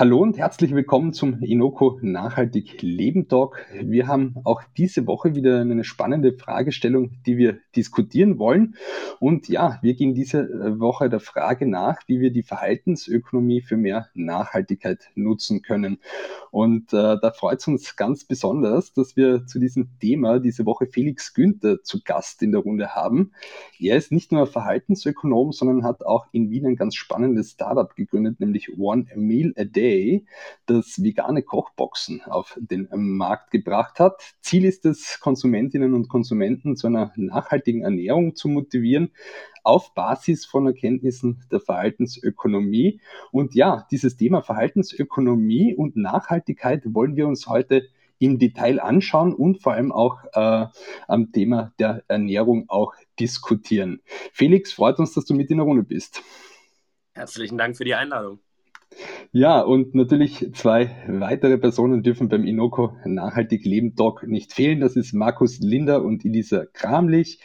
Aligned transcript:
Hallo 0.00 0.20
und 0.20 0.38
herzlich 0.38 0.72
willkommen 0.76 1.12
zum 1.12 1.42
Inoko 1.42 1.98
Nachhaltig 2.02 2.82
Leben 2.82 3.26
Talk. 3.26 3.66
Wir 3.82 4.06
haben 4.06 4.36
auch 4.44 4.62
diese 4.76 5.08
Woche 5.08 5.34
wieder 5.34 5.60
eine 5.60 5.82
spannende 5.82 6.34
Fragestellung, 6.34 7.20
die 7.26 7.36
wir 7.36 7.58
diskutieren 7.74 8.38
wollen. 8.38 8.76
Und 9.18 9.48
ja, 9.48 9.80
wir 9.82 9.94
gehen 9.94 10.14
diese 10.14 10.42
äh, 10.42 10.78
Woche 10.78 11.10
der 11.10 11.18
Frage 11.18 11.66
nach, 11.66 11.96
wie 12.06 12.20
wir 12.20 12.30
die 12.30 12.44
Verhaltensökonomie 12.44 13.60
für 13.60 13.76
mehr 13.76 14.06
Nachhaltigkeit 14.14 15.10
nutzen 15.16 15.62
können. 15.62 15.98
Und 16.52 16.92
äh, 16.92 17.16
da 17.20 17.32
freut 17.32 17.58
es 17.58 17.66
uns 17.66 17.96
ganz 17.96 18.24
besonders, 18.24 18.92
dass 18.92 19.16
wir 19.16 19.46
zu 19.46 19.58
diesem 19.58 19.98
Thema 19.98 20.38
diese 20.38 20.64
Woche 20.64 20.86
Felix 20.86 21.34
Günther 21.34 21.82
zu 21.82 22.02
Gast 22.04 22.40
in 22.44 22.52
der 22.52 22.60
Runde 22.60 22.94
haben. 22.94 23.32
Er 23.80 23.96
ist 23.96 24.12
nicht 24.12 24.30
nur 24.30 24.46
Verhaltensökonom, 24.46 25.50
sondern 25.50 25.82
hat 25.82 26.06
auch 26.06 26.26
in 26.30 26.50
Wien 26.50 26.66
ein 26.66 26.76
ganz 26.76 26.94
spannendes 26.94 27.50
Startup 27.50 27.92
gegründet, 27.96 28.38
nämlich 28.38 28.78
One 28.78 29.06
Meal 29.16 29.52
a 29.56 29.64
Day 29.64 29.87
Day, 29.88 30.26
das 30.66 31.02
vegane 31.02 31.42
Kochboxen 31.42 32.22
auf 32.22 32.58
den 32.60 32.88
Markt 32.92 33.50
gebracht 33.50 34.00
hat. 34.00 34.34
Ziel 34.42 34.66
ist 34.66 34.84
es, 34.84 35.18
Konsumentinnen 35.18 35.94
und 35.94 36.08
Konsumenten 36.08 36.76
zu 36.76 36.88
einer 36.88 37.12
nachhaltigen 37.16 37.82
Ernährung 37.82 38.34
zu 38.34 38.48
motivieren, 38.48 39.12
auf 39.62 39.94
Basis 39.94 40.44
von 40.44 40.66
Erkenntnissen 40.66 41.42
der 41.50 41.60
Verhaltensökonomie. 41.60 43.00
Und 43.32 43.54
ja, 43.54 43.86
dieses 43.90 44.18
Thema 44.18 44.42
Verhaltensökonomie 44.42 45.74
und 45.74 45.96
Nachhaltigkeit 45.96 46.82
wollen 46.84 47.16
wir 47.16 47.26
uns 47.26 47.46
heute 47.46 47.88
im 48.18 48.38
Detail 48.38 48.80
anschauen 48.80 49.32
und 49.32 49.62
vor 49.62 49.72
allem 49.72 49.92
auch 49.92 50.24
äh, 50.34 50.66
am 51.06 51.32
Thema 51.32 51.72
der 51.78 52.04
Ernährung 52.08 52.68
auch 52.68 52.94
diskutieren. 53.18 54.02
Felix, 54.32 54.72
freut 54.72 54.98
uns, 54.98 55.14
dass 55.14 55.24
du 55.24 55.34
mit 55.34 55.50
in 55.50 55.58
der 55.58 55.66
Runde 55.66 55.84
bist. 55.84 56.22
Herzlichen 57.12 57.56
Dank 57.56 57.76
für 57.76 57.84
die 57.84 57.94
Einladung. 57.94 58.40
Ja, 59.32 59.60
und 59.60 59.94
natürlich 59.94 60.54
zwei 60.54 60.96
weitere 61.06 61.58
Personen 61.58 62.02
dürfen 62.02 62.30
beim 62.30 62.44
Inoko 62.44 62.96
Nachhaltig 63.04 63.64
Leben 63.64 63.94
Talk 63.94 64.26
nicht 64.26 64.54
fehlen. 64.54 64.80
Das 64.80 64.96
ist 64.96 65.12
Markus 65.12 65.60
Linder 65.60 66.02
und 66.02 66.24
Elisa 66.24 66.64
Kramlich. 66.72 67.38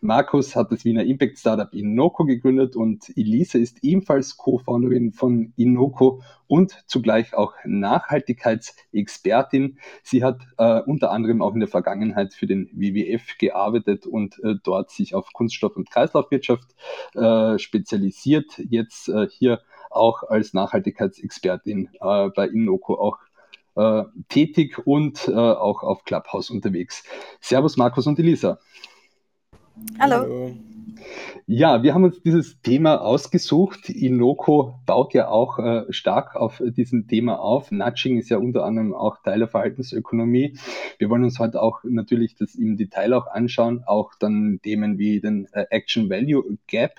Markus 0.00 0.54
hat 0.54 0.70
das 0.70 0.84
Wiener 0.84 1.02
Impact 1.04 1.38
Startup 1.38 1.74
Inoko 1.74 2.24
gegründet 2.24 2.76
und 2.76 3.10
Elisa 3.16 3.58
ist 3.58 3.82
ebenfalls 3.82 4.36
Co-Founderin 4.36 5.12
von 5.12 5.52
Inoko 5.56 6.22
und 6.46 6.84
zugleich 6.86 7.34
auch 7.34 7.54
Nachhaltigkeitsexpertin. 7.64 9.78
Sie 10.04 10.22
hat 10.22 10.40
äh, 10.56 10.82
unter 10.82 11.10
anderem 11.10 11.42
auch 11.42 11.54
in 11.54 11.60
der 11.60 11.68
Vergangenheit 11.68 12.32
für 12.32 12.46
den 12.46 12.70
WWF 12.72 13.38
gearbeitet 13.38 14.06
und 14.06 14.38
äh, 14.44 14.54
dort 14.62 14.92
sich 14.92 15.16
auf 15.16 15.32
Kunststoff- 15.32 15.76
und 15.76 15.90
Kreislaufwirtschaft 15.90 16.76
äh, 17.14 17.58
spezialisiert. 17.58 18.56
Jetzt 18.58 19.08
äh, 19.08 19.26
hier 19.28 19.60
auch 19.94 20.22
als 20.24 20.54
Nachhaltigkeitsexpertin 20.54 21.90
äh, 22.00 22.28
bei 22.28 22.48
Innoco 22.48 22.94
auch 22.94 23.18
äh, 23.76 24.04
tätig 24.28 24.86
und 24.86 25.28
äh, 25.28 25.32
auch 25.32 25.82
auf 25.82 26.04
Clubhouse 26.04 26.50
unterwegs. 26.50 27.04
Servus 27.40 27.76
Markus 27.76 28.06
und 28.06 28.18
Elisa. 28.18 28.58
Hallo. 29.98 30.16
Hallo. 30.16 30.56
Ja, 31.46 31.82
wir 31.82 31.94
haben 31.94 32.04
uns 32.04 32.22
dieses 32.22 32.60
Thema 32.62 33.02
ausgesucht. 33.02 33.90
Inoko 33.90 34.80
baut 34.86 35.12
ja 35.12 35.28
auch 35.28 35.58
äh, 35.58 35.84
stark 35.90 36.36
auf 36.36 36.62
diesem 36.64 37.06
Thema 37.06 37.38
auf. 37.38 37.70
Nudging 37.70 38.18
ist 38.18 38.30
ja 38.30 38.38
unter 38.38 38.64
anderem 38.64 38.94
auch 38.94 39.18
Teil 39.22 39.40
der 39.40 39.48
Verhaltensökonomie. 39.48 40.56
Wir 40.98 41.10
wollen 41.10 41.24
uns 41.24 41.38
heute 41.38 41.60
auch 41.60 41.80
natürlich 41.84 42.36
das 42.36 42.54
im 42.54 42.76
Detail 42.76 43.12
auch 43.12 43.26
anschauen, 43.26 43.82
auch 43.86 44.12
dann 44.18 44.60
Themen 44.62 44.98
wie 44.98 45.20
den 45.20 45.46
äh, 45.52 45.66
Action 45.70 46.08
Value 46.08 46.56
Gap. 46.66 46.92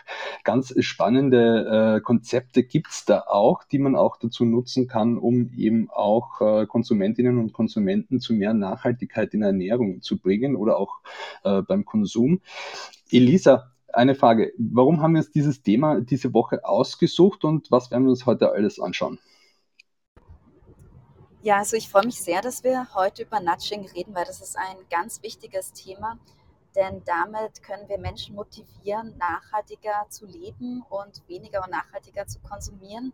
Ganz 0.43 0.73
spannende 0.79 1.97
äh, 1.97 2.01
Konzepte 2.01 2.63
gibt's 2.63 3.05
da 3.05 3.23
auch, 3.27 3.63
die 3.63 3.79
man 3.79 3.95
auch 3.95 4.17
dazu 4.17 4.45
nutzen 4.45 4.87
kann, 4.87 5.17
um 5.17 5.51
eben 5.57 5.89
auch 5.89 6.41
äh, 6.41 6.65
Konsumentinnen 6.67 7.39
und 7.39 7.53
Konsumenten 7.53 8.19
zu 8.19 8.33
mehr 8.33 8.53
Nachhaltigkeit 8.53 9.33
in 9.33 9.39
der 9.39 9.49
Ernährung 9.49 10.01
zu 10.01 10.17
bringen 10.19 10.55
oder 10.55 10.77
auch 10.77 10.99
äh, 11.43 11.61
beim 11.61 11.85
Konsum. 11.85 12.41
Elisa, 13.11 13.71
eine 13.95 14.15
Frage. 14.15 14.53
Warum 14.57 15.01
haben 15.01 15.13
wir 15.13 15.19
uns 15.19 15.31
dieses 15.31 15.61
Thema 15.61 16.01
diese 16.01 16.33
Woche 16.33 16.63
ausgesucht 16.65 17.43
und 17.43 17.71
was 17.71 17.91
werden 17.91 18.03
wir 18.03 18.11
uns 18.11 18.25
heute 18.25 18.51
alles 18.51 18.79
anschauen? 18.79 19.19
Ja, 21.41 21.57
also 21.57 21.77
ich 21.77 21.89
freue 21.89 22.05
mich 22.05 22.21
sehr, 22.21 22.41
dass 22.41 22.63
wir 22.63 22.87
heute 22.95 23.23
über 23.23 23.39
Nudging 23.39 23.87
reden, 23.89 24.15
weil 24.15 24.25
das 24.25 24.41
ist 24.41 24.57
ein 24.57 24.77
ganz 24.89 25.21
wichtiges 25.21 25.73
Thema. 25.73 26.17
Denn 26.75 27.03
damit 27.05 27.61
können 27.63 27.87
wir 27.87 27.97
Menschen 27.97 28.35
motivieren, 28.35 29.15
nachhaltiger 29.17 30.07
zu 30.09 30.25
leben 30.25 30.83
und 30.89 31.21
weniger 31.27 31.63
und 31.63 31.71
nachhaltiger 31.71 32.27
zu 32.27 32.39
konsumieren. 32.39 33.13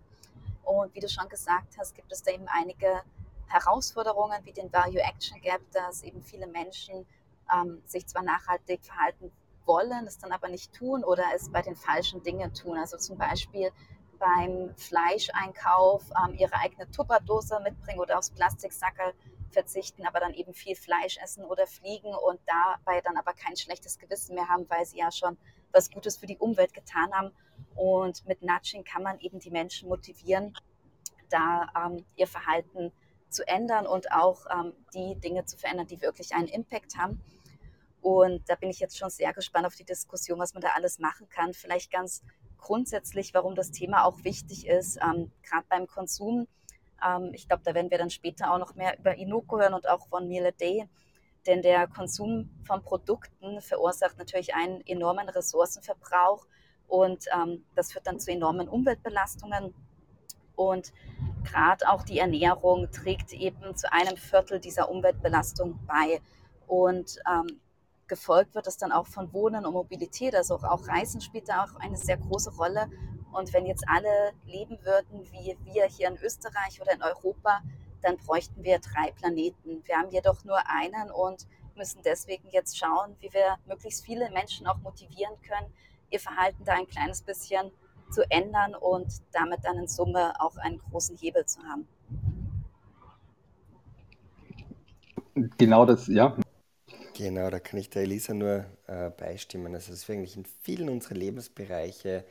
Und 0.64 0.96
wie 0.96 1.00
du 1.00 1.10
schon 1.10 1.28
gesagt 1.30 1.78
hast, 1.78 1.94
gibt 1.94 2.12
es 2.12 2.24
da 2.24 2.32
eben 2.32 2.48
einige 2.48 3.02
Herausforderungen 3.48 4.40
wie 4.46 4.54
den 4.54 4.72
Value 4.72 5.02
Action 5.02 5.40
Gap, 5.42 5.62
dass 5.74 6.02
eben 6.02 6.24
viele 6.24 6.48
Menschen 6.48 7.06
ähm, 7.54 7.82
sich 7.86 8.08
zwar 8.08 8.24
nachhaltig 8.24 8.84
verhalten 8.84 9.32
wollen, 9.72 10.06
es 10.06 10.18
dann 10.18 10.34
aber 10.34 10.50
nicht 10.50 10.74
tun 10.74 11.06
oder 11.06 11.24
es 11.34 11.50
bei 11.50 11.62
den 11.62 11.78
falschen 11.78 12.22
Dingen 12.24 12.54
tun. 12.54 12.78
Also 12.78 12.98
zum 12.98 13.18
Beispiel 13.18 13.72
beim 14.20 14.76
Fleischeinkauf 14.76 16.04
ähm, 16.12 16.36
ihre 16.36 16.56
eigene 16.56 16.92
Tupperdose 16.92 17.60
mitbringen 17.62 18.00
oder 18.00 18.18
aufs 18.18 18.32
Plastiksackerl 18.32 19.14
verzichten, 19.50 20.06
aber 20.06 20.20
dann 20.20 20.34
eben 20.34 20.54
viel 20.54 20.76
Fleisch 20.76 21.18
essen 21.24 21.46
oder 21.46 21.66
fliegen 21.68 22.14
und 22.14 22.40
dabei 22.46 23.00
dann 23.02 23.18
aber 23.18 23.34
kein 23.34 23.56
schlechtes 23.56 23.98
Gewissen 23.98 24.36
mehr 24.36 24.50
haben, 24.50 24.70
weil 24.70 24.86
sie 24.86 24.98
ja 24.98 25.12
schon 25.12 25.38
was 25.72 25.90
Gutes 25.90 26.18
für 26.18 26.28
die 26.28 26.38
Umwelt 26.38 26.74
getan 26.74 27.12
haben. 27.14 27.32
Und 27.76 28.26
mit 28.28 28.42
Nudging 28.42 28.84
kann 28.84 29.04
man 29.04 29.20
eben 29.20 29.40
die 29.40 29.52
Menschen 29.52 29.88
motivieren, 29.88 30.54
da 31.30 31.68
ähm, 31.76 32.06
ihr 32.18 32.28
Verhalten 32.28 32.92
zu 33.30 33.48
ändern 33.48 33.88
und 33.88 34.12
auch 34.12 34.46
ähm, 34.52 34.74
die 34.94 35.16
Dinge 35.16 35.46
zu 35.46 35.58
verändern, 35.58 35.88
die 35.88 36.02
wirklich 36.02 36.34
einen 36.34 36.50
Impact 36.50 36.98
haben. 36.98 37.22
Und 38.02 38.50
da 38.50 38.56
bin 38.56 38.70
ich 38.70 38.80
jetzt 38.80 38.98
schon 38.98 39.10
sehr 39.10 39.34
gespannt 39.34 39.66
auf 39.66 39.76
die 39.76 39.84
Diskussion, 39.84 40.40
was 40.40 40.54
man 40.54 40.62
da 40.62 40.70
alles 40.76 41.00
machen 41.00 41.30
kann. 41.30 41.54
Vielleicht 41.54 41.92
ganz 41.92 42.24
grundsätzlich, 42.58 43.34
warum 43.34 43.56
das 43.56 43.72
Thema 43.72 44.06
auch 44.06 44.24
wichtig 44.24 44.68
ist, 44.68 44.98
ähm, 44.98 45.32
gerade 45.44 45.66
beim 45.70 45.88
Konsum. 45.88 46.48
Ähm, 47.06 47.32
ich 47.34 47.48
glaube, 47.48 47.64
da 47.64 47.74
werden 47.74 47.92
wir 47.92 47.98
dann 47.98 48.10
später 48.10 48.54
auch 48.54 48.60
noch 48.60 48.76
mehr 48.76 48.98
über 48.98 49.16
Inoko 49.16 49.60
hören 49.60 49.74
und 49.74 49.88
auch 49.88 50.08
von 50.08 50.32
a 50.32 50.52
Day. 50.52 50.88
Denn 51.48 51.62
der 51.62 51.88
Konsum 51.88 52.50
von 52.66 52.84
Produkten 52.84 53.62
verursacht 53.62 54.18
natürlich 54.18 54.54
einen 54.54 54.82
enormen 54.86 55.28
Ressourcenverbrauch 55.28 56.46
und 56.88 57.26
ähm, 57.34 57.66
das 57.76 57.92
führt 57.92 58.06
dann 58.06 58.20
zu 58.20 58.32
enormen 58.32 58.68
Umweltbelastungen. 58.68 59.74
Und 60.56 60.94
gerade 61.44 61.90
auch 61.90 62.04
die 62.04 62.20
Ernährung 62.20 62.92
trägt 62.92 63.34
eben 63.34 63.76
zu 63.76 63.92
einem 63.92 64.18
Viertel 64.18 64.60
dieser 64.60 64.90
Umweltbelastung 64.90 65.80
bei. 65.88 66.22
Und 66.68 67.18
ähm, 67.28 67.62
gefolgt 68.12 68.56
wird 68.56 68.68
es 68.68 68.76
dann 68.76 68.92
auch 68.92 69.08
von 69.08 69.32
Wohnen 69.32 69.66
und 69.66 69.72
Mobilität. 69.72 70.36
Also 70.36 70.56
auch 70.56 70.86
Reisen 70.86 71.22
spielt 71.22 71.48
da 71.48 71.64
auch 71.64 71.80
eine 71.80 71.96
sehr 71.96 72.18
große 72.18 72.54
Rolle. 72.58 72.90
Und 73.32 73.54
wenn 73.54 73.66
jetzt 73.66 73.86
alle 73.88 74.34
leben 74.46 74.78
würden 74.84 75.24
wie 75.32 75.58
wir 75.64 75.86
hier 75.86 76.10
in 76.10 76.18
Österreich 76.18 76.82
oder 76.82 76.92
in 76.92 77.02
Europa, 77.02 77.62
dann 78.02 78.18
bräuchten 78.18 78.66
wir 78.66 78.80
drei 78.80 79.12
Planeten. 79.12 79.82
Wir 79.86 79.96
haben 79.96 80.10
jedoch 80.10 80.44
nur 80.44 80.58
einen 80.68 81.10
und 81.10 81.48
müssen 81.76 82.02
deswegen 82.04 82.50
jetzt 82.50 82.78
schauen, 82.78 83.16
wie 83.22 83.32
wir 83.32 83.56
möglichst 83.66 84.04
viele 84.04 84.30
Menschen 84.32 84.68
auch 84.68 84.78
motivieren 84.80 85.36
können, 85.48 85.72
ihr 86.10 86.20
Verhalten 86.20 86.66
da 86.66 86.74
ein 86.74 86.88
kleines 86.88 87.22
bisschen 87.22 87.72
zu 88.10 88.30
ändern 88.30 88.76
und 88.76 89.08
damit 89.32 89.64
dann 89.64 89.78
in 89.78 89.88
Summe 89.88 90.34
auch 90.42 90.58
einen 90.58 90.80
großen 90.80 91.16
Hebel 91.16 91.46
zu 91.46 91.62
haben. 91.64 91.88
Genau 95.58 95.86
das, 95.86 96.08
ja. 96.08 96.36
Genau, 97.14 97.50
da 97.50 97.60
kann 97.60 97.80
ich 97.80 97.90
der 97.90 98.04
Elisa 98.04 98.34
nur 98.34 98.66
äh, 98.88 99.10
beistimmen. 99.10 99.74
Also, 99.76 99.92
dass 99.92 100.08
wir 100.08 100.16
eigentlich 100.16 100.38
in 100.38 100.46
vielen 100.46 100.90
unserer 100.90 101.16
Lebensbereiche 101.16 102.24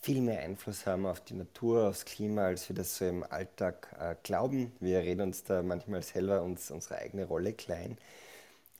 viel 0.00 0.20
mehr 0.20 0.40
Einfluss 0.40 0.86
haben 0.86 1.06
auf 1.06 1.20
die 1.20 1.34
Natur, 1.34 1.88
aufs 1.88 2.04
Klima, 2.04 2.46
als 2.46 2.68
wir 2.68 2.76
das 2.76 2.96
so 2.96 3.04
im 3.06 3.22
Alltag 3.24 3.88
äh, 4.00 4.16
glauben. 4.22 4.72
Wir 4.80 5.00
reden 5.00 5.22
uns 5.22 5.44
da 5.44 5.62
manchmal 5.62 6.02
selber 6.02 6.42
uns 6.42 6.70
unsere 6.70 6.96
eigene 6.98 7.24
Rolle 7.26 7.52
klein. 7.52 7.98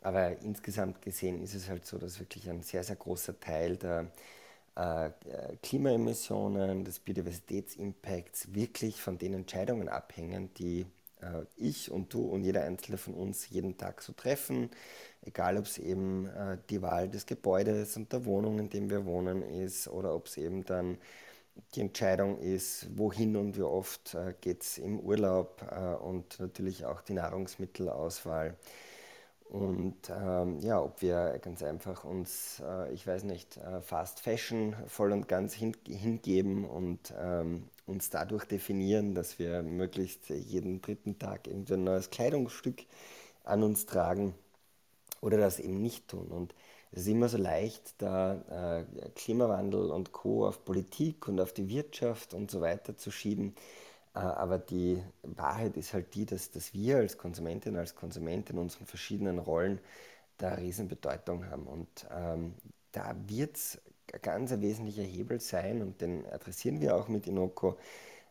Aber 0.02 0.38
insgesamt 0.40 1.02
gesehen 1.02 1.42
ist 1.42 1.54
es 1.54 1.68
halt 1.68 1.86
so, 1.86 1.98
dass 1.98 2.20
wirklich 2.20 2.48
ein 2.50 2.62
sehr, 2.62 2.84
sehr 2.84 2.96
großer 2.96 3.38
Teil 3.40 3.76
der 3.76 4.10
äh, 4.76 5.10
Klimaemissionen, 5.62 6.84
des 6.84 6.98
Biodiversitätsimpacts 7.00 8.54
wirklich 8.54 9.00
von 9.00 9.18
den 9.18 9.34
Entscheidungen 9.34 9.88
abhängen, 9.88 10.52
die 10.54 10.86
äh, 11.20 11.44
ich 11.56 11.90
und 11.90 12.12
du 12.12 12.22
und 12.26 12.44
jeder 12.44 12.64
Einzelne 12.64 12.98
von 12.98 13.14
uns 13.14 13.48
jeden 13.50 13.76
Tag 13.78 14.02
so 14.02 14.12
treffen. 14.12 14.70
Egal, 15.26 15.58
ob 15.58 15.66
es 15.66 15.78
eben 15.78 16.26
äh, 16.28 16.58
die 16.70 16.82
Wahl 16.82 17.08
des 17.08 17.26
Gebäudes 17.26 17.96
und 17.96 18.12
der 18.12 18.24
Wohnung, 18.24 18.58
in 18.58 18.70
dem 18.70 18.90
wir 18.90 19.04
wohnen, 19.06 19.42
ist 19.42 19.88
oder 19.88 20.14
ob 20.14 20.26
es 20.26 20.36
eben 20.38 20.64
dann 20.64 20.98
die 21.74 21.80
Entscheidung 21.82 22.38
ist, 22.38 22.86
wohin 22.98 23.36
und 23.36 23.56
wie 23.56 23.62
oft 23.62 24.14
äh, 24.14 24.34
geht 24.40 24.62
es 24.62 24.78
im 24.78 25.00
Urlaub 25.00 25.62
und 26.02 26.38
natürlich 26.40 26.84
auch 26.84 27.00
die 27.02 27.14
Nahrungsmittelauswahl. 27.14 28.56
Und 29.48 30.10
ähm, 30.10 30.58
ja, 30.60 30.82
ob 30.82 31.02
wir 31.02 31.38
ganz 31.40 31.62
einfach 31.62 32.04
uns, 32.04 32.60
äh, 32.66 32.92
ich 32.92 33.06
weiß 33.06 33.22
nicht, 33.24 33.56
äh, 33.58 33.80
Fast 33.80 34.20
Fashion 34.20 34.74
voll 34.88 35.12
und 35.12 35.28
ganz 35.28 35.54
hin, 35.54 35.72
hingeben 35.86 36.64
und 36.64 37.14
ähm, 37.18 37.68
uns 37.86 38.10
dadurch 38.10 38.44
definieren, 38.44 39.14
dass 39.14 39.38
wir 39.38 39.62
möglichst 39.62 40.30
jeden 40.30 40.82
dritten 40.82 41.18
Tag 41.20 41.46
irgendwie 41.46 41.74
ein 41.74 41.84
neues 41.84 42.10
Kleidungsstück 42.10 42.86
an 43.44 43.62
uns 43.62 43.86
tragen 43.86 44.34
oder 45.26 45.38
das 45.38 45.58
eben 45.58 45.82
nicht 45.82 46.06
tun. 46.06 46.28
Und 46.28 46.54
es 46.92 47.02
ist 47.02 47.08
immer 47.08 47.28
so 47.28 47.36
leicht, 47.36 47.94
da 47.98 48.78
äh, 48.78 49.10
Klimawandel 49.16 49.90
und 49.90 50.12
Co. 50.12 50.46
auf 50.46 50.64
Politik 50.64 51.26
und 51.26 51.40
auf 51.40 51.52
die 51.52 51.68
Wirtschaft 51.68 52.32
und 52.32 52.48
so 52.48 52.60
weiter 52.60 52.96
zu 52.96 53.10
schieben. 53.10 53.56
Äh, 54.14 54.20
aber 54.20 54.58
die 54.58 55.02
Wahrheit 55.24 55.76
ist 55.76 55.92
halt 55.94 56.14
die, 56.14 56.26
dass, 56.26 56.52
dass 56.52 56.72
wir 56.74 56.98
als 56.98 57.18
Konsumentin, 57.18 57.76
als 57.76 57.96
Konsument 57.96 58.50
in 58.50 58.58
unseren 58.58 58.86
verschiedenen 58.86 59.40
Rollen 59.40 59.80
da 60.38 60.54
Riesenbedeutung 60.54 61.50
haben. 61.50 61.66
Und 61.66 62.06
ähm, 62.16 62.54
da 62.92 63.16
wird 63.26 63.56
es 63.56 63.80
ein 64.12 64.20
ganz 64.22 64.52
wesentlicher 64.52 65.02
Hebel 65.02 65.40
sein, 65.40 65.82
und 65.82 66.00
den 66.00 66.24
adressieren 66.26 66.80
wir 66.80 66.94
auch 66.94 67.08
mit 67.08 67.26
Inoko, 67.26 67.76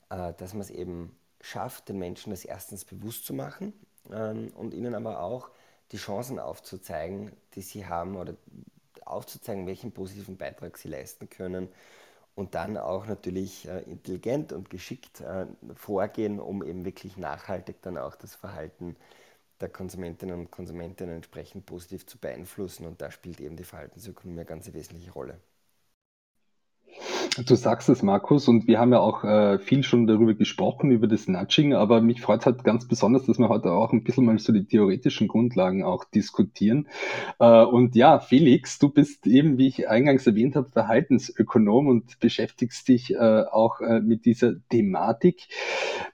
äh, 0.09 0.31
dass 0.38 0.53
man 0.53 0.62
es 0.62 0.69
eben 0.69 1.13
schafft, 1.42 1.89
den 1.89 2.00
Menschen 2.00 2.30
das 2.31 2.45
erstens 2.45 2.86
bewusst 2.86 3.25
zu 3.25 3.33
machen 3.33 3.74
ähm, 4.13 4.53
und 4.56 4.74
ihnen 4.74 4.95
aber 4.95 5.19
auch 5.21 5.50
die 5.92 5.98
Chancen 5.98 6.40
aufzuzeigen, 6.40 7.32
die 7.54 7.62
sie 7.62 7.86
haben 7.86 8.16
oder 8.16 8.36
aufzuzeigen, 9.06 9.68
welchen 9.68 9.92
positiven 9.92 10.38
Beitrag 10.38 10.78
sie 10.78 10.90
leisten 10.90 11.30
können 11.30 11.70
und 12.36 12.54
dann 12.54 12.78
auch 12.78 13.08
natürlich 13.08 13.68
äh, 13.68 13.80
intelligent 13.84 14.52
und 14.52 14.70
geschickt 14.70 15.22
äh, 15.22 15.46
vorgehen, 15.76 16.40
um 16.40 16.64
eben 16.64 16.86
wirklich 16.86 17.18
nachhaltig 17.18 17.82
dann 17.82 17.98
auch 17.98 18.16
das 18.16 18.36
Verhalten 18.36 18.96
der 19.62 19.70
Konsumentinnen 19.70 20.38
und 20.38 20.52
Konsumenten 20.52 21.10
entsprechend 21.10 21.66
positiv 21.66 22.06
zu 22.06 22.18
beeinflussen. 22.18 22.86
Und 22.86 23.02
da 23.02 23.10
spielt 23.10 23.40
eben 23.40 23.56
die 23.56 23.64
Verhaltensökonomie 23.64 24.40
eine 24.40 24.46
ganz 24.46 24.72
wesentliche 24.74 25.12
Rolle. 25.12 25.40
Du 27.38 27.56
sagst 27.56 27.90
es, 27.90 28.02
Markus, 28.02 28.48
und 28.48 28.66
wir 28.66 28.80
haben 28.80 28.94
ja 28.94 29.00
auch 29.00 29.26
äh, 29.26 29.60
viel 29.60 29.84
schon 29.84 30.08
darüber 30.08 30.36
gesprochen, 30.36 30.92
über 30.92 31.08
das 31.08 31.28
Nudging, 31.28 31.74
aber 31.74 32.00
mich 32.00 32.22
freut 32.22 32.46
halt 32.46 32.64
ganz 32.64 32.88
besonders, 32.88 33.26
dass 33.26 33.40
wir 33.40 33.50
heute 33.50 33.72
auch 33.72 33.92
ein 33.92 34.04
bisschen 34.04 34.24
mal 34.26 34.40
so 34.40 34.54
die 34.54 34.66
theoretischen 34.66 35.28
Grundlagen 35.28 35.84
auch 35.84 36.06
diskutieren. 36.06 36.88
Äh, 37.40 37.64
und 37.66 37.96
ja, 37.96 38.20
Felix, 38.20 38.80
du 38.80 38.88
bist 38.88 39.28
eben, 39.28 39.58
wie 39.58 39.68
ich 39.68 39.90
eingangs 39.90 40.26
erwähnt 40.26 40.56
habe, 40.56 40.70
Verhaltensökonom 40.70 41.88
und 41.88 42.20
beschäftigst 42.22 42.88
dich 42.88 43.14
äh, 43.14 43.44
auch 43.52 43.81
äh, 43.81 44.00
mit 44.00 44.26
dieser 44.26 44.54
Thematik. 44.70 45.48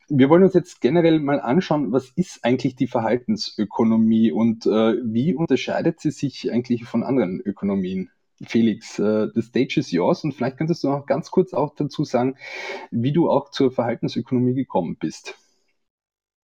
Wir 0.10 0.28
wollen 0.30 0.44
uns 0.44 0.56
jetzt 0.56 0.82
generell 0.82 1.20
mal 1.20 1.40
anschauen, 1.40 1.92
was 1.92 2.10
ist 2.10 2.44
eigentlich 2.44 2.76
die 2.76 2.88
Verhaltensökonomie 2.88 4.32
und 4.32 4.66
äh, 4.66 4.96
wie 5.04 5.36
unterscheidet 5.36 6.00
sie 6.00 6.12
sich 6.12 6.52
eigentlich 6.52 6.86
von 6.86 7.04
anderen 7.04 7.42
Ökonomien? 7.42 8.10
Felix, 8.46 9.00
äh, 9.00 9.28
the 9.34 9.42
stage 9.42 9.80
is 9.80 9.92
yours 9.92 10.24
und 10.24 10.34
vielleicht 10.34 10.58
könntest 10.58 10.84
du 10.84 10.90
noch 10.90 11.06
ganz 11.06 11.32
kurz 11.32 11.54
auch 11.54 11.76
dazu 11.76 12.04
sagen, 12.06 12.38
wie 12.92 13.12
du 13.14 13.30
auch 13.30 13.52
zur 13.52 13.72
Verhaltensökonomie 13.72 14.54
gekommen 14.56 14.98
bist. 15.00 15.36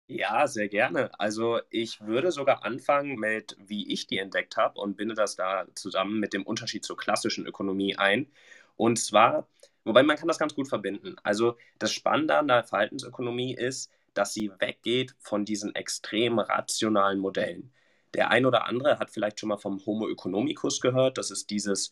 Ja, 0.07 0.45
sehr 0.47 0.67
gerne. 0.67 1.09
Also 1.19 1.59
ich 1.71 1.99
würde 2.01 2.31
sogar 2.31 2.63
anfangen 2.63 3.17
mit, 3.17 3.55
wie 3.59 3.91
ich 3.91 4.05
die 4.05 4.19
entdeckt 4.19 4.55
habe 4.55 4.79
und 4.79 4.97
binde 4.97 5.15
das 5.15 5.35
da 5.35 5.65
zusammen 5.73 6.19
mit 6.19 6.33
dem 6.33 6.43
Unterschied 6.43 6.85
zur 6.85 6.95
klassischen 6.97 7.47
Ökonomie 7.47 7.95
ein. 7.97 8.27
Und 8.75 8.99
zwar, 8.99 9.47
wobei 9.83 10.03
man 10.03 10.15
kann 10.17 10.27
das 10.27 10.37
ganz 10.37 10.53
gut 10.53 10.67
verbinden. 10.67 11.15
Also 11.23 11.57
das 11.79 11.91
Spannende 11.91 12.37
an 12.37 12.47
der 12.47 12.63
Verhaltensökonomie 12.63 13.55
ist, 13.55 13.91
dass 14.13 14.33
sie 14.33 14.51
weggeht 14.59 15.15
von 15.19 15.43
diesen 15.43 15.73
extrem 15.73 16.37
rationalen 16.39 17.19
Modellen. 17.19 17.71
Der 18.15 18.31
ein 18.31 18.45
oder 18.45 18.65
andere 18.65 18.99
hat 18.99 19.09
vielleicht 19.11 19.39
schon 19.39 19.49
mal 19.49 19.57
vom 19.57 19.85
Homo 19.85 20.09
economicus 20.09 20.79
gehört. 20.79 21.17
Das 21.17 21.31
ist 21.31 21.49
dieses 21.49 21.91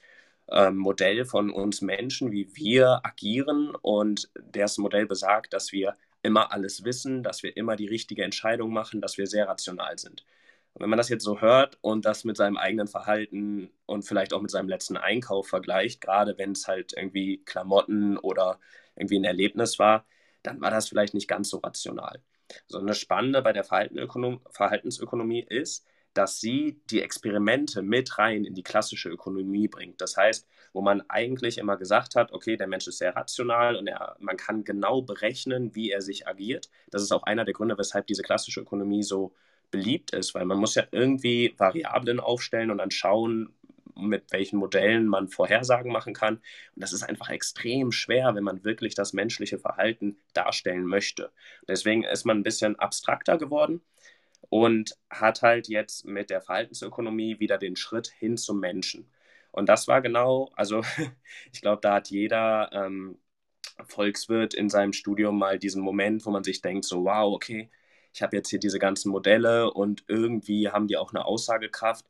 ähm, 0.49 0.77
Modell 0.77 1.25
von 1.25 1.49
uns 1.51 1.81
Menschen, 1.81 2.31
wie 2.31 2.55
wir 2.55 3.01
agieren. 3.03 3.75
Und 3.81 4.29
das 4.35 4.77
Modell 4.77 5.05
besagt, 5.05 5.53
dass 5.53 5.71
wir 5.71 5.97
immer 6.21 6.53
alles 6.53 6.85
wissen, 6.85 7.23
dass 7.23 7.43
wir 7.43 7.55
immer 7.57 7.75
die 7.75 7.87
richtige 7.87 8.23
Entscheidung 8.23 8.71
machen, 8.71 9.01
dass 9.01 9.17
wir 9.17 9.27
sehr 9.27 9.47
rational 9.47 9.97
sind. 9.97 10.25
Und 10.73 10.81
wenn 10.81 10.89
man 10.89 10.97
das 10.97 11.09
jetzt 11.09 11.23
so 11.23 11.41
hört 11.41 11.77
und 11.81 12.05
das 12.05 12.23
mit 12.23 12.37
seinem 12.37 12.57
eigenen 12.57 12.87
Verhalten 12.87 13.69
und 13.85 14.03
vielleicht 14.03 14.33
auch 14.33 14.41
mit 14.41 14.49
seinem 14.49 14.69
letzten 14.69 14.97
Einkauf 14.97 15.47
vergleicht, 15.47 16.01
gerade 16.01 16.37
wenn 16.37 16.53
es 16.53 16.67
halt 16.67 16.93
irgendwie 16.95 17.43
Klamotten 17.45 18.17
oder 18.17 18.59
irgendwie 18.95 19.19
ein 19.19 19.25
Erlebnis 19.25 19.77
war, 19.77 20.05
dann 20.41 20.61
war 20.61 20.71
das 20.71 20.87
vielleicht 20.87 21.13
nicht 21.13 21.27
ganz 21.27 21.49
so 21.49 21.57
rational. 21.57 22.21
So 22.67 22.79
eine 22.79 22.95
Spannende 22.95 23.41
bei 23.41 23.53
der 23.53 23.63
Verhaltensökonomie 23.63 25.45
ist, 25.47 25.85
dass 26.13 26.39
sie 26.39 26.79
die 26.89 27.01
Experimente 27.01 27.81
mit 27.81 28.17
rein 28.17 28.45
in 28.45 28.53
die 28.53 28.63
klassische 28.63 29.09
Ökonomie 29.09 29.67
bringt. 29.67 30.01
Das 30.01 30.15
heißt, 30.17 30.47
wo 30.73 30.81
man 30.81 31.01
eigentlich 31.09 31.57
immer 31.57 31.77
gesagt 31.77 32.15
hat, 32.15 32.31
okay, 32.31 32.57
der 32.57 32.67
Mensch 32.67 32.87
ist 32.87 32.97
sehr 32.97 33.15
rational 33.15 33.75
und 33.75 33.87
er, 33.87 34.15
man 34.19 34.37
kann 34.37 34.63
genau 34.63 35.01
berechnen, 35.01 35.75
wie 35.75 35.91
er 35.91 36.01
sich 36.01 36.27
agiert. 36.27 36.69
Das 36.91 37.01
ist 37.01 37.11
auch 37.11 37.23
einer 37.23 37.45
der 37.45 37.53
Gründe, 37.53 37.77
weshalb 37.77 38.07
diese 38.07 38.23
klassische 38.23 38.61
Ökonomie 38.61 39.03
so 39.03 39.33
beliebt 39.71 40.11
ist, 40.11 40.35
weil 40.35 40.45
man 40.45 40.59
muss 40.59 40.75
ja 40.75 40.83
irgendwie 40.91 41.55
Variablen 41.57 42.19
aufstellen 42.19 42.69
und 42.69 42.77
dann 42.77 42.91
schauen, 42.91 43.53
mit 43.95 44.31
welchen 44.31 44.57
Modellen 44.57 45.07
man 45.07 45.27
Vorhersagen 45.27 45.91
machen 45.91 46.13
kann. 46.13 46.35
Und 46.35 46.81
das 46.81 46.93
ist 46.93 47.03
einfach 47.03 47.29
extrem 47.29 47.91
schwer, 47.91 48.33
wenn 48.35 48.43
man 48.43 48.63
wirklich 48.63 48.95
das 48.95 49.13
menschliche 49.13 49.59
Verhalten 49.59 50.17
darstellen 50.33 50.85
möchte. 50.85 51.31
Deswegen 51.67 52.03
ist 52.03 52.25
man 52.25 52.39
ein 52.39 52.43
bisschen 52.43 52.77
abstrakter 52.77 53.37
geworden 53.37 53.81
und 54.53 54.95
hat 55.09 55.41
halt 55.41 55.67
jetzt 55.67 56.05
mit 56.05 56.29
der 56.29 56.39
Verhaltensökonomie 56.39 57.39
wieder 57.39 57.57
den 57.57 57.75
Schritt 57.75 58.09
hin 58.19 58.37
zum 58.37 58.59
Menschen. 58.59 59.11
Und 59.51 59.67
das 59.67 59.87
war 59.87 59.99
genau, 59.99 60.51
also 60.55 60.83
ich 61.51 61.61
glaube, 61.61 61.81
da 61.81 61.95
hat 61.95 62.11
jeder 62.11 62.69
ähm, 62.71 63.17
Volkswirt 63.87 64.53
in 64.53 64.69
seinem 64.69 64.93
Studium 64.93 65.39
mal 65.39 65.57
diesen 65.57 65.81
Moment, 65.81 66.23
wo 66.27 66.29
man 66.29 66.43
sich 66.43 66.61
denkt, 66.61 66.85
so, 66.85 67.05
wow, 67.05 67.33
okay, 67.33 67.71
ich 68.13 68.21
habe 68.21 68.37
jetzt 68.37 68.49
hier 68.51 68.59
diese 68.59 68.77
ganzen 68.77 69.09
Modelle 69.11 69.73
und 69.73 70.03
irgendwie 70.07 70.69
haben 70.69 70.87
die 70.87 70.97
auch 70.97 71.13
eine 71.13 71.25
Aussagekraft, 71.25 72.05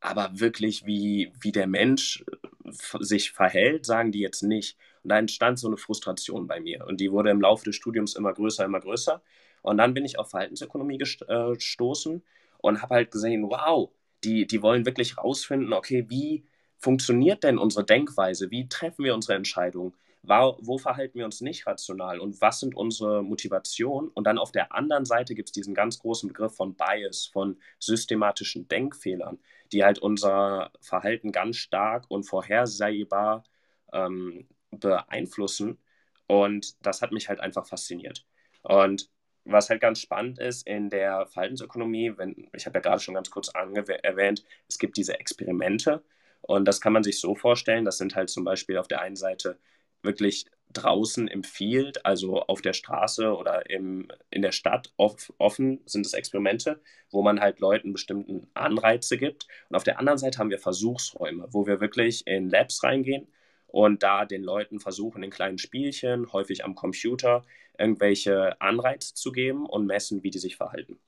aber 0.00 0.30
wirklich, 0.40 0.84
wie, 0.86 1.32
wie 1.40 1.52
der 1.52 1.66
Mensch 1.66 2.22
äh, 2.64 2.72
sich 3.00 3.32
verhält, 3.32 3.86
sagen 3.86 4.12
die 4.12 4.20
jetzt 4.20 4.42
nicht. 4.42 4.76
Und 5.02 5.10
da 5.10 5.18
entstand 5.18 5.58
so 5.58 5.68
eine 5.68 5.78
Frustration 5.78 6.46
bei 6.46 6.60
mir 6.60 6.86
und 6.86 7.00
die 7.00 7.10
wurde 7.12 7.30
im 7.30 7.40
Laufe 7.40 7.64
des 7.64 7.76
Studiums 7.76 8.14
immer 8.14 8.34
größer, 8.34 8.64
immer 8.66 8.80
größer. 8.80 9.22
Und 9.62 9.78
dann 9.78 9.94
bin 9.94 10.04
ich 10.04 10.18
auf 10.18 10.30
Verhaltensökonomie 10.30 10.98
äh, 11.00 11.54
gestoßen 11.54 12.22
und 12.58 12.82
habe 12.82 12.94
halt 12.94 13.10
gesehen, 13.10 13.48
wow, 13.48 13.90
die, 14.24 14.46
die 14.46 14.62
wollen 14.62 14.86
wirklich 14.86 15.18
rausfinden, 15.18 15.72
okay, 15.72 16.06
wie 16.08 16.44
funktioniert 16.78 17.44
denn 17.44 17.58
unsere 17.58 17.84
Denkweise? 17.84 18.50
Wie 18.50 18.68
treffen 18.68 19.04
wir 19.04 19.14
unsere 19.14 19.34
Entscheidungen? 19.34 19.94
Wo 20.22 20.78
verhalten 20.78 21.18
wir 21.18 21.24
uns 21.24 21.40
nicht 21.40 21.66
rational 21.66 22.18
und 22.18 22.40
was 22.40 22.60
sind 22.60 22.74
unsere 22.74 23.22
Motivationen? 23.22 24.10
Und 24.10 24.26
dann 24.26 24.36
auf 24.38 24.52
der 24.52 24.74
anderen 24.74 25.04
Seite 25.04 25.34
gibt 25.34 25.48
es 25.48 25.52
diesen 25.52 25.74
ganz 25.74 26.00
großen 26.00 26.28
Begriff 26.28 26.54
von 26.54 26.74
Bias, 26.74 27.26
von 27.26 27.56
systematischen 27.78 28.68
Denkfehlern, 28.68 29.38
die 29.72 29.84
halt 29.84 30.00
unser 30.00 30.72
Verhalten 30.80 31.32
ganz 31.32 31.56
stark 31.56 32.04
und 32.08 32.24
vorhersehbar 32.24 33.44
ähm, 33.92 34.48
beeinflussen. 34.70 35.78
Und 36.26 36.74
das 36.84 37.00
hat 37.00 37.12
mich 37.12 37.28
halt 37.28 37.40
einfach 37.40 37.66
fasziniert. 37.66 38.26
Und 38.62 39.08
was 39.52 39.70
halt 39.70 39.80
ganz 39.80 40.00
spannend 40.00 40.38
ist 40.38 40.66
in 40.66 40.90
der 40.90 41.26
Verhaltensökonomie, 41.26 42.12
wenn, 42.16 42.48
ich 42.54 42.66
habe 42.66 42.78
ja 42.78 42.82
gerade 42.82 43.00
schon 43.00 43.14
ganz 43.14 43.30
kurz 43.30 43.50
erwähnt, 43.54 44.44
es 44.68 44.78
gibt 44.78 44.96
diese 44.96 45.18
Experimente 45.18 46.02
und 46.42 46.66
das 46.66 46.80
kann 46.80 46.92
man 46.92 47.02
sich 47.02 47.20
so 47.20 47.34
vorstellen, 47.34 47.84
das 47.84 47.98
sind 47.98 48.14
halt 48.14 48.30
zum 48.30 48.44
Beispiel 48.44 48.78
auf 48.78 48.88
der 48.88 49.00
einen 49.00 49.16
Seite 49.16 49.58
wirklich 50.02 50.46
draußen 50.72 51.28
im 51.28 51.44
Field, 51.44 52.04
also 52.04 52.42
auf 52.42 52.60
der 52.60 52.72
Straße 52.72 53.34
oder 53.34 53.68
im, 53.70 54.08
in 54.30 54.42
der 54.42 54.52
Stadt 54.52 54.92
off, 54.96 55.32
offen 55.38 55.80
sind 55.86 56.04
es 56.06 56.12
Experimente, 56.12 56.80
wo 57.10 57.22
man 57.22 57.40
halt 57.40 57.60
Leuten 57.60 57.92
bestimmten 57.92 58.48
Anreize 58.54 59.16
gibt. 59.16 59.46
Und 59.68 59.76
auf 59.76 59.84
der 59.84 59.98
anderen 59.98 60.18
Seite 60.18 60.38
haben 60.38 60.50
wir 60.50 60.58
Versuchsräume, 60.58 61.48
wo 61.50 61.66
wir 61.66 61.80
wirklich 61.80 62.26
in 62.26 62.50
Labs 62.50 62.82
reingehen 62.82 63.26
und 63.66 64.02
da 64.02 64.24
den 64.24 64.42
Leuten 64.42 64.80
versuchen, 64.80 65.22
in 65.22 65.30
kleinen 65.30 65.58
Spielchen, 65.58 66.32
häufig 66.32 66.64
am 66.64 66.74
Computer, 66.74 67.44
irgendwelche 67.78 68.60
Anreize 68.60 69.14
zu 69.14 69.32
geben 69.32 69.66
und 69.66 69.86
messen, 69.86 70.22
wie 70.22 70.30
die 70.30 70.38
sich 70.38 70.56
verhalten. 70.56 70.98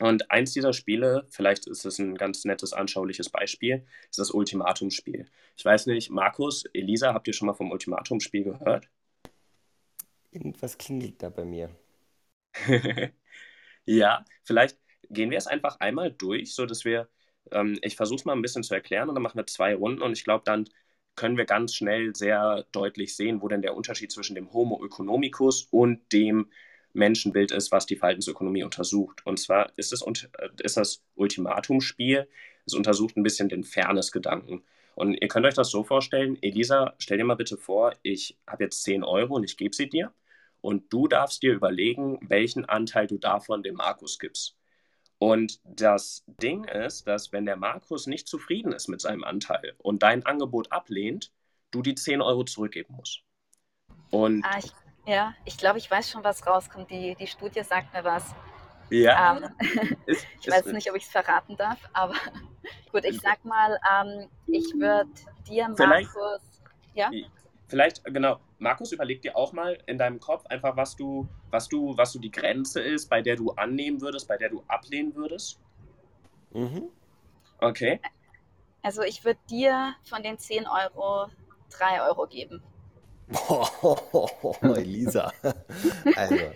Und 0.00 0.30
eins 0.30 0.52
dieser 0.52 0.72
Spiele, 0.72 1.26
vielleicht 1.30 1.66
ist 1.66 1.84
es 1.84 1.98
ein 1.98 2.16
ganz 2.16 2.44
nettes, 2.44 2.72
anschauliches 2.72 3.30
Beispiel, 3.30 3.86
ist 4.10 4.18
das 4.18 4.30
Ultimatumspiel. 4.30 5.26
Ich 5.56 5.64
weiß 5.64 5.86
nicht, 5.86 6.10
Markus, 6.10 6.64
Elisa, 6.72 7.14
habt 7.14 7.28
ihr 7.28 7.34
schon 7.34 7.46
mal 7.46 7.54
vom 7.54 7.70
Ultimatumspiel 7.70 8.44
gehört? 8.44 8.88
Irgendwas 10.30 10.78
klingelt 10.78 11.22
da 11.22 11.28
bei 11.28 11.44
mir. 11.44 11.70
ja, 13.84 14.24
vielleicht 14.42 14.78
gehen 15.10 15.30
wir 15.30 15.38
es 15.38 15.46
einfach 15.46 15.78
einmal 15.80 16.10
durch, 16.10 16.54
sodass 16.54 16.84
wir, 16.84 17.08
ähm, 17.50 17.78
ich 17.82 17.96
versuche 17.96 18.20
es 18.20 18.24
mal 18.24 18.32
ein 18.32 18.42
bisschen 18.42 18.62
zu 18.62 18.74
erklären 18.74 19.08
und 19.08 19.14
dann 19.14 19.22
machen 19.22 19.38
wir 19.38 19.46
zwei 19.46 19.74
Runden 19.74 20.02
und 20.02 20.12
ich 20.12 20.24
glaube, 20.24 20.42
dann 20.44 20.68
können 21.14 21.36
wir 21.36 21.44
ganz 21.44 21.74
schnell 21.74 22.14
sehr 22.14 22.64
deutlich 22.72 23.16
sehen, 23.16 23.42
wo 23.42 23.48
denn 23.48 23.62
der 23.62 23.76
Unterschied 23.76 24.10
zwischen 24.12 24.34
dem 24.34 24.52
Homo 24.52 24.84
economicus 24.84 25.68
und 25.70 26.00
dem 26.12 26.48
Menschenbild 26.94 27.52
ist, 27.52 27.72
was 27.72 27.86
die 27.86 27.96
Verhaltensökonomie 27.96 28.64
untersucht. 28.64 29.24
Und 29.24 29.38
zwar 29.38 29.72
ist, 29.76 29.92
es, 29.92 30.02
äh, 30.02 30.48
ist 30.62 30.76
das 30.76 31.02
Ultimatumspiel, 31.14 32.28
es 32.66 32.74
untersucht 32.74 33.16
ein 33.16 33.22
bisschen 33.22 33.48
den 33.48 33.64
Fairness-Gedanken. 33.64 34.62
Und 34.94 35.14
ihr 35.14 35.28
könnt 35.28 35.46
euch 35.46 35.54
das 35.54 35.70
so 35.70 35.84
vorstellen, 35.84 36.38
Elisa, 36.42 36.94
stell 36.98 37.18
dir 37.18 37.24
mal 37.24 37.34
bitte 37.34 37.56
vor, 37.56 37.94
ich 38.02 38.38
habe 38.46 38.64
jetzt 38.64 38.82
10 38.82 39.04
Euro 39.04 39.36
und 39.36 39.44
ich 39.44 39.56
gebe 39.56 39.74
sie 39.74 39.88
dir. 39.88 40.12
Und 40.60 40.92
du 40.92 41.08
darfst 41.08 41.42
dir 41.42 41.54
überlegen, 41.54 42.18
welchen 42.28 42.66
Anteil 42.66 43.06
du 43.06 43.18
davon 43.18 43.62
dem 43.62 43.76
Markus 43.76 44.18
gibst. 44.18 44.56
Und 45.22 45.60
das 45.62 46.24
Ding 46.26 46.64
ist, 46.64 47.06
dass 47.06 47.30
wenn 47.30 47.46
der 47.46 47.54
Markus 47.54 48.08
nicht 48.08 48.26
zufrieden 48.26 48.72
ist 48.72 48.88
mit 48.88 49.00
seinem 49.00 49.22
Anteil 49.22 49.76
und 49.78 50.02
dein 50.02 50.26
Angebot 50.26 50.72
ablehnt, 50.72 51.30
du 51.70 51.80
die 51.80 51.94
10 51.94 52.20
Euro 52.20 52.42
zurückgeben 52.42 52.96
musst. 52.96 53.22
Und 54.10 54.42
ah, 54.44 54.58
ich, 54.58 54.72
ja, 55.06 55.32
ich 55.44 55.56
glaube, 55.56 55.78
ich 55.78 55.88
weiß 55.88 56.10
schon, 56.10 56.24
was 56.24 56.44
rauskommt. 56.44 56.90
Die, 56.90 57.14
die 57.14 57.28
Studie 57.28 57.62
sagt 57.62 57.94
mir 57.94 58.02
was. 58.02 58.34
Ja. 58.90 59.36
Ähm, 59.36 59.48
ist, 60.06 60.26
ich 60.40 60.50
weiß 60.50 60.66
ist, 60.66 60.72
nicht, 60.72 60.90
ob 60.90 60.96
ich 60.96 61.04
es 61.04 61.10
verraten 61.10 61.56
darf, 61.56 61.78
aber 61.92 62.14
gut, 62.90 63.04
ich 63.04 63.20
sag 63.20 63.44
mal, 63.44 63.78
ähm, 63.94 64.28
ich 64.48 64.74
würde 64.74 65.08
dir, 65.48 65.68
Markus, 65.68 66.40
ja? 66.94 67.12
Vielleicht, 67.72 68.04
genau, 68.04 68.38
Markus, 68.58 68.92
überleg 68.92 69.22
dir 69.22 69.34
auch 69.34 69.54
mal 69.54 69.78
in 69.86 69.96
deinem 69.96 70.20
Kopf 70.20 70.44
einfach, 70.44 70.76
was 70.76 70.94
du, 70.94 71.26
was 71.50 71.70
du, 71.70 71.96
was 71.96 72.12
du 72.12 72.18
die 72.18 72.30
Grenze 72.30 72.82
ist, 72.82 73.08
bei 73.08 73.22
der 73.22 73.34
du 73.34 73.52
annehmen 73.52 74.02
würdest, 74.02 74.28
bei 74.28 74.36
der 74.36 74.50
du 74.50 74.62
ablehnen 74.68 75.14
würdest. 75.14 75.58
Mhm. 76.52 76.90
Okay. 77.62 77.98
Also 78.82 79.00
ich 79.00 79.24
würde 79.24 79.40
dir 79.48 79.94
von 80.04 80.22
den 80.22 80.38
10 80.38 80.66
Euro 80.66 81.30
3 81.70 82.02
Euro 82.02 82.26
geben. 82.26 82.62
Oh, 83.48 84.54
Elisa. 84.76 85.32
Also, 86.12 86.52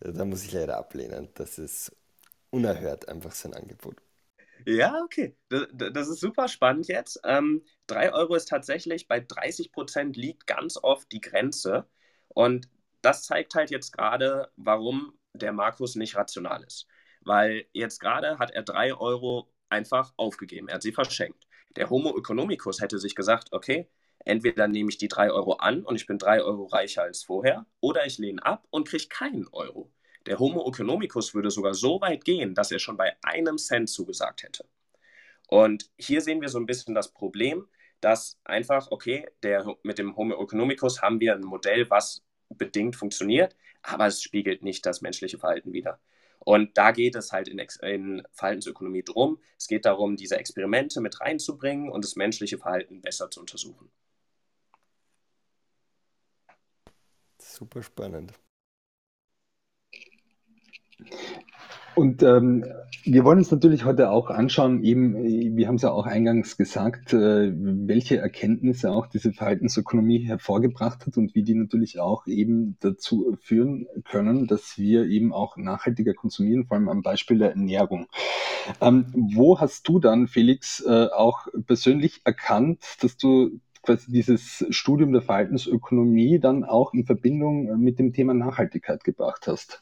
da 0.00 0.24
muss 0.24 0.44
ich 0.44 0.52
leider 0.52 0.78
ablehnen. 0.78 1.28
Das 1.34 1.58
ist 1.58 1.94
unerhört, 2.48 3.06
einfach 3.10 3.32
so 3.32 3.50
ein 3.50 3.54
Angebot. 3.54 4.00
Ja, 4.66 4.98
okay. 5.04 5.36
Das, 5.48 5.66
das 5.72 6.08
ist 6.08 6.20
super 6.20 6.48
spannend 6.48 6.88
jetzt. 6.88 7.20
Ähm, 7.24 7.62
3 7.86 8.12
Euro 8.12 8.34
ist 8.34 8.48
tatsächlich 8.48 9.08
bei 9.08 9.20
30 9.20 9.72
Prozent 9.72 10.16
liegt 10.16 10.46
ganz 10.46 10.78
oft 10.82 11.10
die 11.12 11.20
Grenze. 11.20 11.86
Und 12.28 12.68
das 13.02 13.24
zeigt 13.24 13.54
halt 13.54 13.70
jetzt 13.70 13.92
gerade, 13.92 14.50
warum 14.56 15.18
der 15.34 15.52
Markus 15.52 15.96
nicht 15.96 16.16
rational 16.16 16.62
ist. 16.64 16.86
Weil 17.20 17.66
jetzt 17.72 18.00
gerade 18.00 18.38
hat 18.38 18.50
er 18.52 18.62
3 18.62 18.94
Euro 18.94 19.50
einfach 19.68 20.12
aufgegeben. 20.16 20.68
Er 20.68 20.76
hat 20.76 20.82
sie 20.82 20.92
verschenkt. 20.92 21.46
Der 21.76 21.90
Homo 21.90 22.16
economicus 22.16 22.80
hätte 22.80 22.98
sich 22.98 23.14
gesagt, 23.14 23.48
okay, 23.52 23.88
entweder 24.24 24.68
nehme 24.68 24.88
ich 24.90 24.98
die 24.98 25.08
3 25.08 25.30
Euro 25.30 25.54
an 25.54 25.82
und 25.84 25.96
ich 25.96 26.06
bin 26.06 26.18
3 26.18 26.42
Euro 26.42 26.64
reicher 26.66 27.02
als 27.02 27.24
vorher, 27.24 27.66
oder 27.80 28.06
ich 28.06 28.18
lehne 28.18 28.44
ab 28.46 28.66
und 28.70 28.88
kriege 28.88 29.08
keinen 29.08 29.48
Euro. 29.48 29.90
Der 30.26 30.38
Homo 30.38 30.66
economicus 30.68 31.34
würde 31.34 31.50
sogar 31.50 31.74
so 31.74 32.00
weit 32.00 32.24
gehen, 32.24 32.54
dass 32.54 32.70
er 32.70 32.78
schon 32.78 32.96
bei 32.96 33.16
einem 33.22 33.58
Cent 33.58 33.90
zugesagt 33.90 34.42
hätte. 34.42 34.64
Und 35.48 35.90
hier 35.98 36.20
sehen 36.22 36.40
wir 36.40 36.48
so 36.48 36.58
ein 36.58 36.66
bisschen 36.66 36.94
das 36.94 37.12
Problem, 37.12 37.68
dass 38.00 38.38
einfach, 38.44 38.90
okay, 38.90 39.26
der, 39.42 39.76
mit 39.82 39.98
dem 39.98 40.16
Homo 40.16 40.42
economicus 40.42 41.02
haben 41.02 41.20
wir 41.20 41.34
ein 41.34 41.42
Modell, 41.42 41.88
was 41.90 42.22
bedingt 42.48 42.96
funktioniert, 42.96 43.56
aber 43.82 44.06
es 44.06 44.22
spiegelt 44.22 44.62
nicht 44.62 44.86
das 44.86 45.00
menschliche 45.00 45.38
Verhalten 45.38 45.72
wider. 45.72 46.00
Und 46.38 46.76
da 46.76 46.92
geht 46.92 47.16
es 47.16 47.32
halt 47.32 47.48
in, 47.48 47.58
in, 47.82 48.22
Verhaltensökonomie 48.32 49.02
drum. 49.02 49.40
Es 49.58 49.66
geht 49.66 49.86
darum, 49.86 50.16
diese 50.16 50.36
Experimente 50.36 51.00
mit 51.00 51.20
reinzubringen 51.20 51.90
und 51.90 52.04
das 52.04 52.16
menschliche 52.16 52.58
Verhalten 52.58 53.00
besser 53.00 53.30
zu 53.30 53.40
untersuchen. 53.40 53.90
Super 57.38 57.82
spannend. 57.82 58.34
Und 61.94 62.24
ähm, 62.24 62.64
wir 63.04 63.24
wollen 63.24 63.38
uns 63.38 63.50
natürlich 63.52 63.84
heute 63.84 64.10
auch 64.10 64.28
anschauen, 64.28 64.82
eben, 64.82 65.56
wir 65.56 65.68
haben 65.68 65.76
es 65.76 65.82
ja 65.82 65.92
auch 65.92 66.06
eingangs 66.06 66.56
gesagt, 66.56 67.12
äh, 67.12 67.52
welche 67.54 68.18
Erkenntnisse 68.18 68.90
auch 68.90 69.06
diese 69.06 69.32
Verhaltensökonomie 69.32 70.24
hervorgebracht 70.24 71.06
hat 71.06 71.16
und 71.16 71.34
wie 71.36 71.44
die 71.44 71.54
natürlich 71.54 72.00
auch 72.00 72.26
eben 72.26 72.76
dazu 72.80 73.36
führen 73.40 73.86
können, 74.04 74.48
dass 74.48 74.76
wir 74.76 75.06
eben 75.06 75.32
auch 75.32 75.56
nachhaltiger 75.56 76.14
konsumieren, 76.14 76.66
vor 76.66 76.76
allem 76.76 76.88
am 76.88 77.02
Beispiel 77.02 77.38
der 77.38 77.50
Ernährung. 77.50 78.06
Ähm, 78.80 79.06
wo 79.34 79.60
hast 79.60 79.86
du 79.86 80.00
dann, 80.00 80.26
Felix, 80.26 80.80
äh, 80.84 81.06
auch 81.14 81.46
persönlich 81.66 82.22
erkannt, 82.24 82.82
dass 83.02 83.16
du 83.16 83.60
quasi 83.82 84.10
dieses 84.10 84.64
Studium 84.70 85.12
der 85.12 85.22
Verhaltensökonomie 85.22 86.40
dann 86.40 86.64
auch 86.64 86.92
in 86.92 87.04
Verbindung 87.04 87.78
mit 87.78 87.98
dem 87.98 88.12
Thema 88.12 88.34
Nachhaltigkeit 88.34 89.04
gebracht 89.04 89.46
hast? 89.46 89.80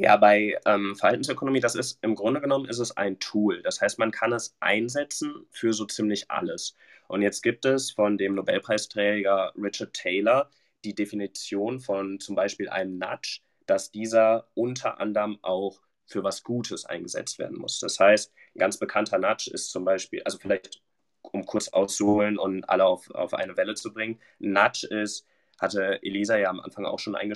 Ja, 0.00 0.16
bei 0.16 0.56
ähm, 0.64 0.94
Verhaltensökonomie, 0.94 1.58
das 1.60 1.74
ist 1.74 1.98
im 2.02 2.14
Grunde 2.14 2.40
genommen 2.40 2.66
ist 2.68 2.78
es 2.78 2.96
ein 2.96 3.18
Tool. 3.18 3.62
Das 3.62 3.80
heißt, 3.80 3.98
man 3.98 4.12
kann 4.12 4.32
es 4.32 4.56
einsetzen 4.60 5.46
für 5.50 5.72
so 5.72 5.86
ziemlich 5.86 6.30
alles. 6.30 6.76
Und 7.08 7.22
jetzt 7.22 7.42
gibt 7.42 7.64
es 7.64 7.90
von 7.90 8.16
dem 8.16 8.34
Nobelpreisträger 8.36 9.52
Richard 9.60 9.94
Taylor 9.94 10.50
die 10.84 10.94
Definition 10.94 11.80
von 11.80 12.20
zum 12.20 12.36
Beispiel 12.36 12.68
einem 12.68 12.98
Nudge, 12.98 13.40
dass 13.66 13.90
dieser 13.90 14.46
unter 14.54 15.00
anderem 15.00 15.38
auch 15.42 15.80
für 16.06 16.22
was 16.22 16.44
Gutes 16.44 16.84
eingesetzt 16.84 17.38
werden 17.40 17.58
muss. 17.58 17.80
Das 17.80 17.98
heißt, 17.98 18.32
ein 18.54 18.60
ganz 18.60 18.78
bekannter 18.78 19.18
Nudge 19.18 19.50
ist 19.52 19.70
zum 19.70 19.84
Beispiel, 19.84 20.22
also 20.22 20.38
vielleicht 20.38 20.80
um 21.22 21.44
kurz 21.44 21.68
auszuholen 21.68 22.38
und 22.38 22.64
alle 22.70 22.84
auf, 22.84 23.10
auf 23.10 23.34
eine 23.34 23.56
Welle 23.56 23.74
zu 23.74 23.92
bringen, 23.92 24.20
Nudge 24.38 24.86
ist, 24.86 25.26
hatte 25.58 26.00
Elisa 26.04 26.36
ja 26.38 26.50
am 26.50 26.60
Anfang 26.60 26.86
auch 26.86 27.00
schon 27.00 27.16
ange 27.16 27.34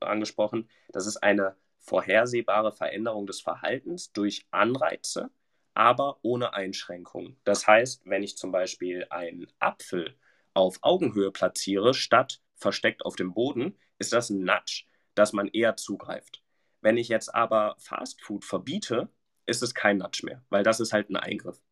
angesprochen, 0.00 0.68
das 0.92 1.06
ist 1.06 1.16
eine 1.18 1.56
vorhersehbare 1.86 2.72
Veränderung 2.72 3.26
des 3.26 3.40
Verhaltens 3.40 4.12
durch 4.12 4.46
Anreize, 4.50 5.30
aber 5.74 6.18
ohne 6.22 6.52
Einschränkungen. 6.52 7.36
Das 7.44 7.66
heißt, 7.66 8.02
wenn 8.04 8.22
ich 8.22 8.36
zum 8.36 8.50
Beispiel 8.50 9.06
einen 9.10 9.46
Apfel 9.58 10.16
auf 10.52 10.78
Augenhöhe 10.82 11.30
platziere, 11.30 11.94
statt 11.94 12.40
versteckt 12.56 13.04
auf 13.04 13.16
dem 13.16 13.34
Boden, 13.34 13.76
ist 13.98 14.12
das 14.12 14.30
ein 14.30 14.44
Nudge, 14.44 14.84
dass 15.14 15.32
man 15.32 15.48
eher 15.48 15.76
zugreift. 15.76 16.42
Wenn 16.80 16.96
ich 16.96 17.08
jetzt 17.08 17.34
aber 17.34 17.76
Fastfood 17.78 18.44
verbiete, 18.44 19.08
ist 19.44 19.62
es 19.62 19.74
kein 19.74 19.98
Nudge 19.98 20.22
mehr, 20.24 20.42
weil 20.48 20.64
das 20.64 20.80
ist 20.80 20.92
halt 20.92 21.10
ein 21.10 21.16
Eingriff. 21.16 21.62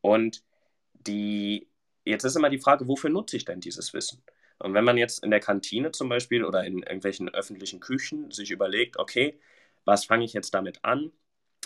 Und 0.00 0.44
die, 0.92 1.68
jetzt 2.04 2.24
ist 2.24 2.36
immer 2.36 2.50
die 2.50 2.58
Frage, 2.60 2.86
wofür 2.86 3.10
nutze 3.10 3.36
ich 3.36 3.44
denn 3.44 3.60
dieses 3.60 3.92
Wissen? 3.92 4.22
Und 4.58 4.74
wenn 4.74 4.84
man 4.84 4.98
jetzt 4.98 5.22
in 5.24 5.30
der 5.30 5.40
Kantine 5.40 5.92
zum 5.92 6.08
Beispiel 6.08 6.44
oder 6.44 6.64
in 6.64 6.82
irgendwelchen 6.82 7.28
öffentlichen 7.28 7.80
Küchen 7.80 8.30
sich 8.30 8.50
überlegt, 8.50 8.98
okay, 8.98 9.38
was 9.84 10.04
fange 10.04 10.24
ich 10.24 10.32
jetzt 10.32 10.52
damit 10.54 10.84
an? 10.84 11.12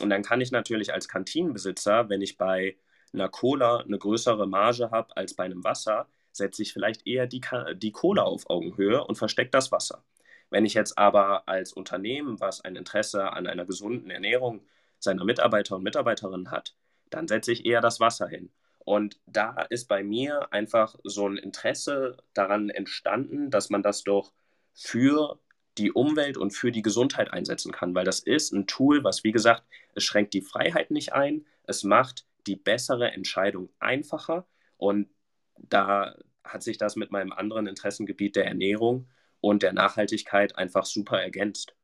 Und 0.01 0.11
dann 0.11 0.23
kann 0.23 0.41
ich 0.41 0.53
natürlich 0.53 0.93
als 0.93 1.09
Kantinenbesitzer, 1.09 2.09
wenn 2.09 2.23
ich 2.23 2.37
bei 2.39 2.77
einer 3.13 3.29
Cola 3.29 3.79
eine 3.79 3.99
größere 3.99 4.47
Marge 4.47 4.91
habe 4.91 5.17
als 5.17 5.35
bei 5.35 5.45
einem 5.45 5.65
Wasser, 5.65 6.09
setze 6.33 6.63
ich 6.63 6.73
vielleicht 6.73 7.07
eher 7.07 7.27
die, 7.27 7.43
die 7.77 7.93
Cola 7.93 8.23
auf 8.23 8.49
Augenhöhe 8.49 9.05
und 9.05 9.17
verstecke 9.17 9.51
das 9.51 9.71
Wasser. 9.71 10.05
Wenn 10.51 10.65
ich 10.67 10.75
jetzt 10.75 10.99
aber 10.99 11.49
als 11.49 11.73
Unternehmen, 11.73 12.41
was 12.41 12.61
ein 12.63 12.77
Interesse 12.77 13.33
an 13.33 13.47
einer 13.47 13.65
gesunden 13.65 14.11
Ernährung 14.11 14.67
seiner 14.99 15.25
Mitarbeiter 15.25 15.77
und 15.77 15.83
Mitarbeiterinnen 15.83 16.51
hat, 16.51 16.75
dann 17.11 17.29
setze 17.29 17.53
ich 17.53 17.67
eher 17.67 17.81
das 17.81 18.01
Wasser 18.01 18.29
hin. 18.29 18.51
Und 18.85 19.21
da 19.27 19.63
ist 19.71 19.87
bei 19.89 20.03
mir 20.03 20.53
einfach 20.53 20.97
so 21.05 21.29
ein 21.29 21.37
Interesse 21.37 22.17
daran 22.35 22.69
entstanden, 22.69 23.51
dass 23.51 23.71
man 23.71 23.83
das 23.83 24.03
doch 24.03 24.33
für 24.75 25.39
die 25.79 25.93
Umwelt 25.93 26.37
und 26.37 26.51
für 26.51 26.73
die 26.73 26.83
Gesundheit 26.83 27.33
einsetzen 27.33 27.73
kann, 27.73 27.95
weil 27.95 28.05
das 28.05 28.21
ist 28.21 28.53
ein 28.53 28.67
Tool, 28.67 29.05
was, 29.05 29.25
wie 29.25 29.33
gesagt, 29.33 29.65
es 29.95 30.05
schränkt 30.05 30.35
die 30.35 30.43
Freiheit 30.43 30.91
nicht 30.91 31.13
ein, 31.13 31.47
es 31.65 31.83
macht 31.83 32.27
die 32.47 32.57
bessere 32.57 33.13
Entscheidung 33.13 33.71
einfacher 33.79 34.47
und 34.77 35.09
da 35.57 36.15
hat 36.45 36.63
sich 36.63 36.77
das 36.77 36.97
mit 36.97 37.11
meinem 37.11 37.33
anderen 37.33 37.67
Interessengebiet 37.67 38.37
der 38.37 38.47
Ernährung 38.47 39.09
und 39.41 39.63
der 39.63 39.73
Nachhaltigkeit 39.73 40.57
einfach 40.59 40.85
super 40.85 41.23
ergänzt. 41.23 41.75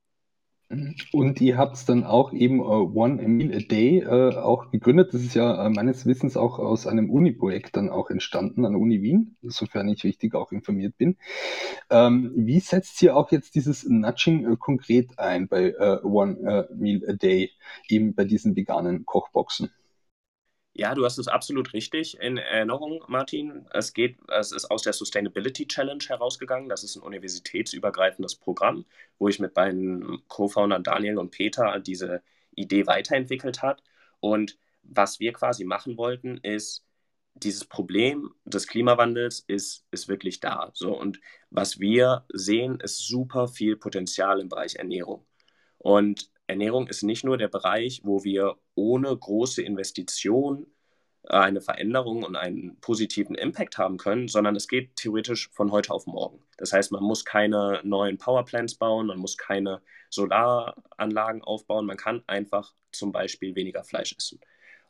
Und 1.12 1.40
ihr 1.40 1.56
habt 1.56 1.76
es 1.76 1.86
dann 1.86 2.04
auch 2.04 2.32
eben 2.34 2.60
uh, 2.60 2.92
One 2.94 3.26
Meal 3.26 3.56
a 3.56 3.60
Day 3.60 4.00
äh, 4.00 4.36
auch 4.36 4.70
gegründet. 4.70 5.14
Das 5.14 5.22
ist 5.22 5.34
ja 5.34 5.64
äh, 5.66 5.70
meines 5.70 6.04
Wissens 6.04 6.36
auch 6.36 6.58
aus 6.58 6.86
einem 6.86 7.08
Uni-Projekt 7.08 7.76
dann 7.76 7.88
auch 7.88 8.10
entstanden 8.10 8.66
an 8.66 8.72
der 8.72 8.80
Uni 8.80 9.00
Wien, 9.00 9.36
sofern 9.42 9.88
ich 9.88 10.04
richtig 10.04 10.34
auch 10.34 10.52
informiert 10.52 10.98
bin. 10.98 11.16
Ähm, 11.88 12.32
wie 12.36 12.60
setzt 12.60 13.00
ihr 13.02 13.16
auch 13.16 13.30
jetzt 13.30 13.54
dieses 13.54 13.84
Nudging 13.84 14.58
konkret 14.58 15.18
ein 15.18 15.48
bei 15.48 15.74
One 16.02 16.68
Meal 16.74 17.02
a 17.08 17.14
Day, 17.14 17.50
eben 17.88 18.14
bei 18.14 18.24
diesen 18.24 18.54
veganen 18.54 19.06
Kochboxen? 19.06 19.70
Ja, 20.78 20.94
du 20.94 21.04
hast 21.04 21.18
es 21.18 21.26
absolut 21.26 21.72
richtig 21.72 22.20
in 22.20 22.36
Erinnerung, 22.36 23.04
Martin. 23.08 23.66
Es 23.72 23.92
geht, 23.94 24.16
es 24.28 24.52
ist 24.52 24.70
aus 24.70 24.82
der 24.82 24.92
Sustainability 24.92 25.66
Challenge 25.66 26.04
herausgegangen. 26.06 26.68
Das 26.68 26.84
ist 26.84 26.94
ein 26.94 27.02
universitätsübergreifendes 27.02 28.36
Programm, 28.36 28.84
wo 29.18 29.26
ich 29.26 29.40
mit 29.40 29.56
meinen 29.56 30.22
Co-Foundern 30.28 30.84
Daniel 30.84 31.18
und 31.18 31.32
Peter 31.32 31.80
diese 31.80 32.22
Idee 32.54 32.86
weiterentwickelt 32.86 33.60
hat. 33.60 33.82
Und 34.20 34.56
was 34.84 35.18
wir 35.18 35.32
quasi 35.32 35.64
machen 35.64 35.96
wollten, 35.96 36.36
ist 36.38 36.84
dieses 37.34 37.64
Problem 37.64 38.32
des 38.44 38.68
Klimawandels 38.68 39.40
ist, 39.40 39.84
ist 39.90 40.06
wirklich 40.08 40.38
da. 40.38 40.70
So, 40.74 40.96
und 40.96 41.20
was 41.50 41.80
wir 41.80 42.24
sehen, 42.32 42.78
ist 42.80 42.98
super 42.98 43.48
viel 43.48 43.76
Potenzial 43.76 44.38
im 44.40 44.48
Bereich 44.48 44.76
Ernährung. 44.76 45.26
Und 45.78 46.30
Ernährung 46.48 46.88
ist 46.88 47.02
nicht 47.02 47.24
nur 47.24 47.38
der 47.38 47.48
Bereich, 47.48 48.00
wo 48.04 48.24
wir 48.24 48.56
ohne 48.74 49.16
große 49.16 49.62
Investition 49.62 50.66
eine 51.24 51.60
Veränderung 51.60 52.22
und 52.22 52.36
einen 52.36 52.80
positiven 52.80 53.34
Impact 53.34 53.76
haben 53.76 53.98
können, 53.98 54.28
sondern 54.28 54.56
es 54.56 54.66
geht 54.66 54.96
theoretisch 54.96 55.50
von 55.52 55.70
heute 55.70 55.92
auf 55.92 56.06
morgen. 56.06 56.42
Das 56.56 56.72
heißt, 56.72 56.90
man 56.90 57.02
muss 57.02 57.24
keine 57.24 57.82
neuen 57.84 58.16
Powerplants 58.16 58.76
bauen, 58.76 59.08
man 59.08 59.18
muss 59.18 59.36
keine 59.36 59.82
Solaranlagen 60.10 61.42
aufbauen, 61.42 61.84
man 61.84 61.98
kann 61.98 62.24
einfach 62.26 62.74
zum 62.92 63.12
Beispiel 63.12 63.54
weniger 63.54 63.84
Fleisch 63.84 64.14
essen. 64.16 64.40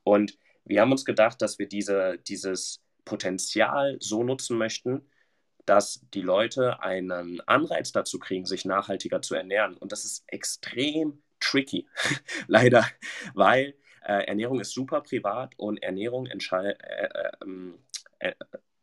Und 0.05 0.39
wir 0.65 0.81
haben 0.81 0.93
uns 0.93 1.05
gedacht, 1.05 1.43
dass 1.43 1.59
wir 1.59 1.67
diese, 1.67 2.19
dieses 2.29 2.83
Potenzial 3.05 3.97
so 4.01 4.23
nutzen 4.23 4.59
möchten, 4.59 5.11
dass 5.65 6.07
die 6.15 6.23
Leute 6.23 6.83
einen 6.83 7.41
Anreiz 7.43 7.91
dazu 7.91 8.19
kriegen, 8.19 8.47
sich 8.47 8.65
nachhaltiger 8.65 9.23
zu 9.23 9.35
ernähren. 9.35 9.77
Und 9.77 9.93
das 9.93 10.05
ist 10.05 10.25
extrem 10.29 11.23
tricky, 11.41 11.87
leider, 12.47 12.87
weil 13.35 13.75
äh, 14.03 14.25
Ernährung 14.27 14.61
ist 14.61 14.73
super 14.73 15.01
privat 15.03 15.53
und 15.59 15.83
Ernährung 15.83 16.27
äh, 16.27 16.71
äh, 16.71 17.31
ähm, 17.43 17.79
äh, 18.19 18.33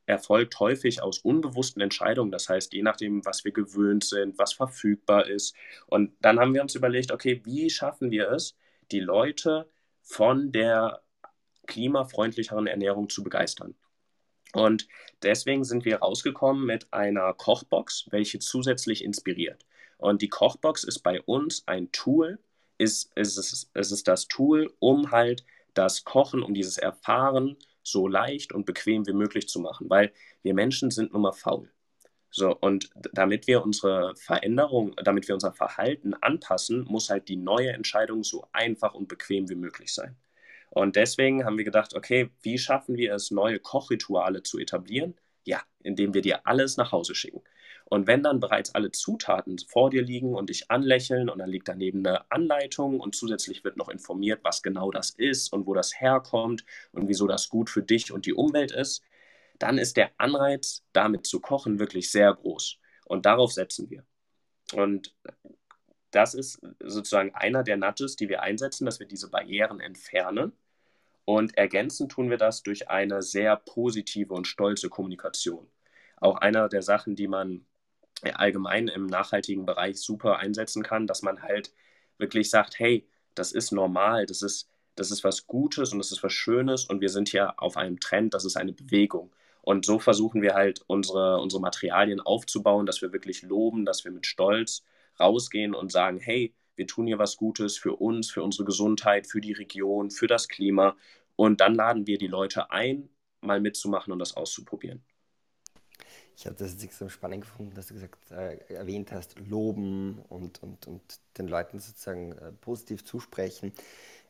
erfolgt 0.06 0.60
häufig 0.60 1.02
aus 1.02 1.20
unbewussten 1.20 1.82
Entscheidungen. 1.82 2.32
Das 2.32 2.48
heißt, 2.48 2.74
je 2.74 2.84
nachdem, 2.84 3.26
was 3.26 3.44
wir 3.44 3.52
gewöhnt 3.52 4.04
sind, 4.04 4.38
was 4.38 4.54
verfügbar 4.54 5.28
ist. 5.28 5.56
Und 5.88 6.14
dann 6.22 6.40
haben 6.40 6.54
wir 6.54 6.62
uns 6.62 6.76
überlegt, 6.76 7.12
okay, 7.12 7.42
wie 7.44 7.70
schaffen 7.70 8.12
wir 8.12 8.30
es, 8.32 8.56
die 8.92 9.00
Leute 9.00 9.68
von 10.04 10.52
der 10.52 11.02
klimafreundlicheren 11.66 12.68
Ernährung 12.68 13.10
zu 13.10 13.24
begeistern. 13.24 13.76
Und 14.54 14.88
deswegen 15.24 15.64
sind 15.64 15.86
wir 15.86 15.98
rausgekommen 15.98 16.66
mit 16.66 16.94
einer 16.94 17.34
Kochbox, 17.34 18.06
welche 18.12 18.40
zusätzlich 18.40 19.04
inspiriert. 19.04 19.66
Und 19.98 20.22
die 20.22 20.30
Kochbox 20.30 20.84
ist 20.84 21.00
bei 21.00 21.22
uns 21.22 21.68
ein 21.68 21.92
Tool, 21.92 22.40
ist, 22.78 23.12
ist 23.16 23.38
es, 23.38 23.70
es 23.74 23.92
ist 23.92 24.08
das 24.08 24.28
Tool, 24.28 24.74
um 24.80 25.12
halt 25.12 25.46
das 25.74 26.04
Kochen, 26.04 26.44
um 26.44 26.54
dieses 26.54 26.78
Erfahren 26.78 27.58
so 27.84 28.08
leicht 28.08 28.54
und 28.54 28.66
bequem 28.66 29.06
wie 29.08 29.14
möglich 29.14 29.48
zu 29.48 29.60
machen, 29.60 29.90
weil 29.90 30.12
wir 30.42 30.54
Menschen 30.54 30.92
sind 30.92 31.14
nun 31.14 31.22
mal 31.24 31.34
faul. 31.34 31.70
So, 32.32 32.54
und 32.54 32.90
damit 33.14 33.48
wir 33.48 33.64
unsere 33.64 34.14
Veränderung, 34.18 34.94
damit 35.04 35.28
wir 35.28 35.36
unser 35.36 35.54
Verhalten 35.54 36.14
anpassen, 36.16 36.84
muss 36.84 37.10
halt 37.10 37.30
die 37.30 37.38
neue 37.38 37.72
Entscheidung 37.72 38.24
so 38.26 38.46
einfach 38.52 38.94
und 38.94 39.08
bequem 39.08 39.50
wie 39.50 39.56
möglich 39.56 39.94
sein. 39.94 40.18
Und 40.70 40.98
deswegen 40.98 41.46
haben 41.46 41.58
wir 41.58 41.64
gedacht, 41.64 41.96
okay, 41.96 42.30
wie 42.42 42.58
schaffen 42.58 42.98
wir 42.98 43.14
es, 43.14 43.32
neue 43.32 43.60
Kochrituale 43.60 44.44
zu 44.44 44.60
etablieren? 44.60 45.16
Ja, 45.46 45.62
indem 45.82 46.14
wir 46.14 46.22
dir 46.22 46.46
alles 46.46 46.76
nach 46.76 46.92
Hause 46.92 47.16
schicken. 47.16 47.42
Und 47.86 48.08
wenn 48.08 48.24
dann 48.24 48.40
bereits 48.40 48.74
alle 48.74 48.92
Zutaten 48.92 49.60
vor 49.60 49.90
dir 49.92 50.02
liegen 50.02 50.34
und 50.34 50.50
dich 50.50 50.72
anlächeln 50.72 51.30
und 51.30 51.38
dann 51.40 51.50
liegt 51.50 51.68
daneben 51.68 52.06
eine 52.06 52.30
Anleitung 52.32 53.00
und 53.00 53.16
zusätzlich 53.16 53.64
wird 53.64 53.78
noch 53.78 53.90
informiert, 53.90 54.40
was 54.44 54.64
genau 54.64 54.92
das 54.92 55.12
ist 55.12 55.54
und 55.54 55.68
wo 55.68 55.74
das 55.74 56.00
herkommt 56.00 56.66
und 56.92 57.08
wieso 57.08 57.28
das 57.28 57.50
gut 57.50 57.70
für 57.70 57.84
dich 57.84 58.12
und 58.12 58.26
die 58.26 58.34
Umwelt 58.34 58.72
ist, 58.72 59.04
dann 59.60 59.78
ist 59.78 59.98
der 59.98 60.12
Anreiz, 60.18 60.84
damit 60.94 61.26
zu 61.28 61.40
kochen, 61.40 61.80
wirklich 61.80 62.12
sehr 62.12 62.34
groß. 62.34 62.80
Und 63.06 63.26
darauf 63.26 63.54
setzen 63.54 63.90
wir. 63.90 64.04
Und 64.74 65.16
das 66.10 66.34
ist 66.34 66.60
sozusagen 66.84 67.36
einer 67.36 67.64
der 67.64 67.78
Nudges, 67.78 68.16
die 68.16 68.30
wir 68.30 68.42
einsetzen, 68.42 68.86
dass 68.86 69.00
wir 69.00 69.08
diese 69.08 69.30
Barrieren 69.30 69.80
entfernen 69.80 70.54
und 71.26 71.58
ergänzend 71.58 72.12
tun 72.12 72.30
wir 72.30 72.38
das 72.38 72.62
durch 72.62 72.90
eine 72.90 73.22
sehr 73.24 73.56
positive 73.58 74.34
und 74.34 74.48
stolze 74.48 74.90
Kommunikation. 74.90 75.68
Auch 76.18 76.38
einer 76.38 76.70
der 76.70 76.84
Sachen, 76.84 77.16
die 77.16 77.28
man 77.28 77.66
allgemein 78.24 78.88
im 78.88 79.06
nachhaltigen 79.08 79.66
Bereich 79.66 79.98
super 80.00 80.38
einsetzen 80.38 80.84
kann, 80.84 81.08
dass 81.08 81.22
man 81.22 81.42
halt 81.42 81.72
wirklich 82.18 82.50
sagt, 82.50 82.80
hey, 82.80 83.08
das 83.36 83.52
ist 83.52 83.72
normal, 83.72 84.26
das 84.26 84.42
ist, 84.42 84.70
das 84.96 85.12
ist 85.12 85.24
was 85.24 85.48
Gutes 85.48 85.92
und 85.92 86.00
das 86.00 86.12
ist 86.12 86.24
was 86.24 86.34
Schönes 86.34 86.86
und 86.86 87.02
wir 87.02 87.10
sind 87.10 87.30
hier 87.30 87.62
auf 87.62 87.78
einem 87.78 88.00
Trend, 88.00 88.34
das 88.34 88.46
ist 88.46 88.58
eine 88.58 88.74
Bewegung. 88.74 89.36
Und 89.62 89.86
so 89.86 90.00
versuchen 90.00 90.42
wir 90.42 90.54
halt 90.54 90.84
unsere, 90.88 91.40
unsere 91.40 91.62
Materialien 91.62 92.22
aufzubauen, 92.22 92.86
dass 92.86 93.02
wir 93.02 93.12
wirklich 93.12 93.42
loben, 93.42 93.84
dass 93.86 94.06
wir 94.06 94.12
mit 94.12 94.26
Stolz 94.28 94.84
rausgehen 95.20 95.74
und 95.74 95.92
sagen, 95.92 96.20
hey, 96.20 96.54
wir 96.76 96.88
tun 96.88 97.08
hier 97.08 97.20
was 97.20 97.38
Gutes 97.38 97.78
für 97.78 97.96
uns, 97.96 98.30
für 98.30 98.44
unsere 98.44 98.66
Gesundheit, 98.66 99.28
für 99.28 99.42
die 99.42 99.54
Region, 99.54 100.12
für 100.12 100.28
das 100.28 100.48
Klima. 100.48 100.96
Und 101.36 101.62
dann 101.62 101.74
laden 101.76 102.06
wir 102.08 102.18
die 102.18 102.28
Leute 102.28 102.72
ein, 102.72 103.10
mal 103.42 103.60
mitzumachen 103.62 104.14
und 104.14 104.20
das 104.20 104.36
auszuprobieren. 104.36 105.04
Ich 106.38 106.46
habe 106.46 106.56
das 106.56 106.74
jetzt 106.74 106.84
extrem 106.84 107.10
spannend 107.10 107.42
gefunden, 107.42 107.74
dass 107.76 107.88
du 107.88 107.94
gesagt, 107.94 108.32
äh, 108.32 108.58
erwähnt 108.74 109.12
hast, 109.12 109.40
loben 109.40 110.20
und, 110.30 110.62
und, 110.64 110.88
und 110.88 111.02
den 111.38 111.48
Leuten 111.48 111.80
sozusagen 111.80 112.34
äh, 112.34 112.52
positiv 112.52 113.06
zusprechen. 113.06 113.72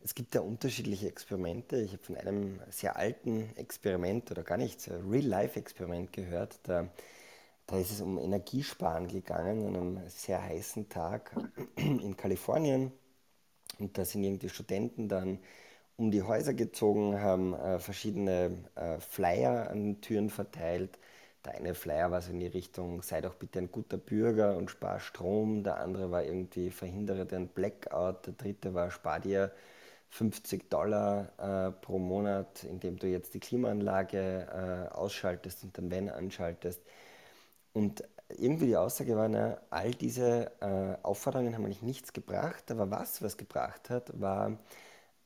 Es 0.03 0.13
gibt 0.13 0.35
ja 0.35 0.41
unterschiedliche 0.41 1.07
Experimente. 1.07 1.77
Ich 1.77 1.93
habe 1.93 2.03
von 2.03 2.17
einem 2.17 2.59
sehr 2.69 2.95
alten 2.95 3.49
Experiment 3.55 4.29
oder 4.31 4.43
gar 4.43 4.57
nicht, 4.57 4.87
Real-Life-Experiment 4.89 6.13
gehört. 6.13 6.59
Da 6.63 6.89
da 7.67 7.79
ist 7.79 7.91
es 7.91 8.01
um 8.01 8.19
Energiesparen 8.19 9.07
gegangen 9.07 9.65
an 9.67 9.75
einem 9.75 10.09
sehr 10.09 10.41
heißen 10.41 10.89
Tag 10.89 11.31
in 11.75 12.15
Kalifornien. 12.15 12.91
Und 13.79 13.97
da 13.97 14.05
sind 14.05 14.23
irgendwie 14.23 14.49
Studenten 14.49 15.09
dann 15.09 15.39
um 15.97 16.11
die 16.11 16.23
Häuser 16.23 16.53
gezogen, 16.53 17.19
haben 17.21 17.53
äh, 17.53 17.79
verschiedene 17.79 18.51
äh, 18.75 18.99
Flyer 18.99 19.69
an 19.69 19.83
den 19.83 20.01
Türen 20.01 20.29
verteilt. 20.29 20.99
Der 21.45 21.55
eine 21.55 21.75
Flyer 21.75 22.11
war 22.11 22.21
so 22.21 22.31
in 22.31 22.39
die 22.39 22.47
Richtung, 22.47 23.01
sei 23.01 23.21
doch 23.21 23.35
bitte 23.35 23.59
ein 23.59 23.71
guter 23.71 23.97
Bürger 23.97 24.57
und 24.57 24.71
spar 24.71 24.99
Strom. 24.99 25.63
Der 25.63 25.77
andere 25.77 26.11
war 26.11 26.23
irgendwie, 26.23 26.71
verhindere 26.71 27.25
den 27.25 27.47
Blackout. 27.47 28.25
Der 28.25 28.33
dritte 28.33 28.73
war, 28.73 28.91
spar 28.91 29.19
dir 29.19 29.51
50 30.09 30.69
Dollar 30.69 31.29
äh, 31.37 31.71
pro 31.71 31.99
Monat, 31.99 32.63
indem 32.63 32.97
du 32.97 33.07
jetzt 33.07 33.33
die 33.33 33.39
Klimaanlage 33.39 34.87
äh, 34.91 34.93
ausschaltest 34.93 35.63
und 35.63 35.77
dann 35.77 35.91
Wenn 35.91 36.09
anschaltest. 36.09 36.81
Und 37.73 38.03
irgendwie 38.29 38.67
die 38.67 38.77
Aussage 38.77 39.15
war, 39.15 39.27
na, 39.29 39.57
all 39.69 39.91
diese 39.91 40.51
äh, 40.61 40.97
Aufforderungen 41.03 41.53
haben 41.55 41.65
eigentlich 41.65 41.81
nichts 41.81 42.13
gebracht, 42.13 42.71
aber 42.71 42.89
was 42.91 43.21
was 43.21 43.37
gebracht 43.37 43.89
hat, 43.89 44.19
war 44.19 44.57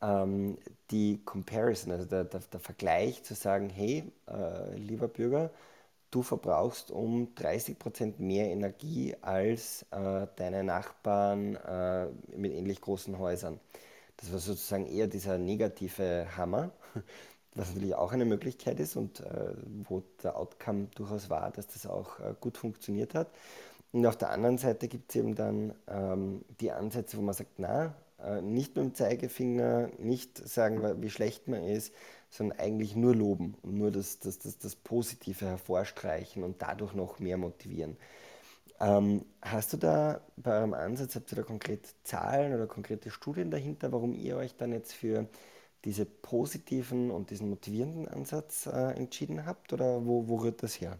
ähm, 0.01 0.57
die 0.91 1.21
Comparison, 1.25 1.91
also 1.93 2.05
der, 2.05 2.25
der, 2.25 2.41
der, 2.41 2.59
Vergleich 2.59 3.23
zu 3.23 3.35
sagen, 3.35 3.69
hey, 3.69 4.11
äh, 4.27 4.75
lieber 4.75 5.07
Bürger, 5.07 5.51
du 6.11 6.23
verbrauchst 6.23 6.91
um 6.91 7.33
30% 7.35 8.15
mehr 8.19 8.47
Energie 8.47 9.15
als 9.21 9.85
äh, 9.91 10.27
deine 10.35 10.63
Nachbarn 10.63 11.55
äh, 11.55 12.07
mit 12.35 12.53
ähnlich 12.53 12.81
großen 12.81 13.17
Häusern. 13.19 13.59
Das 14.17 14.31
war 14.31 14.39
sozusagen 14.39 14.85
eher 14.85 15.07
dieser 15.07 15.37
negative 15.37 16.27
Hammer, 16.35 16.71
was 17.55 17.69
natürlich 17.73 17.95
auch 17.95 18.11
eine 18.11 18.25
Möglichkeit 18.25 18.79
ist 18.79 18.95
und 18.95 19.21
äh, 19.21 19.53
wo 19.87 20.03
der 20.23 20.37
Outcome 20.37 20.87
durchaus 20.95 21.29
war, 21.29 21.51
dass 21.51 21.67
das 21.67 21.85
auch 21.85 22.19
äh, 22.19 22.33
gut 22.39 22.57
funktioniert 22.57 23.13
hat. 23.13 23.29
Und 23.91 24.05
auf 24.05 24.17
der 24.17 24.29
anderen 24.29 24.57
Seite 24.57 24.87
gibt 24.87 25.09
es 25.09 25.15
eben 25.15 25.35
dann 25.35 25.73
ähm, 25.87 26.43
die 26.59 26.71
Ansätze, 26.71 27.17
wo 27.17 27.21
man 27.21 27.33
sagt, 27.33 27.53
na, 27.57 27.95
äh, 28.23 28.41
nicht 28.41 28.75
mit 28.75 28.85
dem 28.85 28.93
Zeigefinger, 28.93 29.89
nicht 29.97 30.37
sagen, 30.47 31.01
wie 31.01 31.09
schlecht 31.09 31.47
man 31.47 31.63
ist, 31.63 31.93
sondern 32.29 32.59
eigentlich 32.59 32.95
nur 32.95 33.15
loben 33.15 33.55
und 33.63 33.75
nur 33.77 33.91
das, 33.91 34.19
das, 34.19 34.39
das, 34.39 34.57
das 34.59 34.75
Positive 34.75 35.45
hervorstreichen 35.45 36.43
und 36.43 36.61
dadurch 36.61 36.93
noch 36.93 37.19
mehr 37.19 37.37
motivieren. 37.37 37.97
Ähm, 38.79 39.25
hast 39.41 39.73
du 39.73 39.77
da 39.77 40.21
bei 40.37 40.57
eurem 40.59 40.73
Ansatz, 40.73 41.15
habt 41.15 41.31
ihr 41.31 41.37
da 41.37 41.43
konkret 41.43 41.87
Zahlen 42.03 42.53
oder 42.53 42.67
konkrete 42.67 43.11
Studien 43.11 43.51
dahinter, 43.51 43.91
warum 43.91 44.13
ihr 44.13 44.37
euch 44.37 44.55
dann 44.55 44.71
jetzt 44.71 44.93
für 44.93 45.27
diese 45.85 46.05
positiven 46.05 47.11
und 47.11 47.29
diesen 47.31 47.49
motivierenden 47.49 48.07
Ansatz 48.07 48.67
äh, 48.67 48.91
entschieden 48.97 49.45
habt 49.45 49.73
oder 49.73 50.05
wo, 50.05 50.27
wo 50.27 50.37
rührt 50.37 50.63
das 50.63 50.79
her? 50.81 50.99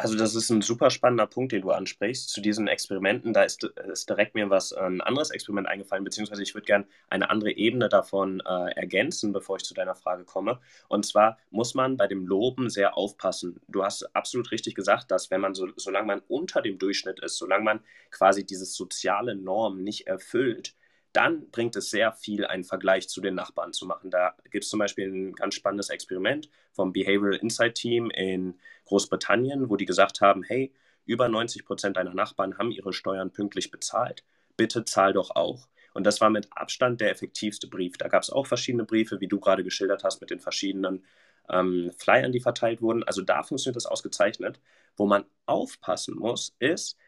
Also 0.00 0.16
das 0.16 0.36
ist 0.36 0.48
ein 0.50 0.62
super 0.62 0.90
spannender 0.90 1.26
Punkt, 1.26 1.50
den 1.50 1.62
du 1.62 1.72
ansprichst. 1.72 2.30
Zu 2.30 2.40
diesen 2.40 2.68
Experimenten, 2.68 3.32
da 3.32 3.42
ist, 3.42 3.64
ist 3.64 4.08
direkt 4.08 4.36
mir 4.36 4.48
was 4.48 4.72
ein 4.72 5.00
anderes 5.00 5.30
Experiment 5.30 5.66
eingefallen, 5.66 6.04
beziehungsweise 6.04 6.40
ich 6.40 6.54
würde 6.54 6.66
gerne 6.66 6.86
eine 7.10 7.30
andere 7.30 7.50
Ebene 7.50 7.88
davon 7.88 8.40
äh, 8.46 8.70
ergänzen, 8.76 9.32
bevor 9.32 9.56
ich 9.56 9.64
zu 9.64 9.74
deiner 9.74 9.96
Frage 9.96 10.24
komme. 10.24 10.60
Und 10.86 11.04
zwar 11.04 11.36
muss 11.50 11.74
man 11.74 11.96
bei 11.96 12.06
dem 12.06 12.28
Loben 12.28 12.70
sehr 12.70 12.96
aufpassen. 12.96 13.60
Du 13.66 13.82
hast 13.82 14.04
absolut 14.14 14.52
richtig 14.52 14.76
gesagt, 14.76 15.10
dass 15.10 15.32
wenn 15.32 15.40
man 15.40 15.54
so, 15.56 15.66
solange 15.74 16.06
man 16.06 16.22
unter 16.28 16.62
dem 16.62 16.78
Durchschnitt 16.78 17.18
ist, 17.18 17.36
solange 17.36 17.64
man 17.64 17.80
quasi 18.12 18.46
dieses 18.46 18.74
soziale 18.74 19.34
Norm 19.34 19.82
nicht 19.82 20.06
erfüllt, 20.06 20.76
dann 21.12 21.50
bringt 21.50 21.74
es 21.76 21.90
sehr 21.90 22.12
viel, 22.12 22.46
einen 22.46 22.64
Vergleich 22.64 23.08
zu 23.08 23.20
den 23.20 23.34
Nachbarn 23.34 23.72
zu 23.72 23.86
machen. 23.86 24.10
Da 24.10 24.36
gibt 24.50 24.64
es 24.64 24.70
zum 24.70 24.78
Beispiel 24.78 25.08
ein 25.08 25.32
ganz 25.32 25.54
spannendes 25.54 25.88
Experiment 25.88 26.48
vom 26.72 26.92
Behavioral 26.92 27.38
Insight 27.38 27.74
Team 27.74 28.10
in 28.10 28.58
Großbritannien, 28.84 29.70
wo 29.70 29.76
die 29.76 29.86
gesagt 29.86 30.20
haben, 30.20 30.42
hey, 30.42 30.72
über 31.06 31.28
90 31.28 31.64
Prozent 31.64 31.96
deiner 31.96 32.14
Nachbarn 32.14 32.58
haben 32.58 32.70
ihre 32.70 32.92
Steuern 32.92 33.32
pünktlich 33.32 33.70
bezahlt. 33.70 34.24
Bitte 34.56 34.84
zahl 34.84 35.12
doch 35.14 35.30
auch. 35.34 35.68
Und 35.94 36.04
das 36.04 36.20
war 36.20 36.30
mit 36.30 36.48
Abstand 36.52 37.00
der 37.00 37.10
effektivste 37.10 37.66
Brief. 37.66 37.96
Da 37.96 38.08
gab 38.08 38.22
es 38.22 38.30
auch 38.30 38.46
verschiedene 38.46 38.84
Briefe, 38.84 39.20
wie 39.20 39.28
du 39.28 39.40
gerade 39.40 39.64
geschildert 39.64 40.04
hast, 40.04 40.20
mit 40.20 40.30
den 40.30 40.40
verschiedenen 40.40 41.04
ähm, 41.48 41.90
Flyern, 41.96 42.32
die 42.32 42.40
verteilt 42.40 42.82
wurden. 42.82 43.02
Also 43.04 43.22
da 43.22 43.42
funktioniert 43.42 43.76
das 43.76 43.86
ausgezeichnet. 43.86 44.60
Wo 44.96 45.06
man 45.06 45.24
aufpassen 45.46 46.16
muss, 46.16 46.54
ist, 46.58 46.98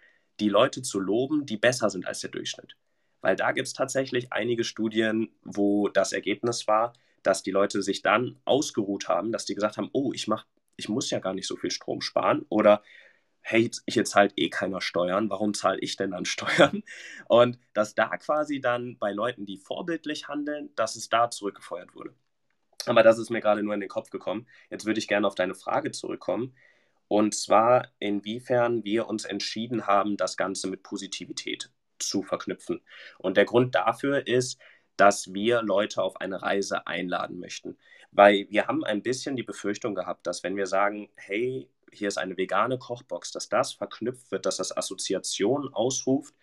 die 0.41 0.49
Leute 0.49 0.83
zu 0.83 0.99
loben, 0.99 1.45
die 1.45 1.59
besser 1.59 1.91
sind 1.91 2.07
als 2.07 2.21
der 2.21 2.31
Durchschnitt. 2.31 2.77
Weil 3.21 3.37
da 3.37 3.53
gibt 3.53 3.69
es 3.69 3.75
tatsächlich 3.75 4.33
einige 4.33 4.65
Studien, 4.65 5.31
wo 5.43 5.89
das 5.89 6.13
Ergebnis 6.13 6.67
war, 6.67 6.95
dass 7.23 7.43
die 7.43 7.51
Leute 7.51 7.83
sich 7.83 8.03
dann 8.03 8.41
ausgeruht 8.45 9.09
haben, 9.09 9.33
dass 9.33 9.45
die 9.45 9.55
gesagt 9.55 9.77
haben, 9.77 9.91
oh, 9.93 10.13
ich 10.15 10.27
mach, 10.27 10.47
ich 10.77 10.89
muss 10.89 11.11
ja 11.11 11.19
gar 11.19 11.35
nicht 11.35 11.47
so 11.47 11.57
viel 11.57 11.71
Strom 11.71 12.01
sparen 12.01 12.47
oder 12.49 12.83
hey, 13.43 13.71
hier 13.89 14.05
zahlt 14.05 14.33
eh 14.37 14.49
keiner 14.51 14.81
Steuern, 14.81 15.31
warum 15.31 15.55
zahle 15.55 15.81
ich 15.81 15.97
denn 15.97 16.13
dann 16.13 16.25
Steuern? 16.27 16.83
Und 17.29 17.59
dass 17.73 17.95
da 17.95 18.17
quasi 18.17 18.61
dann 18.61 18.99
bei 18.99 19.13
Leuten, 19.13 19.47
die 19.47 19.59
vorbildlich 19.59 20.29
handeln, 20.29 20.71
dass 20.77 20.97
es 20.97 21.09
da 21.09 21.31
zurückgefeuert 21.31 21.95
wurde. 21.95 22.15
Aber 22.87 23.03
das 23.03 23.19
ist 23.19 23.31
mir 23.31 23.41
gerade 23.41 23.63
nur 23.63 23.75
in 23.75 23.81
den 23.81 23.89
Kopf 23.89 24.11
gekommen. 24.11 24.47
Jetzt 24.71 24.87
würde 24.87 24.99
ich 24.99 25.09
gerne 25.09 25.27
auf 25.27 25.35
deine 25.35 25.55
Frage 25.55 25.91
zurückkommen. 25.91 26.55
Und 27.09 27.35
zwar, 27.35 27.89
inwiefern 27.99 28.85
wir 28.85 29.09
uns 29.09 29.25
entschieden 29.25 29.87
haben, 29.87 30.17
das 30.17 30.37
Ganze 30.37 30.69
mit 30.69 30.83
Positivität 30.83 31.71
zu 32.03 32.23
verknüpfen. 32.23 32.83
Und 33.19 33.37
der 33.37 33.45
Grund 33.45 33.75
dafür 33.75 34.27
ist, 34.27 34.59
dass 34.97 35.33
wir 35.33 35.63
Leute 35.63 36.03
auf 36.03 36.21
eine 36.21 36.43
Reise 36.43 36.87
einladen 36.87 37.39
möchten. 37.39 37.79
Weil 38.13 38.47
wir 38.51 38.67
haben 38.67 38.85
ein 38.85 39.03
bisschen 39.03 39.37
die 39.37 39.43
Befürchtung 39.43 39.95
gehabt, 39.95 40.27
dass 40.27 40.43
wenn 40.43 40.57
wir 40.57 40.67
sagen, 40.67 41.09
hey, 41.17 41.71
hier 41.93 42.09
ist 42.09 42.19
eine 42.19 42.37
vegane 42.37 42.79
Kochbox, 42.79 43.33
dass 43.33 43.49
das 43.49 43.73
verknüpft 43.73 44.31
wird, 44.31 44.47
dass 44.47 44.59
das 44.59 44.77
Assoziationen 44.77 45.73
ausruft, 45.73 46.35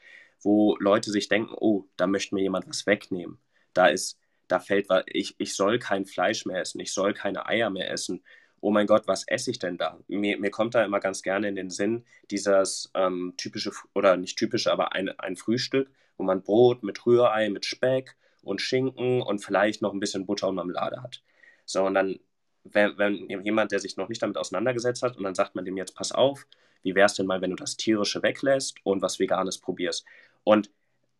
wo 0.41 0.75
Leute 0.79 1.11
sich 1.11 1.29
denken, 1.29 1.53
oh, 1.55 1.85
da 1.97 2.07
möchte 2.07 2.35
mir 2.35 2.41
jemand 2.41 2.67
was 2.67 2.85
wegnehmen. 2.85 3.37
Da 3.73 3.87
ist, 3.87 4.19
da 4.47 4.59
fällt, 4.59 4.87
ich, 5.07 5.35
ich 5.37 5.55
soll 5.55 5.79
kein 5.79 6.05
Fleisch 6.05 6.45
mehr 6.45 6.61
essen, 6.61 6.79
ich 6.79 6.93
soll 6.93 7.13
keine 7.13 7.45
Eier 7.47 7.69
mehr 7.69 7.91
essen 7.91 8.23
oh 8.61 8.71
mein 8.71 8.87
Gott, 8.87 9.07
was 9.07 9.27
esse 9.27 9.51
ich 9.51 9.59
denn 9.59 9.77
da? 9.77 9.99
Mir, 10.07 10.39
mir 10.39 10.51
kommt 10.51 10.75
da 10.75 10.83
immer 10.83 10.99
ganz 10.99 11.21
gerne 11.21 11.47
in 11.47 11.55
den 11.55 11.69
Sinn 11.69 12.05
dieses 12.31 12.91
ähm, 12.93 13.33
typische, 13.37 13.71
oder 13.93 14.17
nicht 14.17 14.37
typische, 14.37 14.71
aber 14.71 14.93
ein, 14.93 15.09
ein 15.19 15.35
Frühstück, 15.35 15.89
wo 16.17 16.23
man 16.23 16.41
Brot 16.41 16.83
mit 16.83 17.05
Rührei, 17.05 17.49
mit 17.49 17.65
Speck 17.65 18.15
und 18.43 18.61
Schinken 18.61 19.21
und 19.21 19.39
vielleicht 19.43 19.81
noch 19.81 19.93
ein 19.93 19.99
bisschen 19.99 20.25
Butter 20.25 20.47
und 20.47 20.55
Marmelade 20.55 21.01
hat. 21.01 21.21
So, 21.65 21.85
und 21.85 21.93
dann, 21.93 22.19
wenn, 22.63 22.97
wenn 22.97 23.29
jemand, 23.43 23.71
der 23.71 23.79
sich 23.79 23.97
noch 23.97 24.09
nicht 24.09 24.21
damit 24.21 24.37
auseinandergesetzt 24.37 25.03
hat, 25.03 25.17
und 25.17 25.23
dann 25.23 25.35
sagt 25.35 25.55
man 25.55 25.65
dem 25.65 25.77
jetzt, 25.77 25.95
pass 25.95 26.11
auf, 26.11 26.47
wie 26.81 26.95
wäre 26.95 27.05
es 27.07 27.13
denn 27.13 27.25
mal, 27.25 27.41
wenn 27.41 27.49
du 27.49 27.55
das 27.55 27.77
Tierische 27.77 28.23
weglässt 28.23 28.77
und 28.83 29.01
was 29.01 29.19
Veganes 29.19 29.59
probierst? 29.59 30.05
Und 30.43 30.71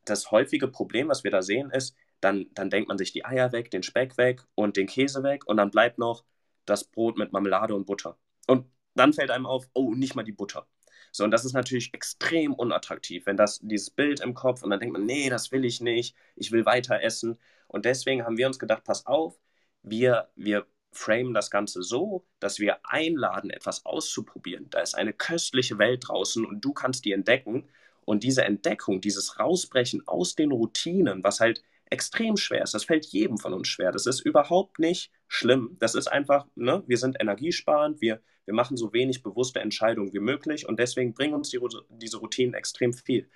das 0.06 0.32
häufige 0.32 0.68
Problem, 0.68 1.10
was 1.10 1.24
wir 1.24 1.32
da 1.32 1.42
sehen, 1.42 1.70
ist, 1.72 1.96
dann, 2.22 2.48
dann 2.54 2.70
denkt 2.70 2.88
man 2.88 2.98
sich 2.98 3.12
die 3.12 3.26
Eier 3.26 3.52
weg, 3.52 3.70
den 3.70 3.84
Speck 3.84 4.18
weg 4.18 4.44
und 4.56 4.78
den 4.78 4.88
Käse 4.88 5.24
weg 5.24 5.46
und 5.46 5.58
dann 5.58 5.70
bleibt 5.70 6.00
noch 6.00 6.24
das 6.70 6.84
Brot 6.86 7.18
mit 7.18 7.34
Marmelade 7.34 7.76
und 7.76 7.86
Butter. 7.86 8.18
Und 8.48 8.66
dann 8.96 9.14
fällt 9.14 9.32
einem 9.32 9.46
auf, 9.46 9.68
oh, 9.74 9.94
nicht 9.94 10.16
mal 10.16 10.24
die 10.24 10.32
Butter. 10.32 10.68
So, 11.12 11.24
und 11.24 11.32
das 11.32 11.46
ist 11.46 11.54
natürlich 11.54 11.94
extrem 11.94 12.54
unattraktiv, 12.54 13.26
wenn 13.26 13.38
das 13.38 13.60
dieses 13.62 13.90
Bild 13.90 14.20
im 14.20 14.34
Kopf 14.34 14.64
und 14.64 14.70
dann 14.70 14.80
denkt 14.80 14.94
man, 14.94 15.06
nee, 15.06 15.30
das 15.30 15.52
will 15.52 15.66
ich 15.66 15.82
nicht, 15.82 16.16
ich 16.36 16.52
will 16.52 16.66
weiter 16.66 17.02
essen. 17.02 17.40
Und 17.68 17.86
deswegen 17.86 18.24
haben 18.24 18.38
wir 18.38 18.48
uns 18.48 18.60
gedacht, 18.60 18.84
pass 18.84 19.06
auf, 19.06 19.40
wir, 19.84 20.30
wir 20.36 20.68
framen 20.92 21.34
das 21.34 21.50
Ganze 21.50 21.82
so, 21.84 22.26
dass 22.40 22.60
wir 22.60 22.80
einladen, 22.84 23.50
etwas 23.50 23.86
auszuprobieren. 23.86 24.70
Da 24.70 24.82
ist 24.82 24.96
eine 24.96 25.14
köstliche 25.14 25.78
Welt 25.78 26.08
draußen 26.08 26.46
und 26.46 26.64
du 26.64 26.74
kannst 26.74 27.06
die 27.06 27.12
entdecken. 27.12 27.68
Und 28.06 28.24
diese 28.24 28.46
Entdeckung, 28.46 29.02
dieses 29.02 29.40
Rausbrechen 29.40 30.08
aus 30.08 30.36
den 30.36 30.52
Routinen, 30.52 31.24
was 31.24 31.40
halt 31.42 31.62
extrem 31.90 32.38
schwer 32.38 32.64
ist. 32.64 32.74
Das 32.74 32.86
fällt 32.86 33.06
jedem 33.08 33.38
von 33.38 33.54
uns 33.54 33.68
schwer. 33.68 33.92
Das 33.92 34.06
ist 34.06 34.22
überhaupt 34.22 34.80
nicht 34.80 35.12
schlimm. 35.28 35.76
Das 35.80 35.96
ist 35.96 36.08
einfach, 36.08 36.46
ne, 36.56 36.84
wir 36.88 36.98
sind 36.98 37.18
energiesparend, 37.20 38.02
wir, 38.02 38.22
wir 38.46 38.54
machen 38.54 38.78
so 38.78 38.94
wenig 38.94 39.24
bewusste 39.24 39.60
Entscheidungen 39.60 40.14
wie 40.14 40.20
möglich 40.20 40.68
und 40.68 40.80
deswegen 40.80 41.14
bringen 41.14 41.34
uns 41.34 41.50
die, 41.50 41.60
diese 41.90 42.18
Routinen 42.18 42.54
extrem 42.54 42.94
viel. 42.94 43.30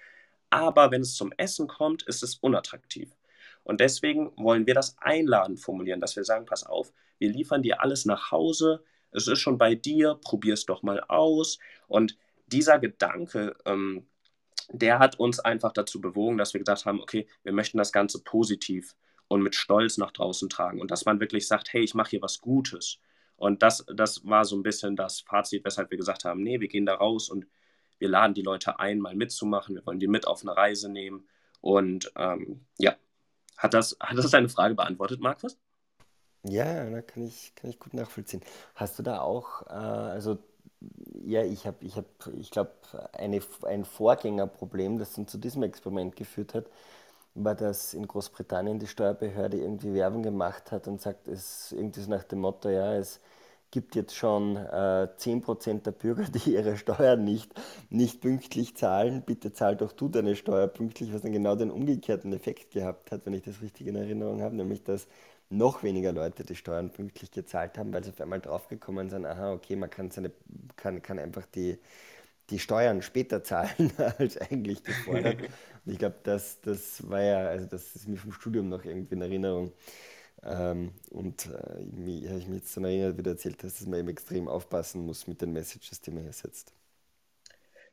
Aber 0.50 0.92
wenn 0.92 1.02
es 1.02 1.16
zum 1.16 1.32
Essen 1.38 1.68
kommt, 1.68 2.04
ist 2.04 2.24
es 2.24 2.36
unattraktiv. 2.36 3.10
Und 3.64 3.80
deswegen 3.80 4.32
wollen 4.38 4.66
wir 4.68 4.74
das 4.74 4.98
einladen 5.00 5.58
formulieren, 5.58 6.02
dass 6.02 6.16
wir 6.16 6.24
sagen, 6.24 6.46
pass 6.46 6.66
auf, 6.66 6.92
wir 7.20 7.30
liefern 7.30 7.62
dir 7.62 7.82
alles 7.82 8.06
nach 8.06 8.32
Hause, 8.32 8.84
es 9.12 9.28
ist 9.28 9.40
schon 9.40 9.58
bei 9.58 9.76
dir, 9.76 10.20
probier 10.24 10.54
es 10.54 10.66
doch 10.66 10.84
mal 10.84 11.02
aus. 11.02 11.60
Und 11.88 12.18
dieser 12.48 12.80
Gedanke, 12.80 13.56
ähm, 13.66 14.08
der 14.70 15.00
hat 15.00 15.20
uns 15.20 15.40
einfach 15.40 15.74
dazu 15.74 16.00
bewogen, 16.02 16.38
dass 16.38 16.54
wir 16.54 16.60
gesagt 16.60 16.86
haben, 16.86 17.02
okay, 17.02 17.28
wir 17.44 17.52
möchten 17.52 17.78
das 17.78 17.92
Ganze 17.92 18.24
positiv 18.24 18.96
und 19.32 19.44
mit 19.44 19.56
Stolz 19.56 19.98
nach 19.98 20.12
draußen 20.12 20.50
tragen 20.50 20.82
und 20.82 20.92
dass 20.92 21.06
man 21.06 21.22
wirklich 21.22 21.48
sagt, 21.48 21.72
hey, 21.72 21.82
ich 21.82 21.94
mache 21.94 22.10
hier 22.10 22.22
was 22.22 22.42
Gutes. 22.42 23.00
Und 23.38 23.64
das, 23.64 23.86
das 23.96 24.26
war 24.26 24.44
so 24.44 24.58
ein 24.58 24.62
bisschen 24.62 24.98
das 24.98 25.22
Fazit, 25.22 25.64
weshalb 25.64 25.90
wir 25.90 25.98
gesagt 25.98 26.26
haben, 26.26 26.44
nee, 26.44 26.60
wir 26.60 26.68
gehen 26.68 26.86
da 26.86 26.96
raus 26.96 27.30
und 27.30 27.48
wir 27.98 28.10
laden 28.10 28.34
die 28.34 28.42
Leute 28.42 28.80
ein, 28.80 29.00
mal 29.00 29.16
mitzumachen, 29.16 29.76
wir 29.76 29.86
wollen 29.86 30.00
die 30.00 30.10
mit 30.10 30.28
auf 30.28 30.42
eine 30.42 30.58
Reise 30.58 30.90
nehmen. 30.90 31.30
Und 31.62 32.12
ähm, 32.18 32.66
ja, 32.78 32.94
hat 33.56 33.74
das, 33.74 33.96
hat 34.02 34.18
das 34.18 34.32
deine 34.32 34.50
Frage 34.50 34.76
beantwortet, 34.76 35.22
Markus? 35.22 35.58
Ja, 36.44 36.90
da 36.90 37.02
kann 37.02 37.24
ich, 37.26 37.54
kann 37.56 37.70
ich 37.70 37.80
gut 37.80 37.94
nachvollziehen. 37.94 38.42
Hast 38.76 39.00
du 39.00 39.04
da 39.04 39.22
auch, 39.22 39.66
äh, 39.68 39.70
also 39.70 40.40
ja, 41.24 41.46
ich 41.46 41.66
habe, 41.66 41.78
ich, 41.86 41.96
hab, 41.96 42.06
ich 42.38 42.52
glaube, 42.52 42.74
ein 43.14 43.86
Vorgängerproblem, 43.86 45.00
das 45.00 45.14
dann 45.14 45.28
zu 45.28 45.38
diesem 45.38 45.64
Experiment 45.64 46.18
geführt 46.18 46.54
hat, 46.54 46.66
war, 47.36 47.56
dass 47.56 47.94
in 47.94 48.08
Großbritannien 48.08 48.80
die 48.80 48.88
Steuerbehörde 48.88 49.58
irgendwie 49.58 49.94
Werbung 49.94 50.24
gemacht 50.24 50.72
hat 50.72 50.88
und 50.88 51.02
sagt, 51.02 51.28
es 51.28 51.72
irgendwie 51.72 52.02
so 52.02 52.10
nach 52.10 52.24
dem 52.24 52.40
Motto, 52.40 52.70
ja, 52.70 52.94
es 52.96 53.20
gibt 53.72 53.96
jetzt 53.96 54.16
schon 54.16 54.58
äh, 54.58 55.08
10% 55.18 55.86
der 55.86 55.92
Bürger, 55.92 56.24
die 56.26 56.54
ihre 56.54 56.78
Steuern 56.78 57.24
nicht, 57.24 57.54
nicht 57.90 58.22
pünktlich 58.22 58.76
zahlen. 58.76 59.24
Bitte 59.26 59.54
zahl 59.54 59.78
doch 59.78 59.94
du 59.94 60.10
deine 60.10 60.36
Steuer 60.36 60.68
pünktlich, 60.68 61.14
was 61.14 61.22
dann 61.22 61.32
genau 61.32 61.56
den 61.56 61.72
umgekehrten 61.72 62.34
Effekt 62.34 62.72
gehabt 62.72 63.12
hat, 63.12 63.26
wenn 63.26 63.34
ich 63.34 63.44
das 63.44 63.62
richtig 63.62 63.88
in 63.88 63.96
Erinnerung 63.96 64.42
habe, 64.42 64.56
nämlich 64.56 64.84
dass 64.84 65.08
noch 65.50 65.84
weniger 65.84 66.14
Leute 66.14 66.44
die 66.44 66.56
Steuern 66.56 66.92
pünktlich 66.92 67.32
gezahlt 67.32 67.78
haben, 67.78 67.94
weil 67.94 68.04
sie 68.04 68.12
auf 68.12 68.22
einmal 68.22 68.40
draufgekommen 68.40 69.10
sind, 69.10 69.26
aha, 69.26 69.54
okay, 69.54 69.76
man 69.76 69.90
kann, 69.90 70.10
seine, 70.12 70.32
kann, 70.78 71.02
kann 71.02 71.20
einfach 71.20 71.46
die, 71.46 71.78
die 72.52 72.60
Steuern 72.60 73.02
später 73.02 73.44
zahlen 73.44 73.92
als 74.18 74.38
eigentlich 74.38 74.84
gefordert. 74.84 75.42
Und 75.86 75.92
ich 75.92 75.98
glaube, 75.98 76.18
das, 76.24 76.62
das 76.62 77.10
war 77.10 77.22
ja, 77.22 77.48
also 77.48 77.66
das 77.66 77.96
ist 77.96 78.08
mir 78.08 78.18
vom 78.18 78.32
Studium 78.32 78.70
noch 78.70 78.86
irgendwie 78.86 79.16
in 79.16 79.22
Erinnerung. 79.22 79.74
Ähm, 80.44 80.94
und 81.10 81.48
äh, 81.48 82.30
habe 82.30 82.40
ich 82.40 82.48
mich 82.48 82.62
jetzt 82.62 82.76
daran 82.76 82.90
erinnert, 82.90 83.18
wie 83.18 83.24
du 83.24 83.30
erzählt 83.30 83.64
hast, 83.64 83.80
dass 83.80 83.88
man 83.88 84.00
eben 84.00 84.10
extrem 84.10 84.48
aufpassen 84.48 85.06
muss 85.06 85.28
mit 85.28 85.42
den 85.42 85.54
Messages, 85.54 86.02
die 86.02 86.12
man 86.12 86.24
hier 86.24 86.34
setzt. 86.34 86.74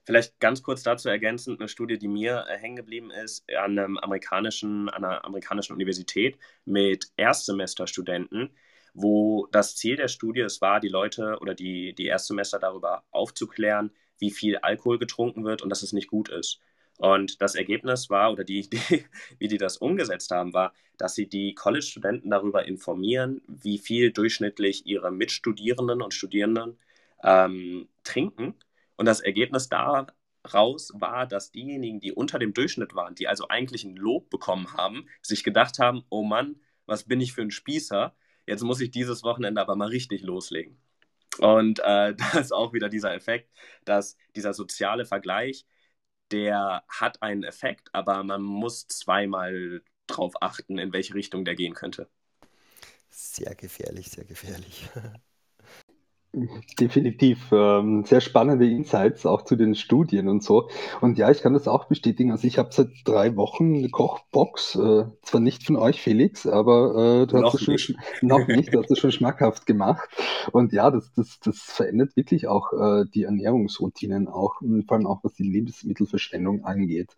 Vielleicht 0.04 0.40
ganz 0.40 0.62
kurz 0.62 0.82
dazu 0.82 1.10
ergänzend 1.10 1.60
eine 1.60 1.68
Studie, 1.68 1.98
die 1.98 2.08
mir 2.08 2.46
äh, 2.48 2.56
hängen 2.56 2.76
geblieben 2.76 3.10
ist, 3.10 3.44
an, 3.52 3.78
einem 3.78 3.98
amerikanischen, 3.98 4.88
an 4.88 5.04
einer 5.04 5.24
amerikanischen 5.24 5.74
Universität 5.74 6.38
mit 6.64 7.12
Erstsemesterstudenten, 7.18 8.50
wo 8.94 9.46
das 9.52 9.76
Ziel 9.76 9.96
der 9.96 10.08
Studie 10.08 10.40
es 10.40 10.62
war, 10.62 10.80
die 10.80 10.88
Leute 10.88 11.38
oder 11.40 11.54
die, 11.54 11.94
die 11.94 12.06
Erstsemester 12.06 12.58
darüber 12.58 13.04
aufzuklären, 13.10 13.90
wie 14.18 14.30
viel 14.30 14.58
Alkohol 14.58 14.98
getrunken 14.98 15.44
wird 15.44 15.62
und 15.62 15.70
dass 15.70 15.82
es 15.82 15.92
nicht 15.92 16.08
gut 16.08 16.28
ist. 16.28 16.60
Und 16.98 17.40
das 17.40 17.54
Ergebnis 17.54 18.10
war, 18.10 18.32
oder 18.32 18.44
die 18.44 18.58
Idee, 18.66 19.06
wie 19.38 19.48
die 19.48 19.58
das 19.58 19.76
umgesetzt 19.76 20.30
haben, 20.30 20.52
war, 20.52 20.72
dass 20.96 21.14
sie 21.14 21.28
die 21.28 21.54
College-Studenten 21.54 22.30
darüber 22.30 22.66
informieren, 22.66 23.40
wie 23.46 23.78
viel 23.78 24.12
durchschnittlich 24.12 24.86
ihre 24.86 25.12
Mitstudierenden 25.12 26.02
und 26.02 26.12
Studierenden 26.12 26.76
ähm, 27.22 27.88
trinken 28.02 28.54
und 28.96 29.06
das 29.06 29.20
Ergebnis 29.20 29.68
daraus 29.68 30.92
war, 30.94 31.26
dass 31.26 31.52
diejenigen, 31.52 32.00
die 32.00 32.12
unter 32.12 32.38
dem 32.40 32.52
Durchschnitt 32.52 32.94
waren, 32.94 33.14
die 33.14 33.28
also 33.28 33.48
eigentlich 33.48 33.84
ein 33.84 33.96
Lob 33.96 34.28
bekommen 34.28 34.72
haben, 34.74 35.06
sich 35.22 35.44
gedacht 35.44 35.78
haben, 35.78 36.02
oh 36.10 36.24
Mann, 36.24 36.56
was 36.86 37.04
bin 37.04 37.20
ich 37.20 37.32
für 37.32 37.42
ein 37.42 37.52
Spießer, 37.52 38.14
jetzt 38.46 38.64
muss 38.64 38.80
ich 38.80 38.90
dieses 38.90 39.22
Wochenende 39.22 39.60
aber 39.60 39.76
mal 39.76 39.88
richtig 39.88 40.22
loslegen. 40.22 40.76
Und 41.38 41.80
äh, 41.80 42.14
da 42.16 42.38
ist 42.38 42.52
auch 42.52 42.72
wieder 42.72 42.88
dieser 42.88 43.14
Effekt, 43.14 43.50
dass 43.84 44.16
dieser 44.36 44.54
soziale 44.54 45.04
Vergleich, 45.06 45.66
der 46.32 46.84
hat 46.88 47.22
einen 47.22 47.44
Effekt, 47.44 47.88
aber 47.94 48.22
man 48.24 48.42
muss 48.42 48.86
zweimal 48.88 49.82
drauf 50.06 50.34
achten, 50.42 50.78
in 50.78 50.92
welche 50.92 51.14
Richtung 51.14 51.44
der 51.44 51.54
gehen 51.56 51.74
könnte. 51.74 52.08
Sehr 53.10 53.54
gefährlich, 53.54 54.10
sehr 54.10 54.24
gefährlich. 54.24 54.88
Definitiv. 56.78 57.50
Ähm, 57.52 58.04
sehr 58.04 58.20
spannende 58.20 58.68
Insights 58.68 59.24
auch 59.24 59.42
zu 59.42 59.56
den 59.56 59.74
Studien 59.74 60.28
und 60.28 60.42
so. 60.42 60.68
Und 61.00 61.16
ja, 61.16 61.30
ich 61.30 61.40
kann 61.40 61.54
das 61.54 61.66
auch 61.66 61.86
bestätigen. 61.86 62.32
Also 62.32 62.46
ich 62.46 62.58
habe 62.58 62.68
seit 62.70 62.88
drei 63.04 63.34
Wochen 63.36 63.76
eine 63.76 63.88
Kochbox. 63.88 64.76
Äh, 64.76 65.04
zwar 65.22 65.40
nicht 65.40 65.64
von 65.64 65.76
euch, 65.76 66.02
Felix, 66.02 66.46
aber 66.46 67.22
äh, 67.22 67.26
du 67.26 67.38
noch 67.38 67.54
hast 67.54 67.68
es 67.68 67.80
schon 67.80 67.96
noch 68.20 68.46
nicht, 68.46 68.74
du 68.74 68.78
hast 68.78 68.90
es 68.90 68.98
schon 68.98 69.10
schmackhaft 69.10 69.64
gemacht. 69.64 70.08
Und 70.52 70.72
ja, 70.72 70.90
das, 70.90 71.10
das, 71.14 71.40
das 71.40 71.56
verändert 71.58 72.14
wirklich 72.14 72.46
auch 72.46 72.72
äh, 72.74 73.04
die 73.12 73.22
Ernährungsroutinen, 73.22 74.28
auch 74.28 74.56
vor 74.86 74.96
allem 74.96 75.06
auch 75.06 75.24
was 75.24 75.32
die 75.32 75.48
Lebensmittelverschwendung 75.48 76.64
angeht. 76.64 77.16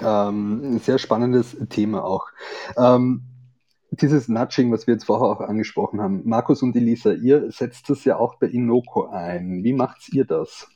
Ähm, 0.00 0.78
sehr 0.78 0.98
spannendes 0.98 1.56
Thema 1.70 2.04
auch. 2.04 2.26
Ähm, 2.76 3.22
dieses 4.02 4.28
Nudging, 4.28 4.72
was 4.72 4.86
wir 4.86 4.94
jetzt 4.94 5.04
vorher 5.04 5.28
auch 5.28 5.40
angesprochen 5.40 6.00
haben, 6.00 6.22
Markus 6.24 6.62
und 6.62 6.74
Elisa, 6.76 7.12
ihr 7.12 7.50
setzt 7.50 7.90
das 7.90 8.04
ja 8.04 8.16
auch 8.16 8.36
bei 8.36 8.46
Inoko 8.46 9.06
ein. 9.06 9.64
Wie 9.64 9.72
macht 9.72 10.12
ihr 10.12 10.24
das? 10.24 10.68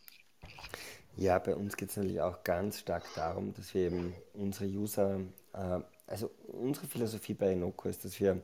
Ja, 1.16 1.38
bei 1.38 1.54
uns 1.54 1.76
geht 1.76 1.90
es 1.90 1.96
natürlich 1.96 2.20
auch 2.20 2.42
ganz 2.42 2.78
stark 2.78 3.04
darum, 3.14 3.52
dass 3.54 3.74
wir 3.74 3.86
eben 3.86 4.14
unsere 4.34 4.66
User, 4.66 5.20
äh, 5.52 5.80
also 6.06 6.30
unsere 6.46 6.86
Philosophie 6.86 7.34
bei 7.34 7.52
Inoko 7.52 7.88
ist, 7.88 8.04
dass 8.04 8.18
wir 8.18 8.40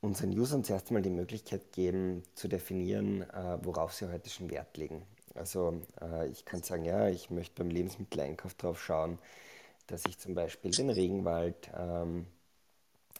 unseren 0.00 0.30
Usern 0.38 0.64
zuerst 0.64 0.88
einmal 0.88 1.02
die 1.02 1.10
Möglichkeit 1.10 1.72
geben, 1.72 2.22
zu 2.34 2.48
definieren, 2.48 3.22
äh, 3.22 3.58
worauf 3.62 3.92
sie 3.92 4.10
heute 4.10 4.30
schon 4.30 4.50
Wert 4.50 4.76
legen. 4.76 5.02
Also 5.34 5.80
äh, 6.00 6.28
ich 6.28 6.44
kann 6.44 6.62
sagen, 6.62 6.84
ja, 6.84 7.08
ich 7.08 7.30
möchte 7.30 7.62
beim 7.62 7.70
Lebensmitteleinkauf 7.70 8.54
darauf 8.54 8.82
schauen, 8.82 9.18
dass 9.86 10.04
ich 10.06 10.18
zum 10.18 10.34
Beispiel 10.34 10.72
den 10.72 10.90
Regenwald 10.90 11.70
ähm, 11.76 12.26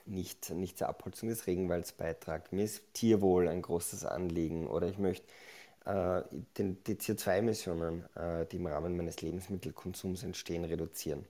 nicht, 0.07 0.51
nicht 0.51 0.79
zur 0.79 0.89
Abholzung 0.89 1.29
des 1.29 1.47
Regenwalds 1.47 1.93
beitrage. 1.93 2.45
Mir 2.51 2.65
ist 2.65 2.83
Tierwohl 2.95 3.49
ein 3.49 3.63
großes 3.63 4.05
Anliegen 4.05 4.67
oder 4.67 4.89
ich 4.89 4.99
möchte 4.99 5.27
äh, 5.85 6.23
den, 6.59 6.83
die 6.85 6.95
CO2-Emissionen, 6.95 8.05
äh, 8.15 8.47
die 8.47 8.57
im 8.57 8.67
Rahmen 8.67 8.97
meines 8.97 9.23
Lebensmittelkonsums 9.23 10.23
entstehen, 10.23 10.65
reduzieren. 10.65 11.25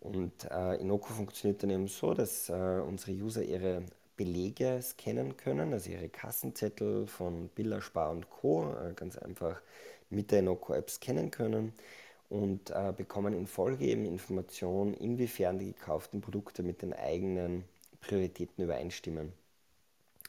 Und 0.00 0.50
äh, 0.50 0.76
Inoko 0.80 1.12
funktioniert 1.12 1.62
dann 1.62 1.70
eben 1.70 1.88
so, 1.88 2.12
dass 2.12 2.48
äh, 2.48 2.52
unsere 2.52 3.12
User 3.12 3.42
ihre 3.42 3.84
Belege 4.16 4.80
scannen 4.82 5.36
können, 5.36 5.72
also 5.72 5.90
ihre 5.90 6.08
Kassenzettel 6.08 7.06
von 7.06 7.48
Billa, 7.48 7.80
Spar 7.80 8.10
und 8.10 8.28
Co. 8.28 8.72
Äh, 8.72 8.94
ganz 8.94 9.16
einfach 9.16 9.60
mit 10.10 10.30
der 10.30 10.40
Inoko-App 10.40 10.90
scannen 10.90 11.30
können 11.30 11.72
und 12.28 12.70
äh, 12.70 12.92
bekommen 12.96 13.34
in 13.34 13.46
Folge 13.46 13.84
eben 13.84 14.04
Informationen, 14.04 14.94
inwiefern 14.94 15.58
die 15.58 15.72
gekauften 15.72 16.20
Produkte 16.20 16.62
mit 16.62 16.82
den 16.82 16.92
eigenen 16.92 17.64
Prioritäten 18.02 18.64
übereinstimmen. 18.64 19.32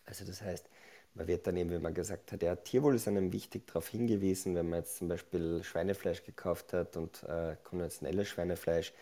Also 0.06 0.26
das 0.26 0.42
heißt, 0.42 0.70
man 1.16 1.28
wird 1.28 1.46
dann 1.48 1.58
eben, 1.58 1.70
wenn 1.70 1.82
man 1.82 1.94
gesagt 1.94 2.32
hat, 2.32 2.42
ja, 2.44 2.56
Tierwohl 2.56 2.96
ist 2.96 3.08
einem 3.08 3.32
wichtig 3.34 3.68
darauf 3.68 3.88
hingewiesen, 3.88 4.56
wenn 4.56 4.70
man 4.70 4.80
jetzt 4.80 4.98
zum 4.98 5.08
Beispiel 5.08 5.64
Schweinefleisch 5.64 6.24
gekauft 6.24 6.74
hat 6.74 6.98
und 6.98 7.24
äh, 7.24 7.56
konventionelles 7.64 8.28
Schweinefleisch 8.28 8.94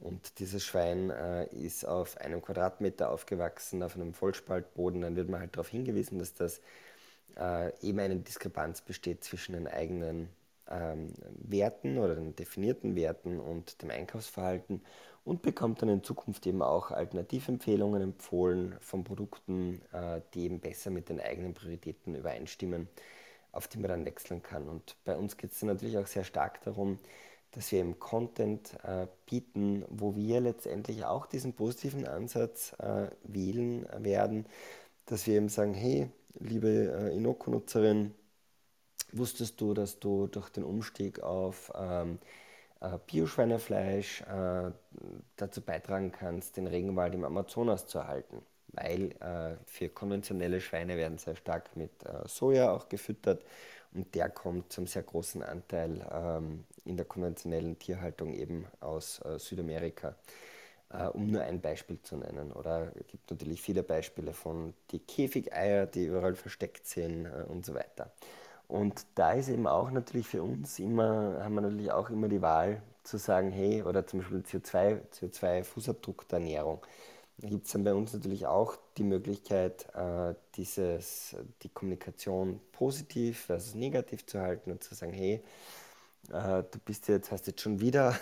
und 0.00 0.38
dieses 0.38 0.64
Schwein 0.64 1.10
äh, 1.10 1.46
ist 1.46 1.86
auf 1.86 2.18
einem 2.18 2.42
Quadratmeter 2.42 3.10
aufgewachsen, 3.10 3.82
auf 3.82 3.94
einem 3.96 4.12
Vollspaltboden, 4.14 5.00
dann 5.00 5.16
wird 5.16 5.30
man 5.30 5.40
halt 5.40 5.54
darauf 5.56 5.68
hingewiesen, 5.68 6.18
dass 6.18 6.34
das 6.34 6.60
äh, 7.38 7.72
eben 7.86 7.98
eine 8.00 8.16
Diskrepanz 8.16 8.82
besteht 8.82 9.24
zwischen 9.24 9.54
den 9.54 9.66
eigenen 9.68 10.28
ähm, 10.70 11.12
Werten 11.44 11.98
oder 11.98 12.14
den 12.14 12.36
definierten 12.36 12.96
Werten 12.96 13.40
und 13.40 13.82
dem 13.82 13.90
Einkaufsverhalten 13.90 14.82
und 15.26 15.42
bekommt 15.42 15.82
dann 15.82 15.88
in 15.88 16.04
Zukunft 16.04 16.46
eben 16.46 16.62
auch 16.62 16.92
Alternativempfehlungen 16.92 18.00
empfohlen 18.00 18.76
von 18.80 19.02
Produkten, 19.02 19.82
äh, 19.92 20.20
die 20.32 20.44
eben 20.44 20.60
besser 20.60 20.90
mit 20.90 21.08
den 21.08 21.20
eigenen 21.20 21.52
Prioritäten 21.52 22.14
übereinstimmen, 22.14 22.88
auf 23.50 23.66
die 23.66 23.78
man 23.78 23.88
dann 23.88 24.04
wechseln 24.04 24.40
kann. 24.40 24.68
Und 24.68 24.94
bei 25.04 25.16
uns 25.16 25.36
geht 25.36 25.50
es 25.50 25.60
natürlich 25.62 25.98
auch 25.98 26.06
sehr 26.06 26.22
stark 26.22 26.62
darum, 26.62 27.00
dass 27.50 27.72
wir 27.72 27.80
eben 27.80 27.98
Content 27.98 28.74
äh, 28.84 29.08
bieten, 29.26 29.84
wo 29.88 30.14
wir 30.14 30.40
letztendlich 30.40 31.04
auch 31.04 31.26
diesen 31.26 31.54
positiven 31.54 32.06
Ansatz 32.06 32.74
äh, 32.78 33.08
wählen 33.24 33.84
werden, 33.98 34.46
dass 35.06 35.26
wir 35.26 35.34
eben 35.34 35.48
sagen, 35.48 35.74
hey, 35.74 36.08
liebe 36.38 37.10
Inoko-Nutzerin, 37.12 38.14
wusstest 39.10 39.60
du, 39.60 39.74
dass 39.74 39.98
du 39.98 40.28
durch 40.28 40.50
den 40.50 40.62
Umstieg 40.62 41.20
auf 41.20 41.72
ähm, 41.74 42.20
äh, 42.80 42.98
Bioschweinefleisch 43.06 44.22
äh, 44.22 44.70
dazu 45.36 45.60
beitragen 45.60 46.12
kannst, 46.12 46.56
den 46.56 46.66
Regenwald 46.66 47.14
im 47.14 47.24
Amazonas 47.24 47.86
zu 47.86 47.98
erhalten? 47.98 48.42
Weil 48.68 49.12
äh, 49.20 49.56
für 49.66 49.88
konventionelle 49.88 50.60
Schweine 50.60 50.96
werden 50.96 51.18
sehr 51.18 51.36
stark 51.36 51.76
mit 51.76 51.90
äh, 52.04 52.26
Soja 52.26 52.72
auch 52.72 52.88
gefüttert 52.88 53.42
und 53.94 54.14
der 54.14 54.28
kommt 54.28 54.72
zum 54.72 54.86
sehr 54.86 55.02
großen 55.02 55.42
Anteil 55.42 56.06
ähm, 56.12 56.64
in 56.84 56.96
der 56.96 57.06
konventionellen 57.06 57.78
Tierhaltung 57.78 58.34
eben 58.34 58.66
aus 58.80 59.20
äh, 59.24 59.38
Südamerika 59.38 60.14
äh, 60.90 61.06
um 61.06 61.30
nur 61.30 61.42
ein 61.42 61.60
Beispiel 61.60 62.00
zu 62.02 62.16
nennen. 62.16 62.52
Oder 62.52 62.92
es 62.94 63.06
gibt 63.08 63.30
natürlich 63.30 63.60
viele 63.60 63.82
Beispiele 63.82 64.32
von 64.32 64.74
die 64.90 65.00
Käfigeier, 65.00 65.86
die 65.86 66.06
überall 66.06 66.34
versteckt 66.34 66.86
sind 66.86 67.26
äh, 67.26 67.44
und 67.48 67.64
so 67.64 67.74
weiter. 67.74 68.10
Und 68.68 69.06
da 69.14 69.32
ist 69.32 69.48
eben 69.48 69.66
auch 69.66 69.90
natürlich 69.90 70.26
für 70.26 70.42
uns 70.42 70.78
immer, 70.78 71.42
haben 71.42 71.54
wir 71.54 71.60
natürlich 71.60 71.92
auch 71.92 72.10
immer 72.10 72.28
die 72.28 72.42
Wahl 72.42 72.82
zu 73.04 73.18
sagen, 73.18 73.52
hey, 73.52 73.82
oder 73.82 74.06
zum 74.06 74.20
Beispiel 74.20 74.40
CO2, 74.40 75.00
CO2-Fußabdruck 75.12 76.26
der 76.28 76.40
Ernährung. 76.40 76.84
Da 77.38 77.48
gibt 77.48 77.66
es 77.66 77.72
dann 77.72 77.84
bei 77.84 77.94
uns 77.94 78.12
natürlich 78.12 78.46
auch 78.46 78.76
die 78.96 79.04
Möglichkeit, 79.04 79.86
äh, 79.94 80.34
dieses, 80.56 81.36
die 81.62 81.68
Kommunikation 81.68 82.60
positiv 82.72 83.40
versus 83.40 83.74
negativ 83.74 84.26
zu 84.26 84.40
halten 84.40 84.70
und 84.72 84.82
zu 84.82 84.94
sagen, 84.94 85.12
hey, 85.12 85.42
äh, 86.32 86.62
du 86.70 86.78
bist 86.84 87.08
jetzt, 87.08 87.30
hast 87.30 87.46
jetzt 87.46 87.60
schon 87.60 87.80
wieder, 87.80 88.16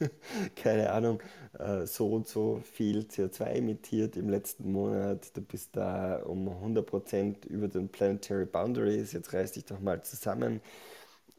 keine 0.56 0.92
Ahnung, 0.92 1.22
äh, 1.58 1.86
so 1.86 2.08
und 2.08 2.26
so 2.28 2.60
viel 2.72 3.00
CO2 3.00 3.44
emittiert 3.56 4.16
im 4.16 4.28
letzten 4.28 4.72
Monat, 4.72 5.36
du 5.36 5.40
bist 5.42 5.76
da 5.76 6.16
um 6.22 6.48
100% 6.48 7.46
über 7.46 7.68
den 7.68 7.88
Planetary 7.88 8.46
Boundaries, 8.46 9.12
jetzt 9.12 9.32
reiß 9.32 9.52
dich 9.52 9.64
doch 9.64 9.80
mal 9.80 10.02
zusammen. 10.02 10.60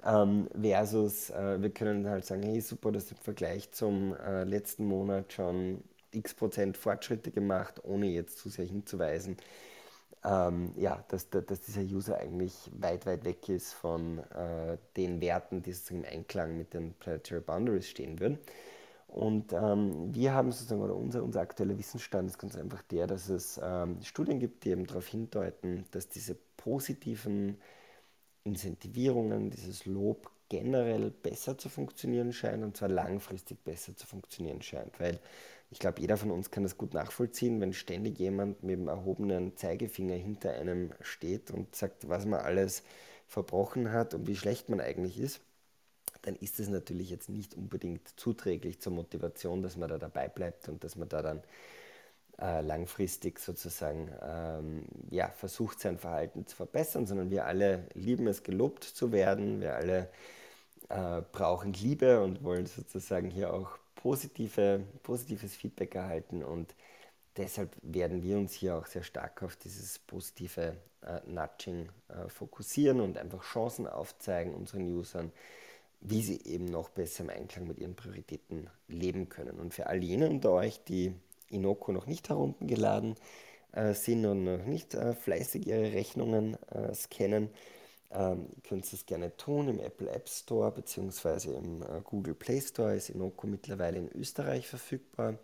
Ähm, 0.03 0.49
versus, 0.59 1.29
äh, 1.29 1.61
wir 1.61 1.69
können 1.71 2.07
halt 2.09 2.25
sagen, 2.25 2.43
hey 2.43 2.59
super, 2.61 2.91
das 2.91 3.05
ist 3.05 3.11
im 3.11 3.17
Vergleich 3.17 3.71
zum 3.71 4.15
äh, 4.15 4.43
letzten 4.45 4.85
Monat 4.85 5.33
schon 5.33 5.83
x 6.11 6.33
Prozent 6.33 6.75
Fortschritte 6.77 7.31
gemacht, 7.31 7.81
ohne 7.83 8.07
jetzt 8.07 8.39
zu 8.39 8.49
sehr 8.49 8.65
hinzuweisen 8.65 9.37
ähm, 10.23 10.73
ja, 10.77 11.03
dass, 11.07 11.29
dass 11.29 11.61
dieser 11.61 11.81
User 11.81 12.17
eigentlich 12.17 12.69
weit, 12.77 13.05
weit 13.05 13.25
weg 13.25 13.49
ist 13.49 13.73
von 13.73 14.19
äh, 14.19 14.77
den 14.95 15.19
Werten, 15.19 15.63
die 15.63 15.73
sozusagen 15.73 16.03
im 16.03 16.19
Einklang 16.19 16.57
mit 16.57 16.73
den 16.73 16.93
Planetary 16.93 17.41
Boundaries 17.41 17.87
stehen 17.87 18.19
würden. 18.19 18.37
Und 19.07 19.51
ähm, 19.51 20.13
wir 20.13 20.33
haben 20.33 20.51
sozusagen, 20.51 20.81
oder 20.81 20.95
unser, 20.95 21.21
unser 21.23 21.41
aktueller 21.41 21.77
Wissensstand 21.77 22.29
ist 22.29 22.37
ganz 22.37 22.55
einfach 22.55 22.81
der, 22.83 23.07
dass 23.07 23.27
es 23.27 23.59
ähm, 23.61 23.97
Studien 24.03 24.39
gibt, 24.39 24.63
die 24.63 24.69
eben 24.69 24.85
darauf 24.85 25.07
hindeuten, 25.07 25.85
dass 25.91 26.07
diese 26.07 26.37
positiven 26.55 27.57
Incentivierungen, 28.43 29.49
dieses 29.49 29.85
Lob 29.85 30.31
generell 30.47 31.11
besser 31.11 31.57
zu 31.57 31.67
funktionieren 31.67 32.31
scheint 32.31 32.63
und 32.63 32.77
zwar 32.77 32.89
langfristig 32.89 33.63
besser 33.63 33.95
zu 33.95 34.07
funktionieren 34.07 34.61
scheint. 34.61 34.99
Weil 34.99 35.19
ich 35.71 35.79
glaube, 35.79 36.01
jeder 36.01 36.17
von 36.17 36.31
uns 36.31 36.51
kann 36.51 36.63
das 36.63 36.77
gut 36.77 36.93
nachvollziehen, 36.93 37.61
wenn 37.61 37.71
ständig 37.71 38.19
jemand 38.19 38.61
mit 38.61 38.77
dem 38.77 38.89
erhobenen 38.89 39.55
Zeigefinger 39.55 40.15
hinter 40.15 40.51
einem 40.51 40.91
steht 40.99 41.49
und 41.49 41.73
sagt, 41.75 42.09
was 42.09 42.25
man 42.25 42.41
alles 42.41 42.83
verbrochen 43.27 43.93
hat 43.93 44.13
und 44.13 44.27
wie 44.27 44.35
schlecht 44.35 44.67
man 44.67 44.81
eigentlich 44.81 45.17
ist, 45.17 45.39
dann 46.23 46.35
ist 46.35 46.59
es 46.59 46.67
natürlich 46.67 47.09
jetzt 47.09 47.29
nicht 47.29 47.55
unbedingt 47.55 48.19
zuträglich 48.19 48.81
zur 48.81 48.91
Motivation, 48.91 49.63
dass 49.63 49.77
man 49.77 49.89
da 49.89 49.97
dabei 49.97 50.27
bleibt 50.27 50.67
und 50.67 50.83
dass 50.83 50.97
man 50.97 51.07
da 51.07 51.21
dann 51.21 51.41
äh, 52.39 52.61
langfristig 52.61 53.39
sozusagen 53.39 54.11
ähm, 54.21 54.83
ja, 55.09 55.29
versucht, 55.29 55.79
sein 55.79 55.97
Verhalten 55.97 56.45
zu 56.47 56.55
verbessern, 56.55 57.07
sondern 57.07 57.31
wir 57.31 57.45
alle 57.45 57.87
lieben 57.93 58.27
es, 58.27 58.43
gelobt 58.43 58.83
zu 58.83 59.13
werden. 59.13 59.61
Wir 59.61 59.75
alle 59.75 60.09
äh, 60.89 61.21
brauchen 61.31 61.71
Liebe 61.73 62.21
und 62.21 62.43
wollen 62.43 62.65
sozusagen 62.65 63.29
hier 63.29 63.53
auch 63.53 63.77
positive, 64.01 64.83
positives 65.03 65.55
Feedback 65.55 65.95
erhalten 65.95 66.43
und 66.43 66.73
deshalb 67.37 67.75
werden 67.81 68.23
wir 68.23 68.37
uns 68.37 68.53
hier 68.53 68.77
auch 68.77 68.85
sehr 68.85 69.03
stark 69.03 69.43
auf 69.43 69.55
dieses 69.55 69.99
positive 69.99 70.75
äh, 71.01 71.19
Nudging 71.27 71.89
äh, 72.09 72.27
fokussieren 72.27 72.99
und 72.99 73.17
einfach 73.17 73.43
Chancen 73.43 73.87
aufzeigen 73.87 74.53
unseren 74.53 74.87
Usern, 74.87 75.31
wie 76.01 76.21
sie 76.21 76.41
eben 76.45 76.65
noch 76.65 76.89
besser 76.89 77.23
im 77.23 77.29
Einklang 77.29 77.67
mit 77.67 77.77
ihren 77.79 77.95
Prioritäten 77.95 78.69
leben 78.87 79.29
können. 79.29 79.59
Und 79.59 79.73
für 79.73 79.87
all 79.87 80.03
jene 80.03 80.29
unter 80.29 80.51
euch, 80.51 80.83
die 80.83 81.13
Inoko 81.49 81.91
noch 81.91 82.07
nicht 82.07 82.29
heruntergeladen 82.29 83.15
äh, 83.71 83.93
sind 83.93 84.25
und 84.25 84.43
noch 84.43 84.65
nicht 84.65 84.95
äh, 84.95 85.13
fleißig 85.13 85.67
ihre 85.67 85.93
Rechnungen 85.93 86.57
äh, 86.71 86.93
scannen, 86.95 87.49
ähm, 88.13 88.47
ihr 88.55 88.61
könnt 88.63 88.91
es 88.91 89.05
gerne 89.05 89.35
tun 89.37 89.67
im 89.69 89.79
Apple 89.79 90.09
App 90.09 90.27
Store 90.27 90.71
bzw. 90.71 91.55
im 91.55 91.81
äh, 91.81 92.01
Google 92.03 92.35
Play 92.35 92.61
Store. 92.61 92.95
Ist 92.95 93.09
Inoko 93.09 93.47
mittlerweile 93.47 93.97
in 93.97 94.11
Österreich 94.13 94.67
verfügbar. 94.67 95.35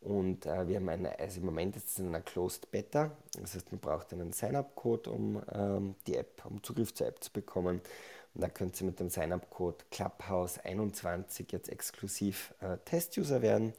Und 0.00 0.46
äh, 0.46 0.66
wir 0.66 0.76
haben 0.76 0.88
eine, 0.88 1.16
also 1.18 1.38
im 1.40 1.46
Moment 1.46 1.76
ist 1.76 1.90
es 1.90 1.98
in 2.00 2.08
einer 2.08 2.20
Closed 2.20 2.70
Beta. 2.72 3.12
Das 3.40 3.54
heißt, 3.54 3.70
man 3.70 3.80
braucht 3.80 4.12
einen 4.12 4.32
Sign-up-Code, 4.32 5.10
um 5.10 5.42
ähm, 5.52 5.94
die 6.06 6.16
App, 6.16 6.44
um 6.44 6.62
Zugriff 6.62 6.92
zur 6.92 7.06
App 7.06 7.22
zu 7.22 7.32
bekommen. 7.32 7.80
Und 8.34 8.40
da 8.40 8.48
könnt 8.48 8.80
ihr 8.80 8.86
mit 8.86 8.98
dem 8.98 9.10
Sign-up-Code 9.10 9.84
Clubhouse21 9.92 11.52
jetzt 11.52 11.68
exklusiv 11.68 12.52
äh, 12.60 12.78
Test-User 12.84 13.42
werden 13.42 13.74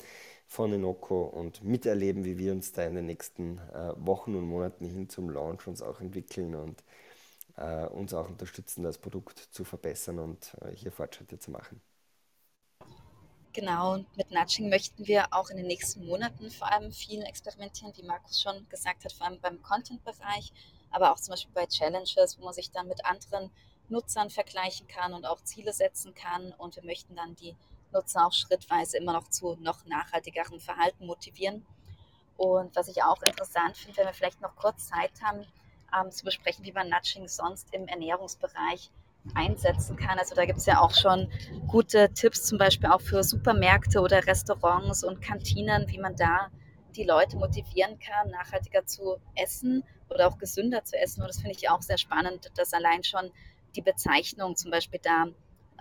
von 0.47 0.71
Inoko 0.71 1.23
und 1.23 1.63
miterleben, 1.63 2.23
wie 2.23 2.37
wir 2.37 2.53
uns 2.53 2.71
da 2.71 2.83
in 2.83 2.95
den 2.95 3.07
nächsten 3.07 3.57
äh, 3.73 3.93
Wochen 3.97 4.35
und 4.35 4.45
Monaten 4.45 4.85
hin 4.85 5.09
zum 5.09 5.29
Launch 5.29 5.67
uns 5.67 5.81
auch 5.81 5.99
entwickeln 5.99 6.55
und 6.55 6.83
äh, 7.55 7.85
uns 7.85 8.13
auch 8.13 8.27
unterstützen, 8.27 8.83
das 8.83 8.97
Produkt 8.97 9.39
zu 9.39 9.63
verbessern 9.63 10.19
und 10.19 10.55
äh, 10.61 10.75
hier 10.75 10.91
Fortschritte 10.91 11.39
zu 11.39 11.51
machen. 11.51 11.81
Genau, 13.53 13.93
und 13.93 14.17
mit 14.17 14.31
Nudging 14.31 14.67
möchten 14.69 15.05
wir 15.05 15.27
auch 15.31 15.51
in 15.51 15.57
den 15.57 15.67
nächsten 15.67 16.05
Monaten 16.07 16.49
vor 16.49 16.71
allem 16.71 16.91
viel 16.91 17.21
experimentieren, 17.21 17.93
wie 17.95 18.01
Markus 18.01 18.41
schon 18.41 18.67
gesagt 18.67 19.05
hat, 19.05 19.13
vor 19.13 19.27
allem 19.27 19.39
beim 19.39 19.61
Content-Bereich, 19.61 20.51
aber 20.89 21.11
auch 21.11 21.19
zum 21.19 21.33
Beispiel 21.33 21.53
bei 21.53 21.67
Challenges, 21.67 22.39
wo 22.39 22.45
man 22.45 22.53
sich 22.53 22.71
dann 22.71 22.87
mit 22.87 23.05
anderen 23.05 23.51
Nutzern 23.89 24.31
vergleichen 24.31 24.87
kann 24.87 25.13
und 25.13 25.25
auch 25.27 25.41
Ziele 25.43 25.71
setzen 25.71 26.15
kann. 26.15 26.51
Und 26.53 26.75
wir 26.77 26.83
möchten 26.83 27.15
dann 27.15 27.35
die 27.35 27.55
Nutzer 27.91 28.25
auch 28.25 28.33
schrittweise 28.33 28.97
immer 28.97 29.13
noch 29.13 29.27
zu 29.29 29.55
noch 29.61 29.85
nachhaltigeren 29.85 30.59
Verhalten 30.59 31.05
motivieren. 31.05 31.63
Und 32.37 32.75
was 32.75 32.87
ich 32.87 33.03
auch 33.03 33.21
interessant 33.21 33.77
finde, 33.77 33.97
wenn 33.97 34.07
wir 34.07 34.13
vielleicht 34.13 34.41
noch 34.41 34.55
kurz 34.55 34.87
Zeit 34.87 35.11
haben, 35.21 35.45
ähm, 35.99 36.11
zu 36.11 36.25
besprechen, 36.25 36.65
wie 36.65 36.71
man 36.71 36.89
Nudging 36.89 37.27
sonst 37.27 37.73
im 37.73 37.87
Ernährungsbereich 37.87 38.91
einsetzen 39.35 39.95
kann. 39.95 40.19
Also 40.19 40.35
da 40.35 40.45
gibt 40.45 40.59
es 40.59 40.65
ja 40.65 40.79
auch 40.79 40.93
schon 40.93 41.31
gute 41.67 42.11
Tipps, 42.13 42.45
zum 42.45 42.57
Beispiel 42.57 42.89
auch 42.89 43.01
für 43.01 43.23
Supermärkte 43.23 44.01
oder 44.01 44.25
Restaurants 44.27 45.03
und 45.03 45.21
Kantinen, 45.21 45.87
wie 45.89 45.99
man 45.99 46.15
da 46.15 46.49
die 46.95 47.03
Leute 47.03 47.37
motivieren 47.37 47.97
kann, 47.99 48.29
nachhaltiger 48.29 48.85
zu 48.85 49.17
essen 49.35 49.83
oder 50.09 50.27
auch 50.27 50.37
gesünder 50.37 50.83
zu 50.83 50.97
essen. 50.97 51.21
Und 51.21 51.29
das 51.29 51.37
finde 51.37 51.55
ich 51.57 51.69
auch 51.69 51.81
sehr 51.81 51.97
spannend, 51.97 52.51
dass 52.55 52.73
allein 52.73 53.03
schon 53.03 53.31
die 53.75 53.81
Bezeichnung 53.81 54.55
zum 54.55 54.71
Beispiel 54.71 54.99
da 55.01 55.27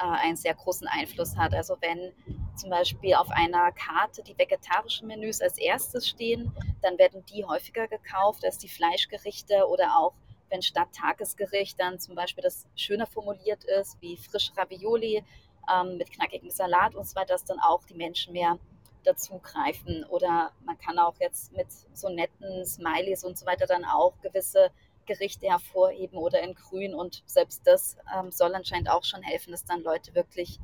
äh, 0.02 0.26
einen 0.26 0.36
sehr 0.36 0.54
großen 0.54 0.88
Einfluss 0.88 1.36
hat. 1.36 1.54
Also 1.54 1.76
wenn 1.80 2.12
zum 2.56 2.70
Beispiel 2.70 3.14
auf 3.14 3.30
einer 3.30 3.72
Karte 3.72 4.22
die 4.22 4.36
vegetarischen 4.36 5.06
Menüs 5.06 5.40
als 5.40 5.58
erstes 5.58 6.08
stehen, 6.08 6.52
dann 6.82 6.98
werden 6.98 7.24
die 7.26 7.44
häufiger 7.44 7.86
gekauft 7.88 8.44
als 8.44 8.58
die 8.58 8.68
Fleischgerichte 8.68 9.66
oder 9.68 9.96
auch 9.98 10.14
wenn 10.50 10.60
statt 10.60 10.88
Tagesgericht 10.92 11.80
dann 11.80 11.98
zum 11.98 12.14
Beispiel 12.14 12.42
das 12.42 12.66
schöner 12.76 13.06
formuliert 13.06 13.64
ist, 13.64 13.96
wie 14.00 14.18
frische 14.18 14.54
Ravioli 14.56 15.24
ähm, 15.72 15.96
mit 15.96 16.10
knackigem 16.10 16.50
Salat 16.50 16.94
und 16.94 17.08
so 17.08 17.14
weiter, 17.14 17.34
dass 17.34 17.44
dann 17.44 17.58
auch 17.60 17.84
die 17.84 17.94
Menschen 17.94 18.34
mehr 18.34 18.58
dazugreifen. 19.04 20.04
Oder 20.10 20.52
man 20.64 20.76
kann 20.78 20.98
auch 20.98 21.14
jetzt 21.20 21.52
mit 21.52 21.68
so 21.94 22.08
netten 22.08 22.66
Smileys 22.66 23.24
und 23.24 23.38
so 23.38 23.46
weiter 23.46 23.66
dann 23.66 23.84
auch 23.84 24.20
gewisse 24.20 24.70
Gerichte 25.06 25.48
hervorheben 25.48 26.18
oder 26.18 26.42
in 26.42 26.54
grün 26.54 26.94
und 26.94 27.22
selbst 27.26 27.66
das 27.66 27.96
ähm, 28.16 28.30
soll 28.30 28.54
anscheinend 28.54 28.90
auch 28.90 29.04
schon 29.04 29.22
helfen, 29.22 29.52
dass 29.52 29.64
dann 29.64 29.82
Leute 29.82 30.14
wirklich 30.14 30.58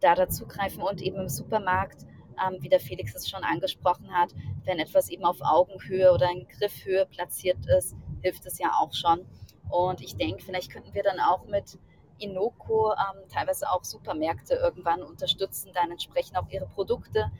da 0.00 0.14
dazugreifen 0.14 0.82
und 0.82 1.00
eben 1.02 1.16
im 1.18 1.28
Supermarkt, 1.28 2.02
ähm, 2.42 2.58
wie 2.60 2.68
der 2.68 2.80
Felix 2.80 3.14
es 3.14 3.28
schon 3.28 3.44
angesprochen 3.44 4.12
hat, 4.12 4.34
wenn 4.64 4.78
etwas 4.78 5.08
eben 5.08 5.24
auf 5.24 5.38
Augenhöhe 5.40 6.12
oder 6.12 6.30
in 6.30 6.46
Griffhöhe 6.48 7.06
platziert 7.06 7.58
ist, 7.78 7.94
hilft 8.22 8.46
es 8.46 8.58
ja 8.58 8.72
auch 8.80 8.92
schon. 8.92 9.26
Und 9.68 10.00
ich 10.00 10.16
denke, 10.16 10.42
vielleicht 10.42 10.72
könnten 10.72 10.94
wir 10.94 11.02
dann 11.02 11.20
auch 11.20 11.44
mit 11.46 11.78
Inoko 12.18 12.92
ähm, 12.92 13.28
teilweise 13.28 13.70
auch 13.70 13.84
Supermärkte 13.84 14.54
irgendwann 14.54 15.02
unterstützen, 15.02 15.70
dann 15.74 15.90
entsprechend 15.90 16.36
auch 16.36 16.48
ihre 16.50 16.66
Produkte 16.66 17.30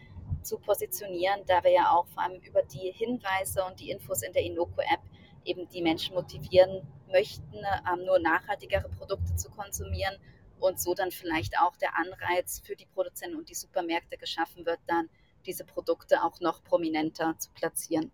zu 0.42 0.59
positionieren, 0.59 1.40
da 1.46 1.62
wir 1.64 1.72
ja 1.72 1.92
auch 1.92 2.07
vor 2.09 2.22
allem 2.22 2.40
über 2.40 2.62
die 2.62 2.92
Hinweise 2.92 3.64
und 3.64 3.79
die 3.81 3.90
Infos 3.90 4.22
in 4.22 4.33
der 4.33 4.42
Inoko-App 4.42 5.00
eben 5.44 5.68
die 5.68 5.83
Menschen 5.83 6.14
motivieren 6.14 6.87
möchten, 7.11 7.57
ähm, 7.92 8.05
nur 8.05 8.18
nachhaltigere 8.18 8.88
Produkte 8.88 9.35
zu 9.37 9.50
konsumieren 9.50 10.16
und 10.59 10.81
so 10.81 10.94
dann 10.94 11.11
vielleicht 11.11 11.59
auch 11.59 11.76
der 11.76 11.96
Anreiz 11.96 12.61
für 12.64 12.76
die 12.76 12.87
Produzenten 12.87 13.37
und 13.37 13.48
die 13.48 13.55
Supermärkte 13.55 14.16
geschaffen 14.16 14.66
wird, 14.66 14.81
dann 14.87 15.09
diese 15.46 15.64
Produkte 15.64 16.22
auch 16.22 16.40
noch 16.40 16.62
prominenter 16.62 17.35
zu 17.38 17.50
platzieren. 17.53 18.12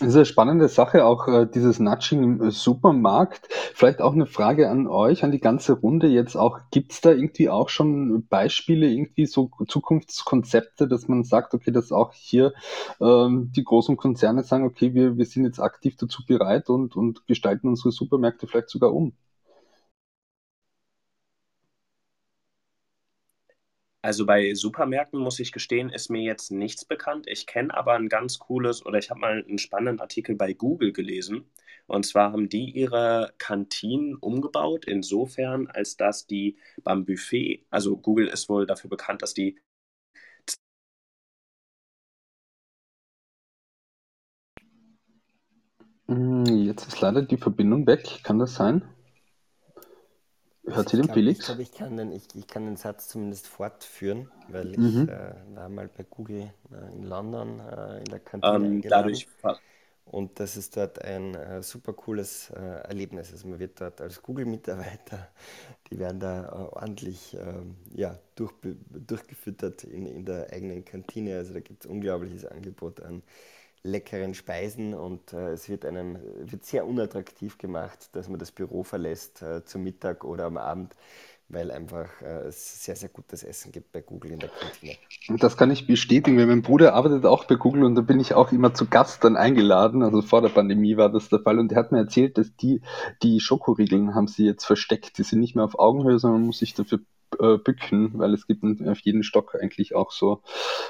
Das 0.00 0.08
ist 0.08 0.16
eine 0.16 0.24
spannende 0.24 0.68
Sache, 0.68 1.04
auch 1.04 1.28
äh, 1.28 1.46
dieses 1.46 1.78
Nudging 1.78 2.22
im 2.22 2.50
Supermarkt. 2.50 3.48
Vielleicht 3.74 4.00
auch 4.00 4.14
eine 4.14 4.26
Frage 4.26 4.68
an 4.68 4.88
euch, 4.88 5.22
an 5.22 5.30
die 5.30 5.38
ganze 5.38 5.74
Runde 5.74 6.08
jetzt 6.08 6.34
auch. 6.34 6.58
Gibt 6.70 6.92
es 6.92 7.00
da 7.00 7.10
irgendwie 7.12 7.48
auch 7.48 7.68
schon 7.68 8.26
Beispiele, 8.26 8.88
irgendwie 8.88 9.26
so 9.26 9.50
Zukunftskonzepte, 9.68 10.88
dass 10.88 11.06
man 11.08 11.24
sagt, 11.24 11.54
okay, 11.54 11.70
dass 11.70 11.92
auch 11.92 12.12
hier 12.14 12.52
ähm, 13.00 13.52
die 13.54 13.64
großen 13.64 13.96
Konzerne 13.96 14.42
sagen, 14.42 14.64
okay, 14.64 14.92
wir, 14.94 15.18
wir 15.18 15.26
sind 15.26 15.44
jetzt 15.44 15.60
aktiv 15.60 15.96
dazu 15.96 16.24
bereit 16.26 16.68
und, 16.68 16.96
und 16.96 17.26
gestalten 17.26 17.68
unsere 17.68 17.92
Supermärkte 17.92 18.46
vielleicht 18.48 18.70
sogar 18.70 18.92
um? 18.92 19.12
Also 24.02 24.26
bei 24.26 24.54
Supermärkten 24.54 25.18
muss 25.20 25.38
ich 25.40 25.52
gestehen, 25.52 25.88
ist 25.90 26.08
mir 26.10 26.22
jetzt 26.22 26.50
nichts 26.50 26.84
bekannt. 26.84 27.26
Ich 27.28 27.46
kenne 27.46 27.72
aber 27.74 27.94
ein 27.94 28.08
ganz 28.08 28.38
cooles 28.38 28.84
oder 28.84 28.98
ich 28.98 29.10
habe 29.10 29.20
mal 29.20 29.44
einen 29.48 29.58
spannenden 29.58 30.00
Artikel 30.00 30.34
bei 30.36 30.52
Google 30.54 30.92
gelesen. 30.92 31.50
Und 31.86 32.04
zwar 32.06 32.32
haben 32.32 32.48
die 32.48 32.70
ihre 32.70 33.34
Kantinen 33.38 34.16
umgebaut, 34.16 34.84
insofern, 34.86 35.66
als 35.68 35.96
dass 35.96 36.26
die 36.26 36.56
beim 36.84 37.04
Buffet, 37.04 37.64
also 37.70 37.96
Google 37.96 38.28
ist 38.28 38.48
wohl 38.48 38.66
dafür 38.66 38.90
bekannt, 38.90 39.22
dass 39.22 39.34
die 39.34 39.58
hm, 46.08 46.44
Jetzt 46.46 46.86
ist 46.88 47.00
leider 47.00 47.22
die 47.22 47.36
Verbindung 47.36 47.86
weg. 47.88 48.20
Kann 48.22 48.38
das 48.38 48.54
sein? 48.54 48.82
Hört 50.66 50.88
sie 50.88 50.96
den 50.96 51.08
glaub, 51.08 51.10
Felix? 51.10 51.40
Ich 51.40 51.40
glaube, 51.42 51.62
ich, 51.62 51.72
kann 51.72 51.96
den, 51.96 52.12
ich, 52.12 52.28
ich 52.34 52.46
kann 52.46 52.64
den 52.66 52.76
Satz 52.76 53.08
zumindest 53.08 53.46
fortführen, 53.46 54.28
weil 54.48 54.74
ich 54.74 55.02
Mhm. 55.02 55.08
äh, 55.08 55.34
war 55.54 55.68
mal 55.68 55.88
bei 55.88 56.04
Google 56.04 56.52
äh, 56.72 56.94
in 56.94 57.02
London 57.04 57.60
äh, 57.60 57.98
in 57.98 58.04
der 58.10 58.20
Kantine 58.20 58.68
ähm, 58.68 58.70
eingeladen 58.70 59.22
dadurch. 59.22 59.28
und 60.06 60.40
das 60.40 60.56
ist 60.56 60.76
dort 60.76 61.02
ein 61.04 61.34
äh, 61.34 61.62
super 61.62 61.92
cooles 61.94 62.50
äh, 62.50 62.60
Erlebnis. 62.60 63.32
Also 63.32 63.48
man 63.48 63.58
wird 63.60 63.80
dort 63.80 64.00
als 64.00 64.22
Google-Mitarbeiter, 64.22 65.28
die 65.90 65.98
werden 65.98 66.20
da 66.20 66.44
äh, 66.46 66.48
ordentlich 66.76 67.34
ähm, 67.40 67.76
ja, 67.94 68.18
durch, 68.36 68.52
durchgefüttert 68.62 69.84
in, 69.84 70.06
in 70.06 70.24
der 70.26 70.52
eigenen 70.52 70.84
Kantine. 70.84 71.36
Also 71.38 71.54
da 71.54 71.60
gibt 71.60 71.84
es 71.84 71.90
unglaubliches 71.90 72.46
Angebot 72.46 73.00
an 73.02 73.22
leckeren 73.84 74.34
Speisen 74.34 74.94
und 74.94 75.32
äh, 75.32 75.50
es 75.50 75.68
wird 75.68 75.84
einem 75.84 76.18
wird 76.38 76.64
sehr 76.64 76.86
unattraktiv 76.86 77.58
gemacht, 77.58 78.10
dass 78.12 78.28
man 78.28 78.38
das 78.38 78.52
Büro 78.52 78.84
verlässt 78.84 79.42
äh, 79.42 79.64
zum 79.64 79.82
Mittag 79.82 80.24
oder 80.24 80.44
am 80.44 80.56
Abend, 80.56 80.94
weil 81.48 81.72
einfach 81.72 82.08
äh, 82.22 82.46
es 82.46 82.84
sehr, 82.84 82.94
sehr 82.94 83.08
gutes 83.08 83.42
Essen 83.42 83.72
gibt 83.72 83.90
bei 83.90 84.00
Google 84.00 84.32
in 84.32 84.38
der 84.38 84.50
Kantine. 84.50 84.96
Das 85.40 85.56
kann 85.56 85.72
ich 85.72 85.86
bestätigen, 85.88 86.38
weil 86.38 86.46
mein 86.46 86.62
Bruder 86.62 86.94
arbeitet 86.94 87.26
auch 87.26 87.44
bei 87.44 87.56
Google 87.56 87.82
und 87.82 87.96
da 87.96 88.02
bin 88.02 88.20
ich 88.20 88.34
auch 88.34 88.52
immer 88.52 88.72
zu 88.72 88.86
Gast 88.86 89.24
dann 89.24 89.36
eingeladen. 89.36 90.02
Also 90.04 90.22
vor 90.22 90.42
der 90.42 90.50
Pandemie 90.50 90.96
war 90.96 91.10
das 91.10 91.28
der 91.28 91.40
Fall 91.40 91.58
und 91.58 91.72
er 91.72 91.78
hat 91.78 91.90
mir 91.90 91.98
erzählt, 91.98 92.38
dass 92.38 92.54
die, 92.54 92.82
die 93.24 93.40
Schokoriegeln 93.40 94.14
haben 94.14 94.28
sie 94.28 94.46
jetzt 94.46 94.64
versteckt. 94.64 95.18
Die 95.18 95.24
sind 95.24 95.40
nicht 95.40 95.56
mehr 95.56 95.64
auf 95.64 95.78
Augenhöhe, 95.78 96.20
sondern 96.20 96.40
man 96.40 96.46
muss 96.46 96.58
sich 96.58 96.74
dafür 96.74 97.00
äh, 97.40 97.58
bücken, 97.58 98.18
weil 98.18 98.34
es 98.34 98.46
gibt 98.46 98.64
auf 98.86 98.98
jeden 99.00 99.22
Stock 99.22 99.54
eigentlich 99.60 99.94
auch 99.94 100.10
so 100.10 100.42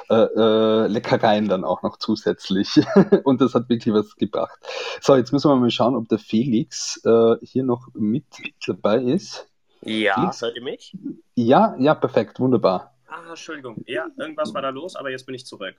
äh, 0.09 0.15
äh, 0.15 0.87
Leckereien 0.87 1.49
dann 1.49 1.65
auch 1.65 1.83
noch 1.83 1.97
zusätzlich. 1.99 2.81
Und 3.25 3.41
das 3.41 3.55
hat 3.55 3.69
wirklich 3.69 3.95
was 3.95 4.17
gebracht. 4.17 4.59
So, 5.01 5.17
jetzt 5.17 5.33
müssen 5.33 5.51
wir 5.51 5.57
mal 5.57 5.71
schauen, 5.71 5.95
ob 5.95 6.09
der 6.09 6.19
Felix 6.19 7.01
äh, 7.05 7.37
hier 7.43 7.65
noch 7.65 7.89
mit 7.95 8.25
dabei 8.67 8.99
ist. 9.03 9.49
Ja, 9.83 10.15
Felix? 10.15 10.43
hört 10.43 10.57
ihr 10.57 10.63
mich? 10.63 10.97
Ja, 11.35 11.75
ja, 11.79 11.95
perfekt, 11.95 12.39
wunderbar. 12.41 12.95
Ah, 13.09 13.31
Entschuldigung. 13.31 13.83
Ja, 13.87 14.07
irgendwas 14.17 14.55
war 14.55 14.63
da 14.63 14.71
los, 14.71 14.97
aber 14.97 15.11
jetzt 15.11 15.27
bin 15.27 15.35
ich 15.35 15.45
zurück. 15.45 15.75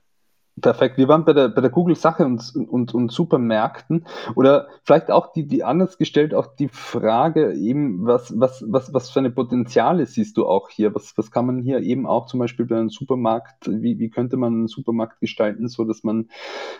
Perfekt. 0.60 0.98
Wir 0.98 1.08
waren 1.08 1.24
bei 1.24 1.32
der, 1.32 1.48
bei 1.48 1.60
der 1.60 1.70
Google-Sache 1.70 2.24
und, 2.24 2.54
und, 2.54 2.94
und 2.94 3.10
Supermärkten 3.10 4.06
oder 4.36 4.68
vielleicht 4.84 5.10
auch 5.10 5.32
die, 5.32 5.48
die 5.48 5.64
anders 5.64 5.98
gestellt, 5.98 6.32
auch 6.32 6.54
die 6.54 6.68
Frage 6.68 7.54
eben, 7.54 8.06
was, 8.06 8.38
was, 8.38 8.64
was, 8.68 8.94
was 8.94 9.10
für 9.10 9.18
eine 9.18 9.32
Potenziale 9.32 10.06
siehst 10.06 10.36
du 10.36 10.46
auch 10.46 10.70
hier? 10.70 10.94
Was, 10.94 11.18
was 11.18 11.32
kann 11.32 11.46
man 11.46 11.60
hier 11.60 11.80
eben 11.80 12.06
auch 12.06 12.26
zum 12.26 12.38
Beispiel 12.38 12.66
bei 12.66 12.76
einem 12.76 12.88
Supermarkt, 12.88 13.66
wie, 13.66 13.98
wie 13.98 14.10
könnte 14.10 14.36
man 14.36 14.52
einen 14.52 14.68
Supermarkt 14.68 15.18
gestalten, 15.18 15.66
so 15.66 15.84
dass 15.84 16.04
man 16.04 16.30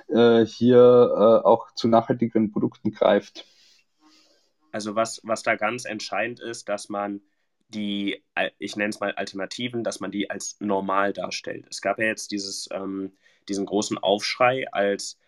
äh, 0.06 0.46
hier 0.46 0.78
äh, 0.78 1.46
auch 1.46 1.72
zu 1.74 1.88
nachhaltigeren 1.88 2.52
Produkten 2.52 2.92
greift? 2.92 3.44
Also 4.70 4.94
was, 4.94 5.20
was 5.24 5.42
da 5.42 5.56
ganz 5.56 5.84
entscheidend 5.84 6.38
ist, 6.38 6.68
dass 6.68 6.88
man 6.88 7.22
die, 7.68 8.22
ich 8.58 8.76
nenne 8.76 8.90
es 8.90 9.00
mal 9.00 9.12
Alternativen, 9.14 9.82
dass 9.82 9.98
man 9.98 10.12
die 10.12 10.30
als 10.30 10.56
normal 10.60 11.12
darstellt. 11.12 11.66
Es 11.70 11.80
gab 11.80 11.98
ja 11.98 12.06
jetzt 12.06 12.30
dieses 12.30 12.68
ähm, 12.72 13.12
diesen 13.48 13.66
großen 13.66 13.98
Aufschrei, 13.98 14.66
als 14.72 15.18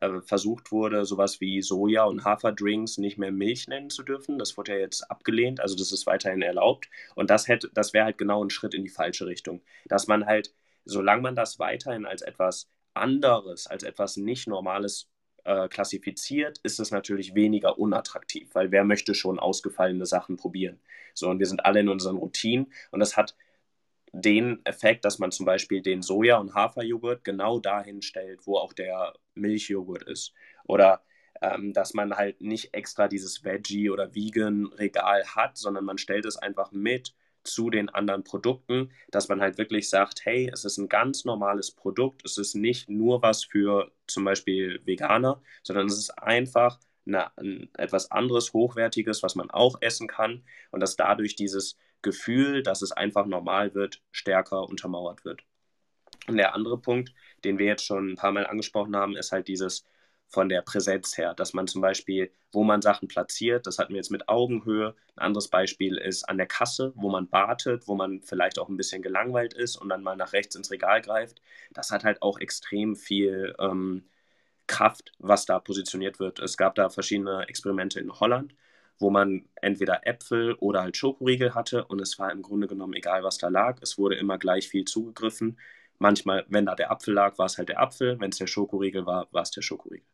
äh, 0.00 0.20
versucht 0.20 0.72
wurde, 0.72 1.04
sowas 1.04 1.40
wie 1.40 1.62
Soja- 1.62 2.04
und 2.04 2.24
Haferdrinks 2.24 2.98
nicht 2.98 3.18
mehr 3.18 3.32
Milch 3.32 3.68
nennen 3.68 3.90
zu 3.90 4.02
dürfen. 4.02 4.38
Das 4.38 4.56
wurde 4.56 4.72
ja 4.72 4.78
jetzt 4.78 5.10
abgelehnt, 5.10 5.60
also 5.60 5.76
das 5.76 5.92
ist 5.92 6.06
weiterhin 6.06 6.42
erlaubt. 6.42 6.88
Und 7.14 7.30
das, 7.30 7.46
das 7.74 7.92
wäre 7.92 8.06
halt 8.06 8.18
genau 8.18 8.44
ein 8.44 8.50
Schritt 8.50 8.74
in 8.74 8.84
die 8.84 8.90
falsche 8.90 9.26
Richtung. 9.26 9.62
Dass 9.86 10.06
man 10.06 10.26
halt, 10.26 10.52
solange 10.84 11.22
man 11.22 11.36
das 11.36 11.58
weiterhin 11.58 12.06
als 12.06 12.22
etwas 12.22 12.68
anderes, 12.94 13.66
als 13.66 13.82
etwas 13.82 14.16
nicht 14.16 14.46
Normales 14.48 15.08
äh, 15.44 15.68
klassifiziert, 15.68 16.58
ist 16.62 16.80
es 16.80 16.90
natürlich 16.90 17.34
weniger 17.34 17.78
unattraktiv, 17.78 18.50
weil 18.54 18.70
wer 18.70 18.84
möchte 18.84 19.14
schon 19.14 19.38
ausgefallene 19.38 20.06
Sachen 20.06 20.36
probieren? 20.36 20.80
So, 21.14 21.28
und 21.28 21.38
wir 21.38 21.46
sind 21.46 21.64
alle 21.64 21.80
in 21.80 21.88
unseren 21.88 22.16
Routinen 22.16 22.72
und 22.90 23.00
das 23.00 23.16
hat 23.16 23.34
den 24.12 24.64
Effekt, 24.64 25.04
dass 25.04 25.18
man 25.18 25.32
zum 25.32 25.46
Beispiel 25.46 25.82
den 25.82 26.02
Soja- 26.02 26.38
und 26.38 26.54
Haferjoghurt 26.54 27.24
genau 27.24 27.58
dahin 27.58 28.02
stellt, 28.02 28.46
wo 28.46 28.56
auch 28.56 28.72
der 28.72 29.14
Milchjoghurt 29.34 30.04
ist. 30.04 30.34
Oder 30.64 31.02
ähm, 31.40 31.72
dass 31.72 31.94
man 31.94 32.16
halt 32.16 32.40
nicht 32.40 32.74
extra 32.74 33.08
dieses 33.08 33.44
Veggie- 33.44 33.90
oder 33.90 34.14
Vegan-Regal 34.14 35.24
hat, 35.34 35.56
sondern 35.56 35.84
man 35.84 35.98
stellt 35.98 36.26
es 36.26 36.36
einfach 36.36 36.72
mit 36.72 37.14
zu 37.44 37.70
den 37.70 37.88
anderen 37.88 38.22
Produkten, 38.22 38.92
dass 39.10 39.28
man 39.28 39.40
halt 39.40 39.58
wirklich 39.58 39.88
sagt, 39.90 40.24
hey, 40.24 40.48
es 40.52 40.64
ist 40.64 40.78
ein 40.78 40.88
ganz 40.88 41.24
normales 41.24 41.72
Produkt, 41.72 42.24
es 42.24 42.38
ist 42.38 42.54
nicht 42.54 42.88
nur 42.88 43.22
was 43.22 43.44
für 43.44 43.90
zum 44.06 44.24
Beispiel 44.24 44.80
Veganer, 44.84 45.42
sondern 45.62 45.86
es 45.86 45.98
ist 45.98 46.10
einfach 46.10 46.78
eine, 47.04 47.36
ein, 47.36 47.68
etwas 47.76 48.10
anderes, 48.12 48.52
hochwertiges, 48.52 49.22
was 49.24 49.34
man 49.34 49.50
auch 49.50 49.78
essen 49.80 50.06
kann 50.06 50.44
und 50.70 50.80
dass 50.80 50.96
dadurch 50.96 51.34
dieses 51.34 51.76
Gefühl, 52.02 52.62
dass 52.62 52.82
es 52.82 52.92
einfach 52.92 53.26
normal 53.26 53.74
wird, 53.74 54.02
stärker 54.10 54.68
untermauert 54.68 55.24
wird. 55.24 55.42
Und 56.28 56.36
der 56.36 56.54
andere 56.54 56.78
Punkt, 56.78 57.12
den 57.44 57.58
wir 57.58 57.66
jetzt 57.66 57.84
schon 57.84 58.12
ein 58.12 58.16
paar 58.16 58.32
Mal 58.32 58.46
angesprochen 58.46 58.96
haben, 58.96 59.16
ist 59.16 59.32
halt 59.32 59.48
dieses 59.48 59.84
von 60.32 60.48
der 60.48 60.62
Präsenz 60.62 61.18
her, 61.18 61.34
dass 61.34 61.52
man 61.52 61.66
zum 61.68 61.82
Beispiel, 61.82 62.32
wo 62.52 62.64
man 62.64 62.80
Sachen 62.80 63.06
platziert, 63.06 63.66
das 63.66 63.78
hatten 63.78 63.90
wir 63.92 63.98
jetzt 63.98 64.10
mit 64.10 64.28
Augenhöhe. 64.28 64.94
Ein 65.14 65.26
anderes 65.26 65.48
Beispiel 65.48 65.98
ist 65.98 66.24
an 66.28 66.38
der 66.38 66.46
Kasse, 66.46 66.92
wo 66.96 67.10
man 67.10 67.30
wartet, 67.30 67.86
wo 67.86 67.94
man 67.94 68.22
vielleicht 68.22 68.58
auch 68.58 68.68
ein 68.70 68.78
bisschen 68.78 69.02
gelangweilt 69.02 69.52
ist 69.52 69.76
und 69.76 69.90
dann 69.90 70.02
mal 70.02 70.16
nach 70.16 70.32
rechts 70.32 70.56
ins 70.56 70.70
Regal 70.70 71.02
greift. 71.02 71.42
Das 71.72 71.90
hat 71.90 72.04
halt 72.04 72.22
auch 72.22 72.38
extrem 72.38 72.96
viel 72.96 73.54
ähm, 73.58 74.04
Kraft, 74.66 75.12
was 75.18 75.44
da 75.44 75.58
positioniert 75.58 76.18
wird. 76.18 76.38
Es 76.38 76.56
gab 76.56 76.76
da 76.76 76.88
verschiedene 76.88 77.46
Experimente 77.48 78.00
in 78.00 78.18
Holland, 78.18 78.54
wo 79.02 79.10
man 79.10 79.44
entweder 79.60 80.06
Äpfel 80.06 80.54
oder 80.54 80.82
halt 80.82 80.96
Schokoriegel 80.96 81.54
hatte 81.54 81.84
und 81.84 82.00
es 82.00 82.18
war 82.18 82.32
im 82.32 82.40
Grunde 82.40 82.68
genommen 82.68 82.94
egal, 82.94 83.22
was 83.22 83.36
da 83.36 83.48
lag. 83.48 83.78
Es 83.82 83.98
wurde 83.98 84.14
immer 84.14 84.38
gleich 84.38 84.68
viel 84.68 84.84
zugegriffen. 84.84 85.58
Manchmal, 85.98 86.46
wenn 86.48 86.64
da 86.66 86.74
der 86.74 86.90
Apfel 86.90 87.14
lag, 87.14 87.36
war 87.38 87.46
es 87.46 87.58
halt 87.58 87.68
der 87.68 87.80
Apfel. 87.80 88.18
Wenn 88.18 88.30
es 88.30 88.38
der 88.38 88.46
Schokoriegel 88.46 89.04
war, 89.04 89.28
war 89.32 89.42
es 89.42 89.50
der 89.50 89.62
Schokoriegel. 89.62 90.06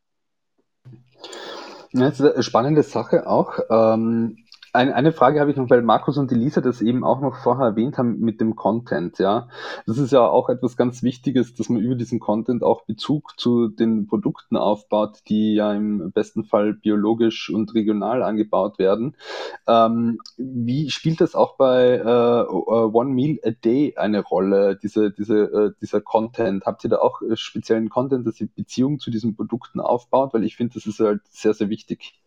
Ja, 1.93 2.09
das 2.11 2.21
ist 2.21 2.33
eine 2.33 2.43
spannende 2.43 2.83
Sache 2.83 3.27
auch. 3.27 3.59
Ähm, 3.71 4.45
eine, 4.73 4.95
eine 4.95 5.13
Frage 5.13 5.41
habe 5.41 5.51
ich 5.51 5.57
noch, 5.57 5.71
weil 5.71 5.83
Markus 5.83 6.19
und 6.19 6.31
Elisa 6.31 6.61
das 6.61 6.83
eben 6.83 7.05
auch 7.05 7.21
noch 7.21 7.37
vorher 7.37 7.67
erwähnt 7.67 7.99
haben 7.99 8.21
mit 8.21 8.41
dem 8.41 8.57
Content, 8.57 9.19
ja. 9.19 9.49
Das 9.87 9.99
ist 9.99 10.13
ja 10.13 10.27
auch 10.27 10.49
etwas 10.49 10.77
ganz 10.77 11.03
Wichtiges, 11.03 11.55
dass 11.55 11.69
man 11.69 11.81
über 11.81 11.95
diesen 11.95 12.21
Content 12.21 12.63
auch 12.63 12.85
Bezug 12.85 13.39
zu 13.39 13.69
den 13.69 14.07
Produkten 14.07 14.57
aufbaut, 14.57 15.21
die 15.29 15.55
ja 15.55 15.73
im 15.73 16.13
besten 16.13 16.45
Fall 16.45 16.75
biologisch 16.75 17.51
und 17.51 17.75
regional 17.75 18.23
angebaut 18.23 18.79
werden. 18.79 19.17
Ähm, 19.67 20.19
wie 20.37 20.91
spielt 20.91 21.21
das 21.21 21.35
auch 21.35 21.57
bei 21.57 21.97
äh, 21.97 22.47
One 22.49 23.11
Meal 23.11 23.39
a 23.45 23.51
Day 23.51 23.95
eine 23.97 24.21
Rolle, 24.23 24.77
diese, 24.77 25.11
diese, 25.11 25.45
äh, 25.45 25.73
dieser 25.81 26.01
Content? 26.01 26.67
Habt 26.67 26.85
ihr 26.85 26.91
da 26.91 26.99
auch 26.99 27.23
äh, 27.23 27.37
speziellen 27.37 27.89
Content, 27.89 28.27
dass 28.27 28.41
ihr 28.41 28.49
Beziehung 28.49 28.99
zu 28.99 29.11
diesen 29.11 29.37
Produkten 29.37 29.81
aufbaut? 29.81 30.35
Weil 30.35 30.45
ich 30.45 30.57
finde, 30.57 30.75
das 30.75 30.87
ist 30.87 31.01
halt 31.01 31.23
sehr, 31.31 31.55
sehr 31.55 31.71
wichtig. 31.71 32.21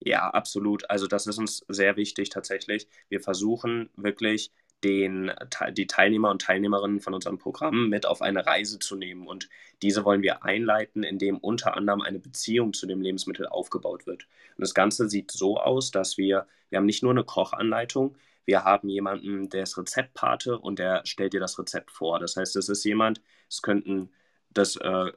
Ja, 0.00 0.30
absolut. 0.30 0.88
Also 0.88 1.06
das 1.06 1.26
ist 1.26 1.38
uns 1.38 1.64
sehr 1.68 1.96
wichtig 1.96 2.30
tatsächlich. 2.30 2.88
Wir 3.08 3.20
versuchen 3.20 3.90
wirklich 3.96 4.50
den, 4.82 5.30
die 5.72 5.86
Teilnehmer 5.86 6.30
und 6.30 6.40
Teilnehmerinnen 6.42 7.00
von 7.00 7.12
unserem 7.12 7.36
Programm 7.38 7.88
mit 7.90 8.06
auf 8.06 8.22
eine 8.22 8.46
Reise 8.46 8.78
zu 8.78 8.96
nehmen. 8.96 9.26
Und 9.26 9.50
diese 9.82 10.04
wollen 10.04 10.22
wir 10.22 10.42
einleiten, 10.42 11.02
indem 11.02 11.36
unter 11.38 11.76
anderem 11.76 12.00
eine 12.00 12.18
Beziehung 12.18 12.72
zu 12.72 12.86
dem 12.86 13.02
Lebensmittel 13.02 13.46
aufgebaut 13.46 14.06
wird. 14.06 14.26
Und 14.56 14.62
das 14.62 14.72
Ganze 14.72 15.08
sieht 15.10 15.30
so 15.30 15.58
aus, 15.58 15.90
dass 15.90 16.16
wir, 16.16 16.46
wir 16.70 16.78
haben 16.78 16.86
nicht 16.86 17.02
nur 17.02 17.12
eine 17.12 17.24
Kochanleitung, 17.24 18.16
wir 18.46 18.64
haben 18.64 18.88
jemanden, 18.88 19.50
der 19.50 19.64
ist 19.64 19.76
Rezeptpate 19.76 20.58
und 20.58 20.78
der 20.78 21.04
stellt 21.04 21.34
dir 21.34 21.40
das 21.40 21.58
Rezept 21.58 21.90
vor. 21.90 22.18
Das 22.18 22.36
heißt, 22.36 22.56
es 22.56 22.70
ist 22.70 22.84
jemand, 22.84 23.20
es 23.50 23.60
könnten 23.60 24.10
das 24.50 24.76
äh, 24.76 25.12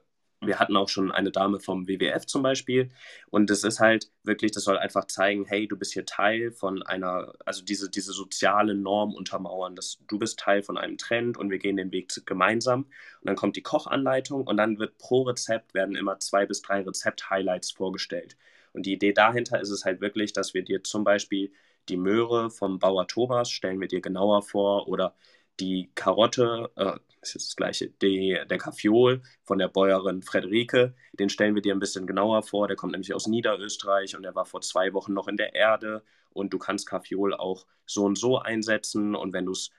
wir 0.46 0.60
hatten 0.60 0.76
auch 0.76 0.90
schon 0.90 1.12
eine 1.12 1.32
Dame 1.32 1.60
vom 1.60 1.88
WWF 1.88 2.26
zum 2.26 2.44
Beispiel. 2.44 2.90
Und 3.30 3.50
das 3.50 3.64
ist 3.64 3.80
halt 3.80 4.12
wirklich, 4.24 4.52
das 4.52 4.64
soll 4.64 4.78
einfach 4.78 5.06
zeigen, 5.06 5.46
hey, 5.46 5.68
du 5.68 5.78
bist 5.78 5.94
hier 5.94 6.06
Teil 6.06 6.52
von 6.52 6.84
einer, 6.84 7.34
also 7.46 7.64
diese, 7.64 7.90
diese 7.90 8.14
soziale 8.14 8.76
Norm 8.76 9.14
untermauern, 9.14 9.76
dass 9.76 10.00
du 10.08 10.20
bist 10.20 10.40
Teil 10.40 10.64
von 10.64 10.78
einem 10.78 10.98
Trend 10.98 11.38
und 11.38 11.50
wir 11.50 11.60
gehen 11.60 11.78
den 11.78 11.92
Weg 11.92 12.12
gemeinsam. 12.26 12.84
Und 12.84 13.28
dann 13.28 13.36
kommt 13.36 13.56
die 13.56 13.64
Kochanleitung 13.64 14.46
und 14.48 14.58
dann 14.58 14.80
wird 14.80 14.98
pro 14.98 15.24
Rezept 15.24 15.74
werden 15.74 15.96
immer 15.96 16.20
zwei 16.20 16.46
bis 16.46 16.62
drei 16.62 16.82
Rezept-Highlights 16.82 17.72
vorgestellt. 17.72 18.38
Und 18.74 18.86
die 18.86 18.94
Idee 18.94 19.14
dahinter 19.14 19.62
ist 19.62 19.70
es 19.70 19.86
halt 19.86 20.02
wirklich, 20.02 20.34
dass 20.34 20.54
wir 20.54 20.64
dir 20.64 20.84
zum 20.84 21.04
Beispiel 21.04 21.52
die 21.90 21.98
Möhre 21.98 22.50
vom 22.50 22.80
Bauer 22.80 23.08
Thomas 23.08 23.50
stellen 23.50 23.80
wir 23.80 23.88
dir 23.88 24.02
genauer 24.02 24.42
vor 24.42 24.88
oder 24.88 25.16
die 25.60 25.92
Karotte, 25.96 26.72
äh, 26.76 26.98
das 27.22 27.36
ist 27.36 27.50
das 27.50 27.56
gleiche, 27.56 27.90
die, 27.90 28.38
der 28.50 28.58
Kaffeeol 28.58 29.22
von 29.44 29.58
der 29.58 29.70
Bäuerin 29.70 30.24
Frederike, 30.24 30.96
den 31.14 31.30
stellen 31.30 31.56
wir 31.56 31.62
dir 31.62 31.74
ein 31.74 31.80
bisschen 31.80 32.06
genauer 32.08 32.44
vor. 32.44 32.68
Der 32.68 32.76
kommt 32.76 32.92
nämlich 32.92 33.14
aus 33.14 33.28
Niederösterreich 33.28 34.16
und 34.16 34.24
der 34.24 34.36
war 34.36 34.46
vor 34.46 34.62
zwei 34.62 34.94
Wochen 34.94 35.14
noch 35.14 35.28
in 35.28 35.38
der 35.38 35.56
Erde. 35.56 36.04
Und 36.32 36.52
du 36.54 36.58
kannst 36.58 36.88
Kaffeeol 36.88 37.34
auch 37.34 37.66
so 37.86 38.04
und 38.04 38.18
so 38.18 38.40
einsetzen. 38.40 39.16
Und 39.16 39.34
wenn 39.34 39.46
du 39.46 39.52
es 39.52 39.72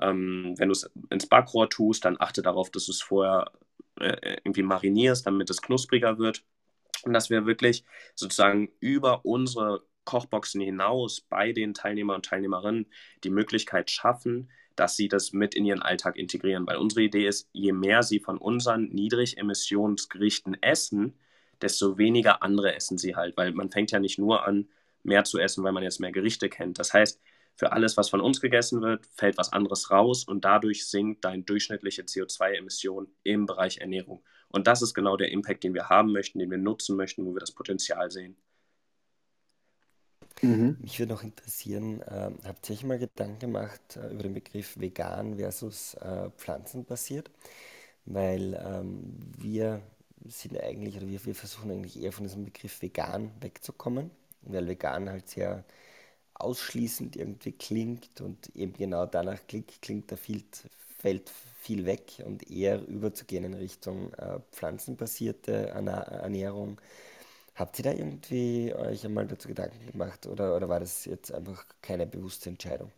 ähm, 0.00 0.54
wenn 0.58 0.72
ins 1.10 1.26
Backrohr 1.26 1.68
tust, 1.68 2.04
dann 2.04 2.16
achte 2.18 2.42
darauf, 2.42 2.70
dass 2.70 2.86
du 2.86 2.92
es 2.92 3.02
vorher 3.02 3.50
äh, 4.00 4.38
irgendwie 4.44 4.62
marinierst, 4.62 5.26
damit 5.26 5.50
es 5.50 5.62
knuspriger 5.62 6.18
wird. 6.18 6.44
Und 7.04 7.12
dass 7.12 7.30
wir 7.30 7.46
wirklich 7.46 7.84
sozusagen 8.14 8.70
über 8.80 9.24
unsere 9.24 9.84
Kochboxen 10.04 10.60
hinaus 10.60 11.20
bei 11.20 11.52
den 11.52 11.74
Teilnehmer 11.74 12.14
und 12.14 12.24
Teilnehmerinnen 12.24 12.90
die 13.24 13.30
Möglichkeit 13.30 13.90
schaffen, 13.90 14.50
dass 14.76 14.96
sie 14.96 15.08
das 15.08 15.32
mit 15.32 15.54
in 15.54 15.64
ihren 15.64 15.82
Alltag 15.82 16.16
integrieren. 16.16 16.66
Weil 16.66 16.76
unsere 16.76 17.02
Idee 17.02 17.26
ist, 17.26 17.48
je 17.52 17.72
mehr 17.72 18.02
sie 18.02 18.20
von 18.20 18.38
unseren 18.38 18.88
Niedrigemissionsgerichten 18.88 20.62
essen, 20.62 21.18
desto 21.60 21.98
weniger 21.98 22.42
andere 22.42 22.74
essen 22.74 22.98
sie 22.98 23.16
halt. 23.16 23.36
Weil 23.36 23.52
man 23.52 23.70
fängt 23.70 23.90
ja 23.90 23.98
nicht 23.98 24.18
nur 24.18 24.46
an, 24.46 24.68
mehr 25.02 25.24
zu 25.24 25.38
essen, 25.38 25.64
weil 25.64 25.72
man 25.72 25.82
jetzt 25.82 26.00
mehr 26.00 26.12
Gerichte 26.12 26.48
kennt. 26.48 26.78
Das 26.78 26.92
heißt, 26.92 27.20
für 27.54 27.72
alles, 27.72 27.96
was 27.96 28.08
von 28.08 28.20
uns 28.20 28.40
gegessen 28.40 28.80
wird, 28.80 29.06
fällt 29.06 29.36
was 29.36 29.52
anderes 29.52 29.90
raus 29.90 30.24
und 30.24 30.44
dadurch 30.44 30.86
sinkt 30.86 31.24
deine 31.24 31.42
durchschnittliche 31.42 32.02
CO2-Emission 32.02 33.08
im 33.24 33.46
Bereich 33.46 33.78
Ernährung. 33.78 34.22
Und 34.48 34.66
das 34.66 34.82
ist 34.82 34.94
genau 34.94 35.16
der 35.16 35.30
Impact, 35.30 35.64
den 35.64 35.74
wir 35.74 35.88
haben 35.88 36.12
möchten, 36.12 36.38
den 36.38 36.50
wir 36.50 36.58
nutzen 36.58 36.96
möchten, 36.96 37.24
wo 37.24 37.34
wir 37.34 37.40
das 37.40 37.52
Potenzial 37.52 38.10
sehen. 38.10 38.36
Mhm. 40.42 40.76
Mich 40.80 40.98
würde 40.98 41.12
noch 41.14 41.22
interessieren, 41.22 42.00
äh, 42.02 42.30
habt 42.44 42.68
ihr 42.68 42.74
euch 42.74 42.82
mal 42.84 42.98
Gedanken 42.98 43.38
gemacht 43.38 43.96
äh, 43.96 44.08
über 44.12 44.24
den 44.24 44.34
Begriff 44.34 44.78
vegan 44.78 45.36
versus 45.36 45.94
äh, 45.94 46.30
pflanzenbasiert? 46.36 47.30
Weil 48.06 48.54
ähm, 48.66 49.16
wir 49.38 49.82
sind 50.26 50.60
eigentlich, 50.60 50.96
oder 50.96 51.08
wir, 51.08 51.24
wir 51.24 51.34
versuchen 51.34 51.70
eigentlich 51.70 52.02
eher 52.02 52.12
von 52.12 52.24
diesem 52.24 52.44
Begriff 52.46 52.82
vegan 52.82 53.30
wegzukommen, 53.40 54.10
weil 54.42 54.66
vegan 54.68 55.08
halt 55.10 55.28
sehr 55.28 55.64
ausschließend 56.34 57.16
irgendwie 57.16 57.52
klingt 57.52 58.20
und 58.20 58.54
eben 58.56 58.72
genau 58.74 59.06
danach 59.06 59.40
klingt, 59.48 59.80
klingt 59.82 60.10
da 60.12 60.16
viel, 60.16 60.42
fällt 60.98 61.30
viel 61.60 61.86
weg 61.86 62.22
und 62.26 62.50
eher 62.50 62.86
überzugehen 62.88 63.44
in 63.44 63.54
Richtung 63.54 64.12
äh, 64.14 64.40
pflanzenbasierte 64.52 65.68
Ernährung 65.68 66.80
Habt 67.54 67.78
ihr 67.78 67.84
da 67.84 67.92
irgendwie 67.92 68.74
euch 68.74 69.04
einmal 69.04 69.26
dazu 69.26 69.48
Gedanken 69.48 69.86
gemacht 69.86 70.26
oder, 70.26 70.56
oder 70.56 70.68
war 70.68 70.80
das 70.80 71.04
jetzt 71.06 71.32
einfach 71.32 71.66
keine 71.82 72.06
bewusste 72.06 72.50
Entscheidung? 72.50 72.92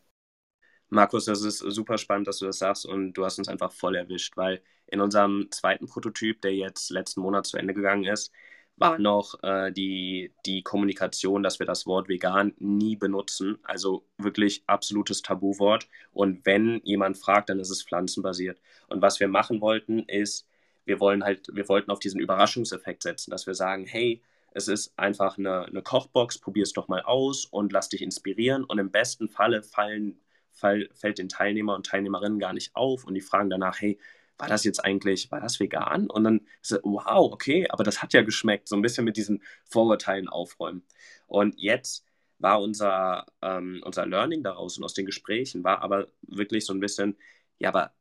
Markus, 0.91 1.25
das 1.25 1.43
ist 1.43 1.59
super 1.59 1.99
spannend, 1.99 2.29
dass 2.29 2.39
du 2.39 2.47
das 2.47 2.59
sagst 2.59 2.87
und 2.87 3.15
du 3.15 3.25
hast 3.25 3.39
uns 3.39 3.49
einfach 3.49 3.73
voll 3.73 3.97
erwischt, 3.97 4.37
weil 4.37 4.63
in 4.87 5.01
unserem 5.01 5.49
zweiten 5.51 5.87
Prototyp, 5.87 6.41
der 6.43 6.55
jetzt 6.55 6.91
letzten 6.91 7.21
Monat 7.23 7.47
zu 7.47 7.57
Ende 7.57 7.75
gegangen 7.75 8.05
ist, 8.05 8.33
war 8.77 8.99
noch 8.99 9.43
äh, 9.43 9.73
die, 9.73 10.33
die 10.47 10.63
Kommunikation, 10.63 11.43
dass 11.43 11.59
wir 11.59 11.67
das 11.67 11.87
Wort 11.87 12.09
vegan 12.09 12.55
nie 12.59 12.97
benutzen. 12.97 13.59
Also 13.63 14.05
wirklich 14.19 14.65
absolutes 14.67 15.23
Tabuwort. 15.23 15.89
Und 16.13 16.45
wenn 16.47 16.81
jemand 16.85 17.19
fragt, 17.19 17.51
dann 17.51 17.61
ist 17.61 17.71
es 17.71 17.83
pflanzenbasiert. 17.85 18.61
Und 18.89 19.01
was 19.03 19.21
wir 19.21 19.29
machen 19.29 19.61
wollten, 19.61 20.01
ist, 20.01 20.47
wir 20.85 21.01
wollen 21.01 21.25
halt, 21.25 21.49
wir 21.55 21.69
wollten 21.69 21.91
auf 21.91 22.01
diesen 22.01 22.21
Überraschungseffekt 22.21 23.03
setzen, 23.03 23.31
dass 23.31 23.47
wir 23.47 23.55
sagen, 23.55 23.87
hey, 23.87 24.23
es 24.55 24.69
ist 24.69 24.97
einfach 24.97 25.37
eine, 25.37 25.67
eine 25.67 25.83
Kochbox, 25.83 26.39
probier 26.39 26.63
es 26.63 26.73
doch 26.73 26.89
mal 26.89 27.03
aus 27.03 27.45
und 27.45 27.73
lass 27.73 27.89
dich 27.89 28.03
inspirieren. 28.03 28.65
Und 28.65 28.79
im 28.79 28.91
besten 28.91 29.29
Falle 29.29 29.63
fallen, 29.63 30.21
fall, 30.53 30.89
fällt 30.95 31.19
den 31.19 31.29
Teilnehmer 31.29 31.75
und 31.75 31.87
Teilnehmerinnen 31.87 32.39
gar 32.39 32.53
nicht 32.53 32.75
auf 32.77 33.05
und 33.05 33.15
die 33.15 33.21
fragen 33.21 33.51
danach, 33.51 33.81
hey, 33.81 33.99
war 34.39 34.49
das 34.49 34.65
jetzt 34.65 34.85
eigentlich, 34.85 35.31
war 35.31 35.41
das 35.41 35.61
vegan? 35.61 36.09
Und 36.09 36.25
dann 36.25 36.41
so, 36.63 36.79
wow, 36.83 37.33
okay, 37.33 37.67
aber 37.71 37.85
das 37.85 38.03
hat 38.03 38.13
ja 38.15 38.23
geschmeckt. 38.23 38.69
So 38.69 38.77
ein 38.77 38.83
bisschen 38.83 39.05
mit 39.05 39.17
diesen 39.17 39.43
Vorurteilen 39.65 40.29
aufräumen. 40.29 40.83
Und 41.27 41.55
jetzt 41.59 42.05
war 42.39 42.61
unser, 42.61 43.27
ähm, 43.43 43.83
unser 43.85 44.07
Learning 44.07 44.43
daraus 44.43 44.79
und 44.79 44.85
aus 44.85 44.95
den 44.95 45.07
Gesprächen 45.07 45.65
war 45.65 45.83
aber 45.83 46.09
wirklich 46.23 46.67
so 46.67 46.73
ein 46.73 46.81
bisschen, 46.81 47.17
ja, 47.59 47.69
aber 47.71 47.93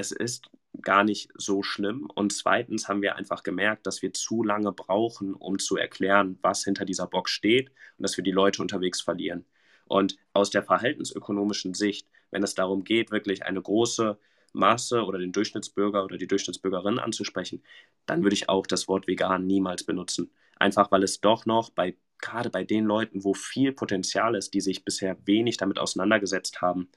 es 0.00 0.10
ist 0.10 0.50
gar 0.82 1.04
nicht 1.04 1.30
so 1.34 1.62
schlimm. 1.62 2.08
Und 2.14 2.32
zweitens 2.32 2.88
haben 2.88 3.02
wir 3.02 3.16
einfach 3.16 3.42
gemerkt, 3.42 3.86
dass 3.86 4.02
wir 4.02 4.12
zu 4.12 4.42
lange 4.42 4.72
brauchen, 4.72 5.34
um 5.34 5.58
zu 5.58 5.76
erklären, 5.76 6.38
was 6.42 6.64
hinter 6.64 6.84
dieser 6.84 7.06
Box 7.06 7.30
steht 7.30 7.68
und 7.68 8.02
dass 8.02 8.16
wir 8.16 8.24
die 8.24 8.32
Leute 8.32 8.62
unterwegs 8.62 9.00
verlieren. 9.00 9.44
Und 9.86 10.16
aus 10.32 10.50
der 10.50 10.62
verhaltensökonomischen 10.62 11.74
Sicht, 11.74 12.08
wenn 12.30 12.42
es 12.42 12.54
darum 12.54 12.84
geht, 12.84 13.10
wirklich 13.10 13.44
eine 13.44 13.60
große 13.60 14.18
Masse 14.52 15.04
oder 15.04 15.18
den 15.18 15.32
Durchschnittsbürger 15.32 16.04
oder 16.04 16.16
die 16.16 16.26
Durchschnittsbürgerin 16.26 16.98
anzusprechen, 16.98 17.62
dann 18.06 18.22
würde 18.22 18.34
ich 18.34 18.48
auch 18.48 18.66
das 18.66 18.88
Wort 18.88 19.06
vegan 19.06 19.46
niemals 19.46 19.84
benutzen. 19.84 20.32
Einfach 20.56 20.90
weil 20.90 21.02
es 21.02 21.20
doch 21.20 21.46
noch 21.46 21.70
bei 21.70 21.96
gerade 22.20 22.50
bei 22.50 22.64
den 22.64 22.84
Leuten, 22.84 23.24
wo 23.24 23.32
viel 23.34 23.72
Potenzial 23.72 24.34
ist, 24.34 24.52
die 24.52 24.60
sich 24.60 24.84
bisher 24.84 25.16
wenig 25.26 25.56
damit 25.56 25.78
auseinandergesetzt 25.78 26.60
haben, 26.60 26.90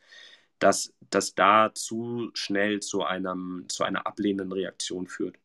dass 0.64 0.93
das 1.09 1.36
da 1.36 1.74
zu 1.74 2.32
schnell 2.34 2.80
zu, 2.80 3.03
einem, 3.03 3.66
zu 3.68 3.84
einer 3.84 4.07
ablehnenden 4.07 4.53
Reaktion 4.53 5.07
führt. 5.07 5.38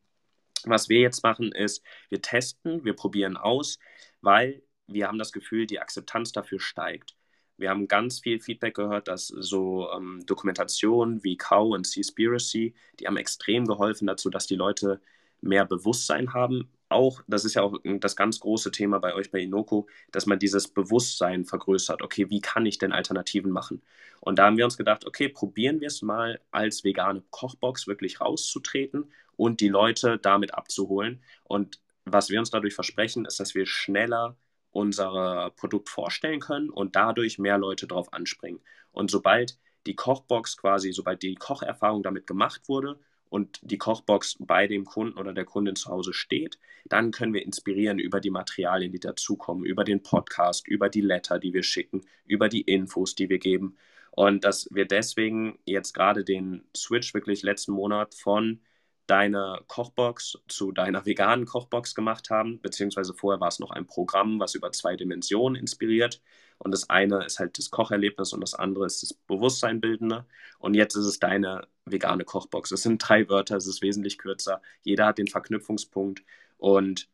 Was 0.63 0.87
wir 0.87 1.01
jetzt 1.01 1.23
machen, 1.23 1.51
ist, 1.51 1.83
wir 2.07 2.21
testen, 2.21 2.85
wir 2.85 2.93
probieren 2.93 3.35
aus, 3.35 3.79
weil 4.21 4.63
wir 4.87 5.07
haben 5.07 5.19
das 5.19 5.33
Gefühl, 5.33 5.67
die 5.67 5.79
Akzeptanz 5.79 6.31
dafür 6.31 6.61
steigt. 6.61 7.17
Wir 7.57 7.69
haben 7.69 7.89
ganz 7.89 8.21
viel 8.21 8.39
Feedback 8.39 8.75
gehört, 8.75 9.09
dass 9.09 9.27
so 9.27 9.91
ähm, 9.91 10.23
Dokumentationen 10.25 11.21
wie 11.25 11.35
Cow 11.35 11.73
und 11.73 11.85
Seaspiracy, 11.85 12.73
die 12.99 13.07
haben 13.07 13.17
extrem 13.17 13.65
geholfen 13.65 14.07
dazu, 14.07 14.29
dass 14.29 14.47
die 14.47 14.55
Leute 14.55 15.01
mehr 15.41 15.65
Bewusstsein 15.65 16.33
haben. 16.33 16.71
Auch, 16.89 17.21
das 17.27 17.45
ist 17.45 17.53
ja 17.53 17.61
auch 17.61 17.77
das 17.83 18.15
ganz 18.15 18.39
große 18.39 18.71
Thema 18.71 18.99
bei 18.99 19.13
euch 19.13 19.31
bei 19.31 19.39
Inoko, 19.39 19.87
dass 20.11 20.25
man 20.25 20.39
dieses 20.39 20.67
Bewusstsein 20.67 21.45
vergrößert. 21.45 22.01
Okay, 22.01 22.29
wie 22.31 22.41
kann 22.41 22.65
ich 22.65 22.79
denn 22.79 22.91
Alternativen 22.91 23.51
machen? 23.51 23.83
Und 24.21 24.39
da 24.39 24.45
haben 24.45 24.57
wir 24.57 24.65
uns 24.65 24.75
gedacht, 24.75 25.05
okay, 25.05 25.29
probieren 25.29 25.81
wir 25.81 25.87
es 25.87 26.01
mal 26.01 26.41
als 26.49 26.83
vegane 26.83 27.23
Kochbox 27.29 27.87
wirklich 27.87 28.19
rauszutreten 28.21 29.11
und 29.37 29.61
die 29.61 29.69
Leute 29.69 30.17
damit 30.17 30.55
abzuholen. 30.55 31.21
Und 31.43 31.79
was 32.05 32.29
wir 32.31 32.39
uns 32.39 32.49
dadurch 32.49 32.73
versprechen, 32.73 33.25
ist, 33.25 33.39
dass 33.39 33.53
wir 33.53 33.67
schneller 33.67 34.35
unser 34.71 35.51
Produkt 35.57 35.89
vorstellen 35.89 36.39
können 36.39 36.69
und 36.71 36.95
dadurch 36.95 37.37
mehr 37.37 37.59
Leute 37.59 37.87
darauf 37.87 38.13
anspringen. 38.13 38.61
Und 38.91 39.11
sobald 39.11 39.59
die 39.85 39.95
Kochbox 39.95 40.57
quasi, 40.57 40.91
sobald 40.91 41.21
die 41.21 41.35
Kocherfahrung 41.35 42.03
damit 42.03 42.25
gemacht 42.25 42.67
wurde 42.67 42.99
und 43.29 43.59
die 43.61 43.77
Kochbox 43.77 44.37
bei 44.39 44.67
dem 44.67 44.85
Kunden 44.85 45.17
oder 45.17 45.33
der 45.33 45.45
Kundin 45.45 45.75
zu 45.75 45.89
Hause 45.89 46.13
steht, 46.13 46.59
dann 46.85 47.11
können 47.11 47.33
wir 47.33 47.43
inspirieren 47.43 47.99
über 47.99 48.19
die 48.19 48.31
Materialien, 48.31 48.91
die 48.91 48.99
dazukommen, 48.99 49.65
über 49.65 49.83
den 49.83 50.01
Podcast, 50.03 50.67
über 50.67 50.89
die 50.89 51.01
Letter, 51.01 51.39
die 51.39 51.53
wir 51.53 51.63
schicken, 51.63 52.01
über 52.25 52.49
die 52.49 52.61
Infos, 52.61 53.15
die 53.15 53.29
wir 53.29 53.39
geben. 53.39 53.77
Und 54.11 54.43
dass 54.43 54.67
wir 54.71 54.85
deswegen 54.85 55.59
jetzt 55.65 55.93
gerade 55.93 56.23
den 56.23 56.63
Switch 56.75 57.13
wirklich 57.13 57.43
letzten 57.43 57.73
Monat 57.73 58.15
von 58.15 58.61
deine 59.09 59.61
Kochbox 59.67 60.39
zu 60.47 60.71
deiner 60.71 61.05
veganen 61.05 61.45
Kochbox 61.45 61.95
gemacht 61.95 62.29
haben, 62.29 62.61
beziehungsweise 62.61 63.13
vorher 63.13 63.39
war 63.39 63.47
es 63.47 63.59
noch 63.59 63.71
ein 63.71 63.87
Programm, 63.87 64.39
was 64.39 64.55
über 64.55 64.71
zwei 64.71 64.95
Dimensionen 64.95 65.59
inspiriert. 65.59 66.21
Und 66.59 66.71
das 66.71 66.89
eine 66.89 67.25
ist 67.25 67.39
halt 67.39 67.57
das 67.57 67.71
Kocherlebnis 67.71 68.33
und 68.33 68.41
das 68.41 68.53
andere 68.53 68.85
ist 68.85 69.01
das 69.01 69.13
Bewusstseinbildende. 69.13 70.25
Und 70.59 70.75
jetzt 70.75 70.95
ist 70.95 71.05
es 71.05 71.19
deine 71.19 71.67
vegane 71.91 72.25
Kochbox. 72.25 72.71
Es 72.71 72.83
sind 72.83 72.97
drei 72.99 73.27
Wörter, 73.29 73.57
es 73.57 73.67
ist 73.67 73.81
wesentlich 73.81 74.17
kürzer. 74.17 74.61
Jeder 74.83 75.05
hat 75.05 75.17
den 75.17 75.27
Verknüpfungspunkt. 75.27 76.23
Und 76.57 77.09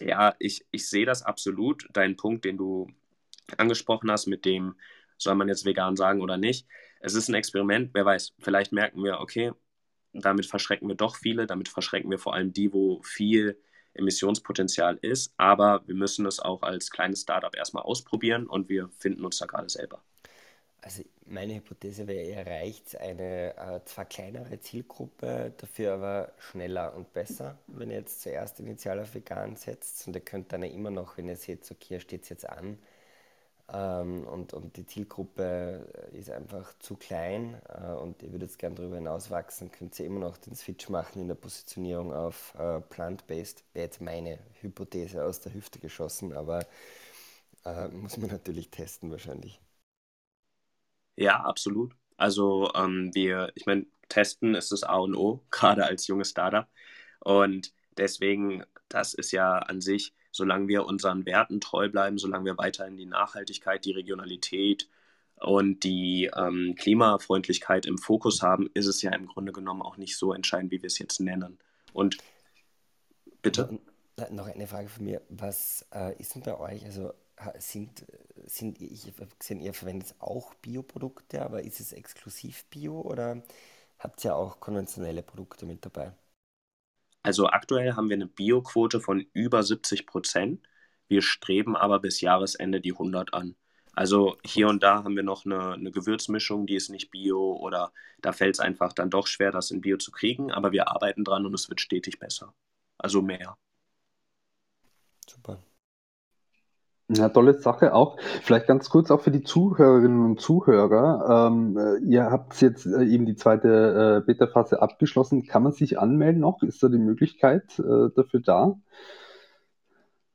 ja, 0.00 0.34
ich, 0.38 0.66
ich 0.70 0.88
sehe 0.88 1.06
das 1.06 1.22
absolut, 1.22 1.88
deinen 1.92 2.16
Punkt, 2.16 2.44
den 2.44 2.56
du 2.56 2.88
angesprochen 3.56 4.10
hast, 4.10 4.26
mit 4.26 4.44
dem, 4.44 4.74
soll 5.18 5.34
man 5.34 5.48
jetzt 5.48 5.64
vegan 5.64 5.96
sagen 5.96 6.20
oder 6.20 6.36
nicht. 6.36 6.66
Es 7.00 7.14
ist 7.14 7.28
ein 7.28 7.34
Experiment, 7.34 7.90
wer 7.94 8.04
weiß, 8.04 8.34
vielleicht 8.38 8.72
merken 8.72 9.02
wir, 9.02 9.20
okay, 9.20 9.52
damit 10.12 10.46
verschrecken 10.46 10.88
wir 10.88 10.94
doch 10.94 11.16
viele, 11.16 11.46
damit 11.46 11.68
verschrecken 11.68 12.10
wir 12.10 12.18
vor 12.18 12.34
allem 12.34 12.52
die, 12.52 12.72
wo 12.72 13.02
viel 13.02 13.58
Emissionspotenzial 13.94 14.98
ist. 15.02 15.32
Aber 15.36 15.82
wir 15.86 15.94
müssen 15.94 16.26
es 16.26 16.40
auch 16.40 16.62
als 16.62 16.90
kleines 16.90 17.22
Startup 17.22 17.54
erstmal 17.54 17.82
ausprobieren 17.84 18.46
und 18.46 18.68
wir 18.68 18.90
finden 18.98 19.24
uns 19.24 19.38
da 19.38 19.46
gerade 19.46 19.68
selber. 19.68 20.02
Also 20.82 21.02
meine 21.28 21.54
Hypothese 21.54 22.06
wäre, 22.06 22.24
ihr 22.24 22.36
erreicht 22.36 22.96
eine 23.00 23.56
äh, 23.56 23.80
zwar 23.84 24.04
kleinere 24.04 24.60
Zielgruppe, 24.60 25.52
dafür 25.56 25.94
aber 25.94 26.32
schneller 26.38 26.94
und 26.94 27.12
besser, 27.12 27.58
wenn 27.66 27.90
ihr 27.90 27.98
jetzt 27.98 28.22
zuerst 28.22 28.60
initial 28.60 29.00
auf 29.00 29.14
vegan 29.14 29.56
setzt 29.56 30.06
und 30.06 30.14
ihr 30.14 30.22
könnt 30.22 30.52
dann 30.52 30.62
ja 30.62 30.70
immer 30.70 30.90
noch, 30.90 31.16
wenn 31.16 31.28
ihr 31.28 31.36
seht, 31.36 31.70
okay, 31.70 31.86
hier 31.88 32.00
steht 32.00 32.22
es 32.24 32.28
jetzt 32.28 32.48
an, 32.48 32.78
ähm, 33.72 34.26
und, 34.28 34.52
und 34.54 34.76
die 34.76 34.86
Zielgruppe 34.86 35.86
ist 36.12 36.30
einfach 36.30 36.72
zu 36.78 36.94
klein 36.96 37.60
äh, 37.68 37.92
und 37.94 38.22
ihr 38.22 38.30
würdet 38.32 38.56
gerne 38.58 38.76
darüber 38.76 38.96
hinaus 38.96 39.30
wachsen, 39.30 39.72
könnt 39.72 39.98
ihr 39.98 40.06
immer 40.06 40.20
noch 40.20 40.36
den 40.36 40.54
Switch 40.54 40.88
machen 40.88 41.20
in 41.20 41.28
der 41.28 41.34
Positionierung 41.34 42.12
auf 42.12 42.54
äh, 42.58 42.80
Plant-Based. 42.80 43.64
Wäre 43.72 43.86
jetzt 43.86 44.00
meine 44.00 44.38
Hypothese 44.60 45.24
aus 45.24 45.40
der 45.40 45.52
Hüfte 45.52 45.80
geschossen, 45.80 46.32
aber 46.32 46.60
äh, 47.64 47.88
muss 47.88 48.16
man 48.18 48.30
natürlich 48.30 48.70
testen 48.70 49.10
wahrscheinlich. 49.10 49.60
Ja, 51.16 51.40
absolut. 51.40 51.94
Also 52.16 52.70
ähm, 52.74 53.10
wir, 53.14 53.52
ich 53.54 53.66
meine, 53.66 53.86
testen 54.08 54.54
ist 54.54 54.72
das 54.72 54.82
A 54.84 54.96
und 54.96 55.14
O, 55.16 55.44
gerade 55.50 55.84
als 55.84 56.06
junges 56.06 56.30
Startup. 56.30 56.68
Und 57.20 57.72
deswegen, 57.96 58.64
das 58.88 59.14
ist 59.14 59.32
ja 59.32 59.58
an 59.58 59.80
sich 59.80 60.14
solange 60.36 60.68
wir 60.68 60.84
unseren 60.84 61.26
Werten 61.26 61.60
treu 61.60 61.88
bleiben, 61.88 62.18
solange 62.18 62.44
wir 62.44 62.58
weiterhin 62.58 62.96
die 62.96 63.06
Nachhaltigkeit, 63.06 63.84
die 63.84 63.92
Regionalität 63.92 64.88
und 65.40 65.82
die 65.82 66.30
ähm, 66.36 66.74
Klimafreundlichkeit 66.78 67.86
im 67.86 67.98
Fokus 67.98 68.42
haben, 68.42 68.70
ist 68.74 68.86
es 68.86 69.02
ja 69.02 69.12
im 69.12 69.26
Grunde 69.26 69.52
genommen 69.52 69.82
auch 69.82 69.96
nicht 69.96 70.16
so 70.16 70.32
entscheidend, 70.32 70.70
wie 70.70 70.82
wir 70.82 70.86
es 70.86 70.98
jetzt 70.98 71.20
nennen. 71.20 71.58
Und 71.92 72.18
bitte. 73.42 73.78
Noch 74.30 74.46
eine 74.46 74.66
Frage 74.66 74.88
von 74.88 75.04
mir. 75.04 75.20
Was 75.28 75.84
äh, 75.94 76.18
ist 76.18 76.34
denn 76.34 76.42
bei 76.42 76.58
euch? 76.58 76.84
Also 76.84 77.12
sind, 77.58 78.06
sind 78.46 78.80
ich 78.80 79.06
habe 79.06 79.28
gesehen, 79.38 79.60
ihr 79.60 79.74
verwendet 79.74 80.14
auch 80.18 80.54
Bioprodukte, 80.54 81.42
aber 81.42 81.62
ist 81.62 81.80
es 81.80 81.92
exklusiv 81.92 82.64
Bio 82.66 83.00
oder 83.00 83.42
habt 83.98 84.24
ihr 84.24 84.34
auch 84.34 84.60
konventionelle 84.60 85.22
Produkte 85.22 85.66
mit 85.66 85.84
dabei? 85.84 86.12
Also 87.22 87.48
aktuell 87.48 87.94
haben 87.94 88.08
wir 88.08 88.14
eine 88.14 88.26
Bioquote 88.26 89.00
von 89.00 89.26
über 89.32 89.62
70 89.62 90.06
Prozent. 90.06 90.66
Wir 91.08 91.22
streben 91.22 91.76
aber 91.76 91.98
bis 92.00 92.20
Jahresende 92.20 92.80
die 92.80 92.92
100 92.92 93.34
an. 93.34 93.56
Also 93.92 94.36
hier 94.44 94.68
und 94.68 94.82
da 94.82 95.02
haben 95.04 95.16
wir 95.16 95.22
noch 95.22 95.46
eine, 95.46 95.72
eine 95.72 95.90
Gewürzmischung, 95.90 96.66
die 96.66 96.76
ist 96.76 96.90
nicht 96.90 97.10
bio 97.10 97.56
oder 97.56 97.92
da 98.20 98.32
fällt 98.32 98.54
es 98.54 98.60
einfach 98.60 98.92
dann 98.92 99.10
doch 99.10 99.26
schwer, 99.26 99.50
das 99.52 99.70
in 99.70 99.80
Bio 99.80 99.96
zu 99.96 100.12
kriegen, 100.12 100.52
aber 100.52 100.70
wir 100.72 100.88
arbeiten 100.88 101.24
dran 101.24 101.46
und 101.46 101.54
es 101.54 101.68
wird 101.70 101.80
stetig 101.80 102.18
besser. 102.18 102.54
Also 102.98 103.22
mehr. 103.22 103.56
Super. 105.28 105.65
Ja, 107.08 107.28
tolle 107.28 107.54
Sache 107.60 107.94
auch. 107.94 108.18
Vielleicht 108.42 108.66
ganz 108.66 108.90
kurz 108.90 109.12
auch 109.12 109.20
für 109.20 109.30
die 109.30 109.44
Zuhörerinnen 109.44 110.24
und 110.24 110.40
Zuhörer. 110.40 111.48
Ähm, 111.48 111.78
äh, 111.78 111.98
ihr 112.04 112.30
habt 112.32 112.60
jetzt 112.60 112.84
äh, 112.84 113.04
eben 113.04 113.26
die 113.26 113.36
zweite 113.36 114.22
äh, 114.22 114.26
Beta-Phase 114.26 114.82
abgeschlossen. 114.82 115.46
Kann 115.46 115.62
man 115.62 115.72
sich 115.72 116.00
anmelden 116.00 116.40
noch? 116.40 116.64
Ist 116.64 116.82
da 116.82 116.88
die 116.88 116.98
Möglichkeit 116.98 117.78
äh, 117.78 118.10
dafür 118.16 118.40
da? 118.40 118.74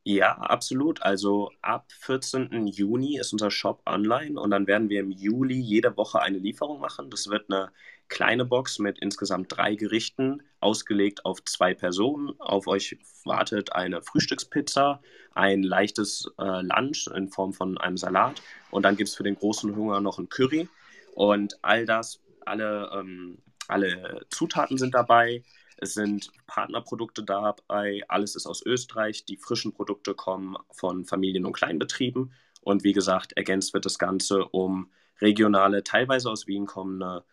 Ja, 0.04 0.38
absolut. 0.38 1.02
Also 1.04 1.52
ab 1.62 1.92
14. 1.92 2.68
Juni 2.68 3.18
ist 3.20 3.34
unser 3.34 3.52
Shop 3.52 3.82
online 3.86 4.40
und 4.40 4.50
dann 4.52 4.66
werden 4.66 4.90
wir 4.90 5.02
im 5.02 5.12
Juli 5.12 5.60
jede 5.60 5.96
Woche 5.98 6.22
eine 6.22 6.38
Lieferung 6.40 6.80
machen. 6.80 7.10
Das 7.12 7.28
wird 7.28 7.52
eine 7.52 7.72
kleine 8.08 8.46
Box 8.46 8.80
mit 8.80 8.98
insgesamt 9.00 9.56
drei 9.56 9.76
Gerichten, 9.76 10.42
ausgelegt 10.62 11.26
auf 11.26 11.44
zwei 11.44 11.74
Personen. 11.74 12.40
Auf 12.40 12.68
euch 12.68 12.98
wartet 13.26 13.74
eine 13.74 14.02
Frühstückspizza, 14.02 15.02
ein 15.34 15.64
leichtes 15.64 16.32
äh, 16.40 16.62
Lunch 16.62 17.08
in 17.16 17.30
Form 17.30 17.54
von 17.54 17.78
einem 17.78 17.98
Salat 17.98 18.42
und 18.70 18.84
dann 18.84 18.96
gibt 18.96 19.10
es 19.10 19.16
für 19.16 19.24
den 19.24 19.36
großen 19.36 19.76
Hunger 19.76 20.02
noch 20.02 20.20
ein 20.20 20.30
Curry. 20.30 20.68
Und 21.14 21.58
all 21.62 21.86
das, 21.86 22.22
alle, 22.46 22.90
ähm, 22.94 23.40
alle 23.68 24.26
Zutaten 24.30 24.78
sind 24.78 24.94
dabei. 24.94 25.44
Es 25.78 25.94
sind 25.96 26.32
Partnerprodukte 26.46 27.24
dabei, 27.24 28.04
alles 28.08 28.36
ist 28.36 28.46
aus 28.46 28.64
Österreich. 28.66 29.26
Die 29.26 29.38
frischen 29.38 29.74
Produkte 29.74 30.14
kommen 30.14 30.56
von 30.72 31.06
Familien- 31.06 31.46
und 31.46 31.54
Kleinbetrieben. 31.54 32.34
Und 32.62 32.84
wie 32.84 32.94
gesagt, 32.94 33.34
ergänzt 33.34 33.74
wird 33.74 33.86
das 33.86 33.98
Ganze 33.98 34.46
um 34.46 34.92
regionale, 35.20 35.84
teilweise 35.84 36.30
aus 36.30 36.48
Wien 36.48 36.66
kommende 36.66 37.24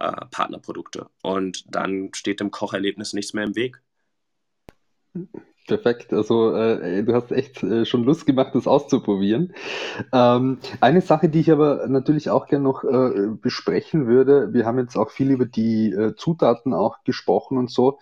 äh, 0.00 0.26
Partnerprodukte. 0.30 1.08
Und 1.22 1.64
dann 1.74 2.10
steht 2.14 2.40
dem 2.40 2.50
Kocherlebnis 2.50 3.12
nichts 3.12 3.34
mehr 3.34 3.44
im 3.44 3.56
Weg. 3.56 3.80
Perfekt, 5.66 6.12
also 6.12 6.54
äh, 6.54 7.02
du 7.04 7.14
hast 7.14 7.32
echt 7.32 7.62
äh, 7.62 7.86
schon 7.86 8.04
Lust 8.04 8.26
gemacht, 8.26 8.54
das 8.54 8.66
auszuprobieren. 8.66 9.54
Ähm, 10.12 10.58
eine 10.80 11.00
Sache, 11.00 11.30
die 11.30 11.40
ich 11.40 11.50
aber 11.50 11.86
natürlich 11.86 12.28
auch 12.28 12.46
gerne 12.46 12.64
noch 12.64 12.84
äh, 12.84 13.28
besprechen 13.40 14.06
würde, 14.06 14.52
wir 14.52 14.66
haben 14.66 14.78
jetzt 14.78 14.96
auch 14.96 15.10
viel 15.10 15.30
über 15.30 15.46
die 15.46 15.90
äh, 15.90 16.14
Zutaten 16.16 16.74
auch 16.74 17.02
gesprochen 17.04 17.56
und 17.56 17.70
so. 17.70 17.98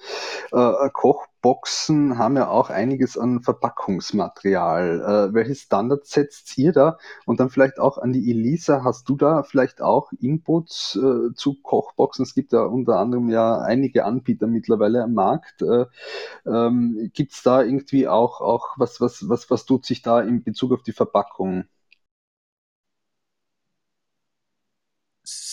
Äh, 0.50 0.90
Koch 0.92 1.26
Boxen 1.42 2.18
haben 2.18 2.36
ja 2.36 2.48
auch 2.48 2.70
einiges 2.70 3.18
an 3.18 3.42
Verpackungsmaterial. 3.42 5.30
Äh, 5.30 5.34
welche 5.34 5.56
Standards 5.56 6.10
setzt 6.12 6.56
ihr 6.56 6.72
da? 6.72 6.98
Und 7.26 7.40
dann 7.40 7.50
vielleicht 7.50 7.80
auch 7.80 7.98
an 7.98 8.12
die 8.12 8.30
Elisa, 8.30 8.84
hast 8.84 9.08
du 9.08 9.16
da 9.16 9.42
vielleicht 9.42 9.82
auch 9.82 10.12
Inputs 10.20 10.96
äh, 10.96 11.34
zu 11.34 11.60
Kochboxen? 11.62 12.24
Es 12.24 12.34
gibt 12.34 12.52
ja 12.52 12.62
unter 12.62 12.98
anderem 12.98 13.28
ja 13.28 13.58
einige 13.58 14.04
Anbieter 14.04 14.46
mittlerweile 14.46 15.02
am 15.02 15.14
Markt. 15.14 15.62
Äh, 15.62 15.86
ähm, 16.46 17.10
Gibt 17.12 17.32
es 17.32 17.42
da 17.42 17.62
irgendwie 17.62 18.08
auch, 18.08 18.40
auch 18.40 18.68
was, 18.76 19.00
was, 19.00 19.28
was, 19.28 19.50
was 19.50 19.66
tut 19.66 19.84
sich 19.84 20.02
da 20.02 20.20
in 20.20 20.44
Bezug 20.44 20.72
auf 20.72 20.82
die 20.82 20.92
Verpackung? 20.92 21.64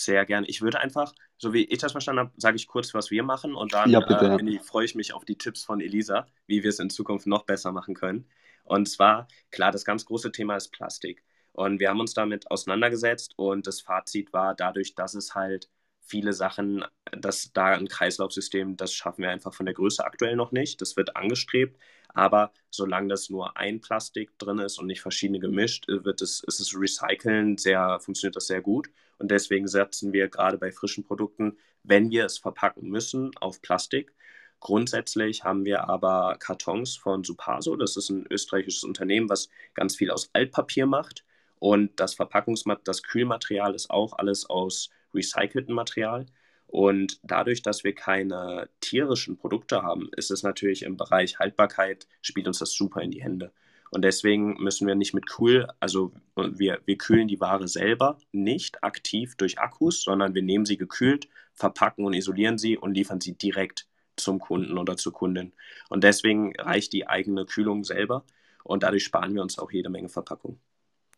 Sehr 0.04 0.24
gerne. 0.24 0.46
Ich 0.46 0.62
würde 0.62 0.80
einfach 0.80 1.12
so 1.40 1.54
wie 1.54 1.64
ich 1.64 1.78
das 1.78 1.92
verstanden 1.92 2.20
habe, 2.20 2.32
sage 2.36 2.56
ich 2.56 2.66
kurz, 2.66 2.92
was 2.92 3.10
wir 3.10 3.22
machen 3.22 3.54
und 3.54 3.72
dann 3.72 3.90
ja, 3.90 4.00
bitte, 4.00 4.26
äh, 4.26 4.58
freue 4.60 4.84
ich 4.84 4.94
mich 4.94 5.14
auf 5.14 5.24
die 5.24 5.38
Tipps 5.38 5.64
von 5.64 5.80
Elisa, 5.80 6.26
wie 6.46 6.62
wir 6.62 6.68
es 6.68 6.78
in 6.78 6.90
Zukunft 6.90 7.26
noch 7.26 7.46
besser 7.46 7.72
machen 7.72 7.94
können. 7.94 8.28
Und 8.64 8.88
zwar, 8.88 9.26
klar, 9.50 9.72
das 9.72 9.86
ganz 9.86 10.04
große 10.04 10.32
Thema 10.32 10.56
ist 10.56 10.68
Plastik. 10.70 11.24
Und 11.52 11.80
wir 11.80 11.88
haben 11.88 11.98
uns 11.98 12.12
damit 12.12 12.50
auseinandergesetzt 12.50 13.32
und 13.36 13.66
das 13.66 13.80
Fazit 13.80 14.32
war 14.34 14.54
dadurch, 14.54 14.94
dass 14.94 15.14
es 15.14 15.34
halt 15.34 15.70
viele 16.02 16.34
Sachen, 16.34 16.84
dass 17.10 17.52
da 17.52 17.68
ein 17.68 17.88
Kreislaufsystem, 17.88 18.76
das 18.76 18.92
schaffen 18.92 19.22
wir 19.22 19.30
einfach 19.30 19.54
von 19.54 19.64
der 19.64 19.74
Größe 19.74 20.04
aktuell 20.04 20.36
noch 20.36 20.52
nicht. 20.52 20.80
Das 20.82 20.96
wird 20.96 21.16
angestrebt, 21.16 21.80
aber 22.14 22.52
solange 22.70 23.08
das 23.08 23.30
nur 23.30 23.56
ein 23.56 23.80
Plastik 23.80 24.38
drin 24.38 24.58
ist 24.58 24.78
und 24.78 24.86
nicht 24.86 25.00
verschiedene 25.00 25.40
gemischt, 25.40 25.86
wird 25.88 26.22
es, 26.22 26.42
ist 26.46 26.60
es 26.60 26.74
Recyceln 26.74 27.58
sehr, 27.58 27.98
funktioniert 28.00 28.36
das 28.36 28.46
sehr 28.46 28.60
gut. 28.60 28.90
Und 29.18 29.30
deswegen 29.30 29.68
setzen 29.68 30.12
wir 30.12 30.28
gerade 30.28 30.58
bei 30.58 30.72
frischen 30.72 31.04
Produkten, 31.04 31.58
wenn 31.82 32.10
wir 32.10 32.24
es 32.24 32.38
verpacken 32.38 32.88
müssen, 32.88 33.30
auf 33.40 33.60
Plastik. 33.60 34.12
Grundsätzlich 34.60 35.44
haben 35.44 35.64
wir 35.64 35.88
aber 35.88 36.36
Kartons 36.38 36.96
von 36.96 37.24
Supaso. 37.24 37.76
Das 37.76 37.96
ist 37.96 38.10
ein 38.10 38.26
österreichisches 38.30 38.84
Unternehmen, 38.84 39.28
was 39.28 39.48
ganz 39.74 39.96
viel 39.96 40.10
aus 40.10 40.30
Altpapier 40.34 40.86
macht. 40.86 41.24
Und 41.58 41.98
das 42.00 42.14
Verpackungsmaterial, 42.14 42.84
das 42.84 43.02
Kühlmaterial 43.02 43.74
ist 43.74 43.90
auch 43.90 44.14
alles 44.18 44.48
aus 44.48 44.90
recyceltem 45.14 45.74
Material. 45.74 46.26
Und 46.70 47.18
dadurch, 47.24 47.62
dass 47.62 47.82
wir 47.82 47.96
keine 47.96 48.68
tierischen 48.80 49.36
Produkte 49.36 49.82
haben, 49.82 50.08
ist 50.16 50.30
es 50.30 50.44
natürlich 50.44 50.84
im 50.84 50.96
Bereich 50.96 51.40
Haltbarkeit, 51.40 52.06
spielt 52.22 52.46
uns 52.46 52.60
das 52.60 52.72
super 52.72 53.02
in 53.02 53.10
die 53.10 53.24
Hände. 53.24 53.50
Und 53.90 54.02
deswegen 54.02 54.54
müssen 54.62 54.86
wir 54.86 54.94
nicht 54.94 55.12
mit 55.12 55.28
Kühl, 55.28 55.66
also 55.80 56.12
wir, 56.36 56.78
wir 56.84 56.96
kühlen 56.96 57.26
die 57.26 57.40
Ware 57.40 57.66
selber 57.66 58.18
nicht 58.30 58.84
aktiv 58.84 59.34
durch 59.34 59.58
Akkus, 59.58 60.04
sondern 60.04 60.36
wir 60.36 60.42
nehmen 60.42 60.64
sie 60.64 60.76
gekühlt, 60.76 61.28
verpacken 61.54 62.04
und 62.04 62.12
isolieren 62.12 62.56
sie 62.56 62.78
und 62.78 62.94
liefern 62.94 63.20
sie 63.20 63.36
direkt 63.36 63.88
zum 64.14 64.38
Kunden 64.38 64.78
oder 64.78 64.96
zur 64.96 65.12
Kundin. 65.12 65.52
Und 65.88 66.04
deswegen 66.04 66.54
reicht 66.56 66.92
die 66.92 67.08
eigene 67.08 67.46
Kühlung 67.46 67.82
selber 67.82 68.24
und 68.62 68.84
dadurch 68.84 69.02
sparen 69.02 69.34
wir 69.34 69.42
uns 69.42 69.58
auch 69.58 69.72
jede 69.72 69.90
Menge 69.90 70.08
Verpackung. 70.08 70.60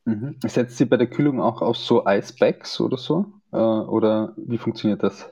Mhm. 0.06 0.36
Setzt 0.46 0.78
sie 0.78 0.86
bei 0.86 0.96
der 0.96 1.08
Kühlung 1.08 1.42
auch 1.42 1.60
auf 1.60 1.76
so 1.76 2.06
Icebags 2.06 2.80
oder 2.80 2.96
so? 2.96 3.26
Äh, 3.52 3.56
oder 3.56 4.32
wie 4.38 4.56
funktioniert 4.56 5.02
das? 5.02 5.30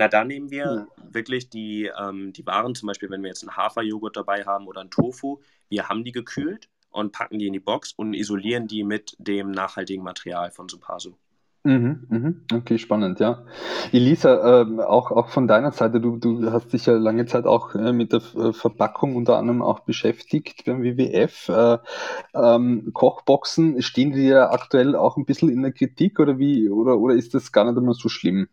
Na, 0.00 0.08
da 0.08 0.24
nehmen 0.24 0.50
wir 0.50 0.64
ja. 0.64 0.86
wirklich 1.12 1.50
die, 1.50 1.90
ähm, 1.94 2.32
die 2.32 2.46
Waren, 2.46 2.74
zum 2.74 2.86
Beispiel, 2.86 3.10
wenn 3.10 3.20
wir 3.20 3.28
jetzt 3.28 3.42
einen 3.42 3.54
Haferjoghurt 3.54 4.16
dabei 4.16 4.46
haben 4.46 4.66
oder 4.66 4.80
einen 4.80 4.88
Tofu, 4.88 5.40
wir 5.68 5.90
haben 5.90 6.04
die 6.04 6.12
gekühlt 6.12 6.70
und 6.88 7.12
packen 7.12 7.38
die 7.38 7.48
in 7.48 7.52
die 7.52 7.60
Box 7.60 7.92
und 7.92 8.14
isolieren 8.14 8.66
die 8.66 8.82
mit 8.82 9.14
dem 9.18 9.50
nachhaltigen 9.50 10.02
Material 10.02 10.52
von 10.52 10.70
Supasu. 10.70 11.16
Mhm, 11.64 12.06
mhm. 12.08 12.46
Okay, 12.50 12.78
spannend, 12.78 13.20
ja. 13.20 13.44
Elisa, 13.92 14.62
ähm, 14.62 14.80
auch, 14.80 15.10
auch 15.10 15.28
von 15.28 15.46
deiner 15.46 15.72
Seite, 15.72 16.00
du, 16.00 16.16
du 16.16 16.50
hast 16.50 16.72
dich 16.72 16.86
ja 16.86 16.94
lange 16.94 17.26
Zeit 17.26 17.44
auch 17.44 17.74
äh, 17.74 17.92
mit 17.92 18.14
der 18.14 18.22
äh, 18.36 18.54
Verpackung 18.54 19.16
unter 19.16 19.36
anderem 19.36 19.60
auch 19.60 19.80
beschäftigt 19.80 20.64
beim 20.64 20.82
WWF. 20.82 21.50
Äh, 21.50 21.76
ähm, 22.32 22.90
Kochboxen, 22.94 23.82
stehen 23.82 24.12
die 24.12 24.28
ja 24.28 24.50
aktuell 24.50 24.96
auch 24.96 25.18
ein 25.18 25.26
bisschen 25.26 25.50
in 25.50 25.60
der 25.60 25.72
Kritik 25.72 26.18
oder 26.20 26.38
wie, 26.38 26.70
oder, 26.70 26.98
oder 26.98 27.16
ist 27.16 27.34
das 27.34 27.52
gar 27.52 27.66
nicht 27.66 27.76
immer 27.76 27.92
so 27.92 28.08
schlimm? 28.08 28.48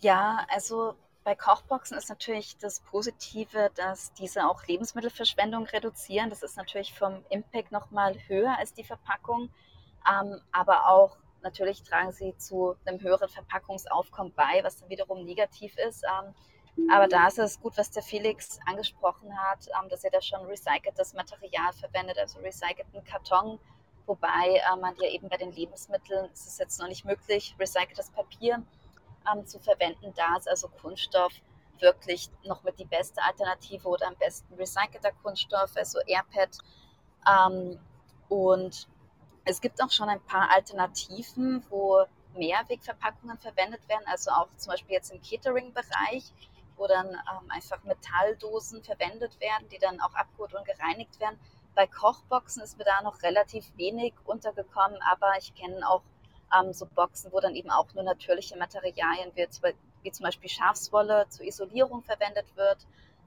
Ja, 0.00 0.46
also 0.50 0.94
bei 1.24 1.34
Kochboxen 1.34 1.96
ist 1.96 2.08
natürlich 2.08 2.56
das 2.58 2.80
Positive, 2.80 3.70
dass 3.74 4.12
diese 4.12 4.46
auch 4.46 4.64
Lebensmittelverschwendung 4.66 5.66
reduzieren. 5.66 6.30
Das 6.30 6.42
ist 6.42 6.56
natürlich 6.56 6.94
vom 6.94 7.24
Impact 7.30 7.72
nochmal 7.72 8.16
höher 8.28 8.56
als 8.58 8.74
die 8.74 8.84
Verpackung. 8.84 9.50
Ähm, 10.08 10.40
aber 10.52 10.88
auch 10.88 11.16
natürlich 11.42 11.82
tragen 11.82 12.12
sie 12.12 12.36
zu 12.36 12.76
einem 12.84 13.00
höheren 13.00 13.28
Verpackungsaufkommen 13.28 14.34
bei, 14.36 14.62
was 14.62 14.78
dann 14.78 14.88
wiederum 14.90 15.24
negativ 15.24 15.76
ist. 15.78 16.04
Ähm, 16.04 16.34
aber 16.92 17.08
da 17.08 17.26
ist 17.26 17.38
es 17.38 17.60
gut, 17.60 17.76
was 17.78 17.90
der 17.90 18.02
Felix 18.02 18.60
angesprochen 18.66 19.36
hat, 19.36 19.66
ähm, 19.82 19.88
dass 19.88 20.04
er 20.04 20.10
da 20.10 20.20
schon 20.20 20.44
recyceltes 20.44 21.14
Material 21.14 21.72
verwendet, 21.72 22.18
also 22.18 22.38
recycelten 22.40 23.02
Karton. 23.04 23.58
Wobei 24.04 24.62
äh, 24.62 24.76
man 24.76 24.94
ja 25.00 25.08
eben 25.08 25.28
bei 25.28 25.38
den 25.38 25.52
Lebensmitteln, 25.52 26.30
ist 26.32 26.46
es 26.46 26.58
jetzt 26.58 26.78
noch 26.78 26.86
nicht 26.86 27.04
möglich, 27.04 27.56
recyceltes 27.58 28.10
Papier 28.10 28.62
ähm, 29.32 29.46
zu 29.46 29.58
verwenden. 29.58 30.12
Da 30.14 30.36
ist 30.36 30.48
also 30.48 30.68
Kunststoff 30.68 31.32
wirklich 31.80 32.30
noch 32.44 32.62
mit 32.62 32.78
die 32.78 32.84
beste 32.84 33.22
Alternative 33.22 33.86
oder 33.88 34.08
am 34.08 34.16
besten 34.16 34.54
recycelter 34.54 35.12
Kunststoff, 35.22 35.76
also 35.76 35.98
AirPad. 36.06 36.56
Ähm, 37.28 37.78
und 38.28 38.88
es 39.44 39.60
gibt 39.60 39.82
auch 39.82 39.90
schon 39.90 40.08
ein 40.08 40.20
paar 40.22 40.50
Alternativen, 40.50 41.64
wo 41.70 42.04
Mehrwegverpackungen 42.34 43.38
verwendet 43.38 43.88
werden, 43.88 44.04
also 44.06 44.30
auch 44.30 44.48
zum 44.56 44.72
Beispiel 44.72 44.94
jetzt 44.94 45.10
im 45.10 45.22
Catering-Bereich, 45.22 46.32
wo 46.76 46.86
dann 46.86 47.08
ähm, 47.08 47.50
einfach 47.50 47.82
Metalldosen 47.84 48.82
verwendet 48.82 49.40
werden, 49.40 49.68
die 49.70 49.78
dann 49.78 50.00
auch 50.00 50.14
abgeholt 50.14 50.54
und 50.54 50.66
gereinigt 50.66 51.18
werden. 51.20 51.38
Bei 51.74 51.86
Kochboxen 51.86 52.62
ist 52.62 52.78
mir 52.78 52.84
da 52.84 53.02
noch 53.02 53.22
relativ 53.22 53.64
wenig 53.76 54.14
untergekommen, 54.24 54.98
aber 55.10 55.32
ich 55.38 55.54
kenne 55.54 55.88
auch 55.88 56.02
ähm, 56.54 56.72
so 56.72 56.86
Boxen, 56.86 57.32
wo 57.32 57.40
dann 57.40 57.54
eben 57.54 57.70
auch 57.70 57.92
nur 57.94 58.04
natürliche 58.04 58.56
Materialien 58.56 59.32
wie, 59.34 59.46
wie 60.02 60.12
zum 60.12 60.24
Beispiel 60.24 60.50
Schafswolle 60.50 61.26
zur 61.28 61.46
Isolierung 61.46 62.02
verwendet 62.02 62.46
wird 62.56 62.86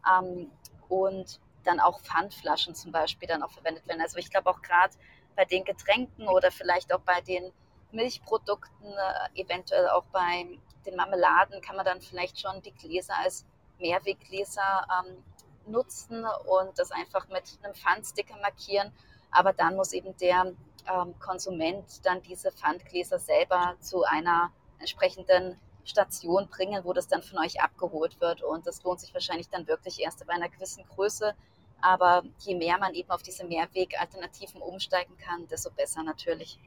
ähm, 0.09 0.51
und 0.87 1.39
dann 1.63 1.79
auch 1.79 1.99
Pfandflaschen 1.99 2.75
zum 2.75 2.91
Beispiel 2.91 3.27
dann 3.27 3.43
auch 3.43 3.51
verwendet 3.51 3.87
werden. 3.87 4.01
Also 4.01 4.17
ich 4.17 4.29
glaube 4.29 4.49
auch 4.49 4.61
gerade 4.61 4.93
bei 5.35 5.45
den 5.45 5.63
Getränken 5.63 6.27
oder 6.27 6.51
vielleicht 6.51 6.93
auch 6.93 7.01
bei 7.01 7.21
den 7.21 7.51
Milchprodukten, 7.91 8.87
äh, 8.87 9.41
eventuell 9.41 9.89
auch 9.89 10.05
bei 10.11 10.47
den 10.85 10.95
Marmeladen 10.95 11.61
kann 11.61 11.75
man 11.75 11.85
dann 11.85 12.01
vielleicht 12.01 12.39
schon 12.39 12.61
die 12.61 12.73
Gläser 12.73 13.13
als 13.17 13.45
Mehrweggläser 13.79 14.87
ähm, 14.99 15.23
nutzen 15.65 16.25
und 16.45 16.77
das 16.77 16.91
einfach 16.91 17.27
mit 17.29 17.43
einem 17.61 17.73
Pfandsticker 17.73 18.35
markieren. 18.37 18.91
Aber 19.31 19.53
dann 19.53 19.75
muss 19.75 19.93
eben 19.93 20.15
der 20.17 20.53
ähm, 20.87 21.17
Konsument 21.19 21.85
dann 22.05 22.21
diese 22.21 22.51
Pfandgläser 22.51 23.19
selber 23.19 23.75
zu 23.79 24.03
einer 24.03 24.51
entsprechenden 24.79 25.57
Station 25.83 26.47
bringen, 26.47 26.83
wo 26.83 26.93
das 26.93 27.07
dann 27.07 27.21
von 27.21 27.39
euch 27.39 27.61
abgeholt 27.61 28.19
wird. 28.21 28.43
Und 28.43 28.67
das 28.67 28.83
lohnt 28.83 28.99
sich 28.99 29.13
wahrscheinlich 29.13 29.49
dann 29.49 29.67
wirklich 29.67 29.99
erst 29.99 30.25
bei 30.25 30.33
einer 30.33 30.49
gewissen 30.49 30.85
Größe, 30.95 31.33
aber 31.81 32.23
je 32.39 32.55
mehr 32.55 32.77
man 32.77 32.93
eben 32.93 33.09
auf 33.09 33.23
diese 33.23 33.45
Mehrwegalternativen 33.45 34.61
umsteigen 34.61 35.17
kann, 35.17 35.47
desto 35.47 35.71
besser 35.71 36.03
natürlich. 36.03 36.59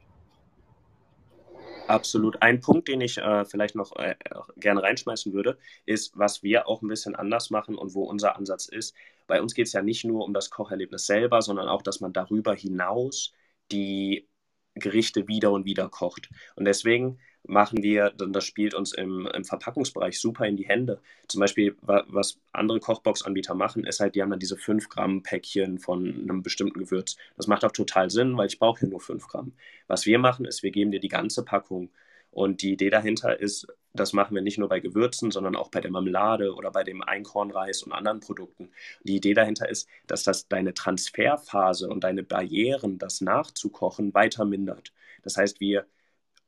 Absolut. 1.87 2.41
Ein 2.41 2.61
Punkt, 2.61 2.87
den 2.87 3.01
ich 3.01 3.17
äh, 3.17 3.45
vielleicht 3.45 3.75
noch 3.75 3.95
äh, 3.97 4.15
gerne 4.57 4.81
reinschmeißen 4.81 5.33
würde, 5.33 5.57
ist, 5.85 6.17
was 6.17 6.41
wir 6.41 6.67
auch 6.67 6.81
ein 6.81 6.87
bisschen 6.87 7.15
anders 7.15 7.49
machen 7.49 7.75
und 7.77 7.93
wo 7.93 8.03
unser 8.03 8.35
Ansatz 8.37 8.67
ist. 8.67 8.95
Bei 9.27 9.41
uns 9.41 9.53
geht 9.53 9.67
es 9.67 9.73
ja 9.73 9.81
nicht 9.81 10.05
nur 10.05 10.23
um 10.23 10.33
das 10.33 10.49
Kocherlebnis 10.49 11.05
selber, 11.05 11.41
sondern 11.41 11.67
auch, 11.67 11.81
dass 11.81 11.99
man 11.99 12.13
darüber 12.13 12.53
hinaus 12.53 13.33
die 13.71 14.27
Gerichte 14.75 15.27
wieder 15.27 15.51
und 15.51 15.65
wieder 15.65 15.89
kocht. 15.89 16.29
Und 16.55 16.65
deswegen 16.65 17.19
machen 17.45 17.83
wir, 17.83 18.11
das 18.11 18.45
spielt 18.45 18.73
uns 18.73 18.93
im, 18.93 19.27
im 19.27 19.43
Verpackungsbereich 19.43 20.19
super 20.19 20.45
in 20.45 20.55
die 20.55 20.67
Hände. 20.67 21.01
Zum 21.27 21.41
Beispiel, 21.41 21.75
was 21.81 22.39
andere 22.53 22.79
Kochbox-Anbieter 22.79 23.53
machen, 23.53 23.83
ist 23.85 23.99
halt, 23.99 24.15
die 24.15 24.21
haben 24.21 24.29
dann 24.29 24.39
diese 24.39 24.57
5 24.57 24.89
Gramm 24.89 25.23
Päckchen 25.23 25.77
von 25.77 26.07
einem 26.07 26.41
bestimmten 26.41 26.79
Gewürz. 26.79 27.17
Das 27.35 27.47
macht 27.47 27.65
auch 27.65 27.71
total 27.71 28.09
Sinn, 28.09 28.37
weil 28.37 28.47
ich 28.47 28.59
brauche 28.59 28.79
hier 28.79 28.89
nur 28.89 29.01
5 29.01 29.27
Gramm. 29.27 29.53
Was 29.87 30.05
wir 30.05 30.19
machen, 30.19 30.45
ist, 30.45 30.63
wir 30.63 30.71
geben 30.71 30.91
dir 30.91 31.01
die 31.01 31.09
ganze 31.09 31.43
Packung. 31.43 31.91
Und 32.31 32.61
die 32.61 32.73
Idee 32.73 32.89
dahinter 32.89 33.39
ist, 33.39 33.67
das 33.93 34.13
machen 34.13 34.35
wir 34.35 34.41
nicht 34.41 34.57
nur 34.57 34.69
bei 34.69 34.79
Gewürzen, 34.79 35.31
sondern 35.31 35.55
auch 35.55 35.69
bei 35.69 35.79
der 35.81 35.91
Marmelade 35.91 36.53
oder 36.55 36.71
bei 36.71 36.83
dem 36.83 37.01
Einkornreis 37.01 37.83
und 37.83 37.91
anderen 37.91 38.19
Produkten. 38.19 38.71
Die 39.03 39.15
Idee 39.15 39.33
dahinter 39.33 39.69
ist, 39.69 39.87
dass 40.07 40.23
das 40.23 40.47
deine 40.47 40.73
Transferphase 40.73 41.87
und 41.89 42.03
deine 42.03 42.23
Barrieren, 42.23 42.97
das 42.97 43.21
nachzukochen, 43.21 44.13
weiter 44.13 44.45
mindert. 44.45 44.93
Das 45.21 45.37
heißt, 45.37 45.59
wir 45.59 45.85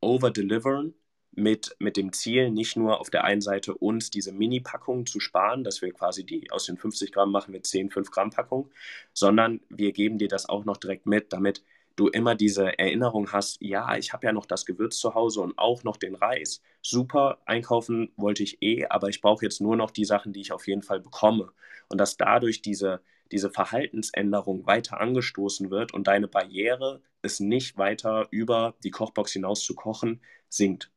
overdelivern 0.02 0.93
mit, 1.36 1.76
mit 1.80 1.98
dem 1.98 2.14
Ziel, 2.14 2.50
nicht 2.52 2.78
nur 2.78 3.00
auf 3.00 3.10
der 3.10 3.26
einen 3.26 3.41
Seite 3.41 3.76
uns 3.76 4.10
diese 4.10 4.32
Mini-Packungen 4.32 5.06
zu 5.06 5.20
sparen, 5.20 5.64
dass 5.64 5.82
wir 5.82 5.91
quasi 5.93 6.26
die 6.26 6.50
aus 6.52 6.66
den 6.66 6.78
50 6.78 7.12
Gramm 7.12 7.32
machen 7.32 7.54
wir 7.54 7.62
10 7.62 7.89
5 7.91 8.10
Gramm 8.12 8.30
Packungen, 8.32 8.72
sondern 9.14 9.62
wir 9.70 9.91
geben 9.91 10.18
dir 10.18 10.30
das 10.30 10.48
auch 10.48 10.66
noch 10.66 10.78
direkt 10.78 11.06
mit, 11.06 11.34
damit 11.34 11.64
du 11.96 12.08
immer 12.08 12.36
diese 12.36 12.78
Erinnerung 12.78 13.32
hast, 13.32 13.58
ja, 13.62 13.96
ich 13.98 14.14
habe 14.14 14.28
ja 14.28 14.34
noch 14.34 14.46
das 14.46 14.66
Gewürz 14.66 14.98
zu 14.98 15.14
Hause 15.14 15.41
und 15.41 15.58
auch 15.58 15.84
noch 15.84 15.98
den 15.98 16.16
Reis. 16.16 16.62
Super, 16.88 17.42
einkaufen 17.46 18.12
wollte 18.16 18.44
ich 18.44 18.62
eh, 18.62 18.86
aber 18.86 19.10
ich 19.10 19.20
brauche 19.22 19.44
jetzt 19.44 19.60
nur 19.60 19.76
noch 19.76 19.90
die 19.92 20.06
Sachen, 20.06 20.34
die 20.34 20.42
ich 20.42 20.52
auf 20.52 20.68
jeden 20.68 20.84
Fall 20.84 21.00
bekomme. 21.00 21.52
Und 21.90 21.98
dass 22.00 22.16
dadurch 22.18 22.62
diese, 22.62 23.02
diese 23.32 23.50
Verhaltensänderung 23.50 24.66
weiter 24.68 25.00
angestoßen 25.02 25.72
wird 25.72 25.94
und 25.94 26.08
deine 26.08 26.28
Barriere, 26.28 27.02
es 27.24 27.40
nicht 27.40 27.78
weiter 27.78 28.28
über 28.30 28.76
die 28.84 28.92
Kochbox 28.92 29.32
hinaus 29.34 29.64
zu 29.64 29.74
kochen, 29.76 30.22
sinkt. 30.48 30.92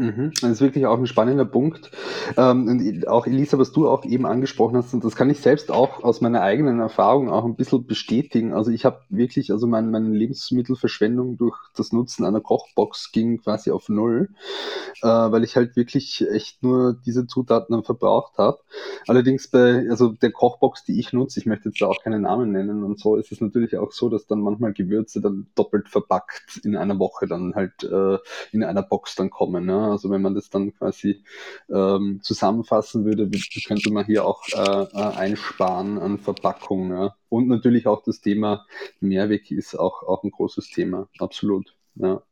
Mhm. 0.00 0.30
Das 0.40 0.52
ist 0.52 0.60
wirklich 0.60 0.86
auch 0.86 0.96
ein 0.96 1.08
spannender 1.08 1.44
Punkt. 1.44 1.90
Ähm, 2.36 2.68
und 2.68 3.08
auch 3.08 3.26
Elisa, 3.26 3.58
was 3.58 3.72
du 3.72 3.88
auch 3.88 4.04
eben 4.04 4.26
angesprochen 4.26 4.76
hast, 4.76 4.94
und 4.94 5.04
das 5.04 5.16
kann 5.16 5.28
ich 5.28 5.40
selbst 5.40 5.72
auch 5.72 6.04
aus 6.04 6.20
meiner 6.20 6.40
eigenen 6.40 6.78
Erfahrung 6.78 7.28
auch 7.28 7.44
ein 7.44 7.56
bisschen 7.56 7.84
bestätigen. 7.84 8.52
Also 8.52 8.70
ich 8.70 8.84
habe 8.84 9.00
wirklich, 9.08 9.50
also 9.50 9.66
mein, 9.66 9.90
meine 9.90 10.10
Lebensmittelverschwendung 10.10 11.36
durch 11.36 11.56
das 11.74 11.90
Nutzen 11.92 12.24
einer 12.24 12.40
Kochbox 12.40 13.10
ging 13.10 13.38
quasi 13.42 13.72
auf 13.72 13.88
null, 13.88 14.28
äh, 15.02 15.08
weil 15.08 15.42
ich 15.42 15.56
halt 15.56 15.74
wirklich 15.74 16.24
echt 16.30 16.62
nur 16.62 16.96
diese 17.04 17.26
Zutaten 17.26 17.74
dann 17.74 17.82
verbraucht 17.82 18.38
habe. 18.38 18.60
Allerdings 19.08 19.48
bei, 19.48 19.84
also 19.90 20.12
der 20.12 20.30
Kochbox, 20.30 20.84
die 20.84 21.00
ich 21.00 21.12
nutze, 21.12 21.40
ich 21.40 21.46
möchte 21.46 21.70
jetzt 21.70 21.80
da 21.80 21.86
auch 21.88 22.00
keinen 22.04 22.22
Namen 22.22 22.52
nennen 22.52 22.84
und 22.84 23.00
so, 23.00 23.16
ist 23.16 23.32
es 23.32 23.40
natürlich 23.40 23.76
auch 23.76 23.90
so, 23.90 24.08
dass 24.08 24.26
dann 24.28 24.42
manchmal 24.42 24.72
Gewürze 24.74 25.20
dann 25.20 25.48
doppelt 25.56 25.88
verpackt 25.88 26.60
in 26.62 26.76
einer 26.76 27.00
Woche 27.00 27.26
dann 27.26 27.56
halt 27.56 27.82
äh, 27.82 28.18
in 28.52 28.62
einer 28.62 28.82
Box 28.84 29.16
dann 29.16 29.30
kommen. 29.30 29.66
Ne? 29.66 29.87
Also 29.90 30.10
wenn 30.10 30.22
man 30.22 30.34
das 30.34 30.50
dann 30.50 30.74
quasi 30.74 31.22
ähm, 31.68 32.20
zusammenfassen 32.22 33.04
würde, 33.04 33.30
könnte 33.66 33.92
man 33.92 34.04
hier 34.06 34.24
auch 34.24 34.42
äh, 34.48 34.82
äh, 34.82 35.16
einsparen 35.16 35.98
an 35.98 36.18
Verpackung. 36.18 36.90
Ja. 36.90 37.16
Und 37.28 37.48
natürlich 37.48 37.86
auch 37.86 38.02
das 38.02 38.20
Thema 38.20 38.66
Mehrweg 39.00 39.50
ist 39.50 39.74
auch, 39.74 40.02
auch 40.02 40.24
ein 40.24 40.30
großes 40.30 40.70
Thema, 40.70 41.08
absolut. 41.18 41.74
Ja. 41.96 42.22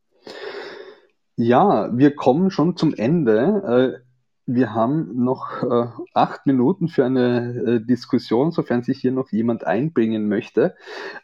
Ja, 1.38 1.90
wir 1.96 2.14
kommen 2.14 2.50
schon 2.50 2.76
zum 2.76 2.94
Ende. 2.94 4.02
Äh, 4.46 4.52
wir 4.56 4.74
haben 4.74 5.24
noch 5.24 5.62
äh, 5.62 5.88
acht 6.14 6.46
Minuten 6.46 6.88
für 6.88 7.04
eine 7.04 7.54
äh, 7.66 7.80
Diskussion, 7.80 8.52
sofern 8.52 8.82
sich 8.82 9.00
hier 9.00 9.12
noch 9.12 9.30
jemand 9.30 9.66
einbringen 9.66 10.28
möchte. 10.28 10.74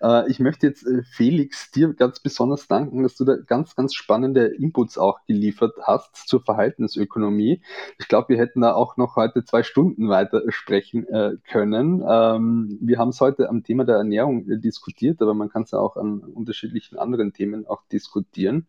Äh, 0.00 0.28
ich 0.30 0.40
möchte 0.40 0.66
jetzt 0.66 0.86
äh, 0.86 1.02
Felix 1.02 1.70
dir 1.70 1.94
ganz 1.94 2.20
besonders 2.20 2.66
danken, 2.68 3.02
dass 3.02 3.16
du 3.16 3.24
da 3.24 3.36
ganz, 3.36 3.74
ganz 3.76 3.94
spannende 3.94 4.46
Inputs 4.46 4.98
auch 4.98 5.20
geliefert 5.26 5.74
hast 5.82 6.28
zur 6.28 6.42
Verhaltensökonomie. 6.42 7.62
Ich 7.98 8.08
glaube, 8.08 8.30
wir 8.30 8.38
hätten 8.38 8.60
da 8.60 8.74
auch 8.74 8.96
noch 8.96 9.16
heute 9.16 9.44
zwei 9.44 9.62
Stunden 9.62 10.08
weiter 10.08 10.42
sprechen 10.48 11.06
äh, 11.08 11.36
können. 11.48 12.02
Ähm, 12.06 12.78
wir 12.80 12.98
haben 12.98 13.10
es 13.10 13.20
heute 13.20 13.48
am 13.48 13.62
Thema 13.62 13.84
der 13.84 13.96
Ernährung 13.96 14.48
äh, 14.48 14.58
diskutiert, 14.58 15.22
aber 15.22 15.34
man 15.34 15.48
kann 15.48 15.62
es 15.62 15.70
ja 15.70 15.78
auch 15.78 15.96
an 15.96 16.20
unterschiedlichen 16.20 16.98
anderen 16.98 17.32
Themen 17.32 17.66
auch 17.66 17.82
diskutieren. 17.90 18.66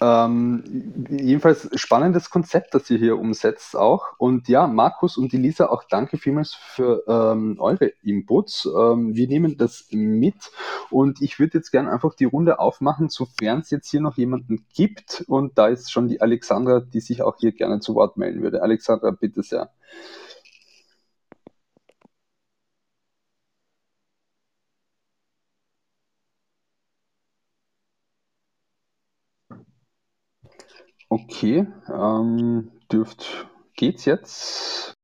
Ähm, 0.00 1.06
jedenfalls 1.10 1.68
spannendes 1.74 2.30
Konzept, 2.30 2.74
das 2.74 2.90
ihr 2.90 2.98
hier 2.98 3.18
umsetzt 3.18 3.53
jetzt 3.54 3.76
auch. 3.76 4.18
Und 4.18 4.48
ja, 4.48 4.66
Markus 4.66 5.16
und 5.16 5.32
Elisa, 5.32 5.66
auch 5.66 5.84
danke 5.84 6.18
vielmals 6.18 6.54
für 6.54 7.04
ähm, 7.06 7.56
eure 7.60 7.86
Inputs. 8.02 8.66
Ähm, 8.66 9.14
wir 9.14 9.28
nehmen 9.28 9.56
das 9.56 9.86
mit 9.90 10.50
und 10.90 11.22
ich 11.22 11.38
würde 11.38 11.58
jetzt 11.58 11.70
gerne 11.70 11.90
einfach 11.92 12.14
die 12.14 12.24
Runde 12.24 12.58
aufmachen, 12.58 13.08
sofern 13.08 13.60
es 13.60 13.70
jetzt 13.70 13.90
hier 13.90 14.00
noch 14.00 14.16
jemanden 14.16 14.66
gibt. 14.74 15.24
Und 15.28 15.56
da 15.58 15.68
ist 15.68 15.90
schon 15.92 16.08
die 16.08 16.20
Alexandra, 16.20 16.80
die 16.80 17.00
sich 17.00 17.22
auch 17.22 17.36
hier 17.38 17.52
gerne 17.52 17.80
zu 17.80 17.94
Wort 17.94 18.16
melden 18.16 18.42
würde. 18.42 18.62
Alexandra, 18.62 19.10
bitte 19.12 19.42
sehr. 19.42 19.70
Okay, 31.10 31.66
ähm, 31.92 32.70
dürft 32.94 33.48
Geht's 33.76 34.04
jetzt? 34.04 34.94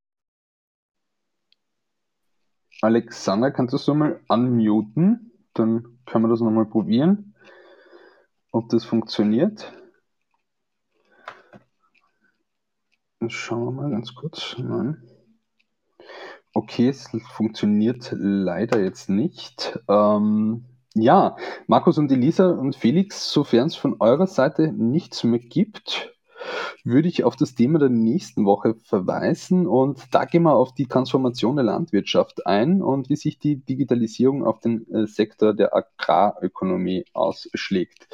Alexander, 2.80 3.50
kannst 3.50 3.72
du 3.72 3.76
es 3.78 3.86
nochmal 3.88 4.20
unmuten? 4.28 5.32
Dann 5.54 5.98
können 6.06 6.24
wir 6.24 6.28
das 6.28 6.40
nochmal 6.40 6.66
probieren, 6.66 7.34
ob 8.52 8.68
das 8.68 8.84
funktioniert. 8.84 9.72
Schauen 13.26 13.64
wir 13.64 13.72
mal 13.72 13.90
ganz 13.90 14.14
kurz. 14.14 14.54
Nein. 14.56 15.02
Okay, 16.54 16.88
es 16.88 17.08
funktioniert 17.34 18.10
leider 18.12 18.80
jetzt 18.80 19.10
nicht. 19.10 19.78
Ähm, 19.88 20.64
ja, 20.94 21.36
Markus 21.66 21.98
und 21.98 22.10
Elisa 22.12 22.50
und 22.50 22.76
Felix, 22.76 23.32
sofern 23.32 23.66
es 23.66 23.74
von 23.74 23.96
eurer 24.00 24.28
Seite 24.28 24.72
nichts 24.72 25.24
mehr 25.24 25.40
gibt, 25.40 26.14
würde 26.84 27.08
ich 27.08 27.24
auf 27.24 27.36
das 27.36 27.54
Thema 27.54 27.78
der 27.78 27.88
nächsten 27.88 28.44
Woche 28.44 28.74
verweisen 28.84 29.66
und 29.66 30.00
da 30.12 30.24
gehen 30.24 30.42
wir 30.42 30.54
auf 30.54 30.74
die 30.74 30.86
Transformation 30.86 31.56
der 31.56 31.64
Landwirtschaft 31.64 32.46
ein 32.46 32.82
und 32.82 33.10
wie 33.10 33.16
sich 33.16 33.38
die 33.38 33.56
Digitalisierung 33.56 34.44
auf 34.44 34.60
den 34.60 34.86
äh, 34.92 35.06
Sektor 35.06 35.54
der 35.54 35.74
Agrarökonomie 35.74 37.04
ausschlägt. 37.12 38.08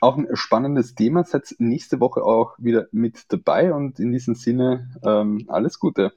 Auch 0.00 0.16
ein 0.16 0.28
spannendes 0.34 0.94
Thema, 0.94 1.24
seid 1.24 1.54
nächste 1.58 2.00
Woche 2.00 2.22
auch 2.22 2.54
wieder 2.58 2.88
mit 2.92 3.24
dabei 3.32 3.72
und 3.72 3.98
in 3.98 4.12
diesem 4.12 4.34
Sinne 4.34 4.90
ähm, 5.02 5.46
alles 5.48 5.78
Gute. 5.78 6.12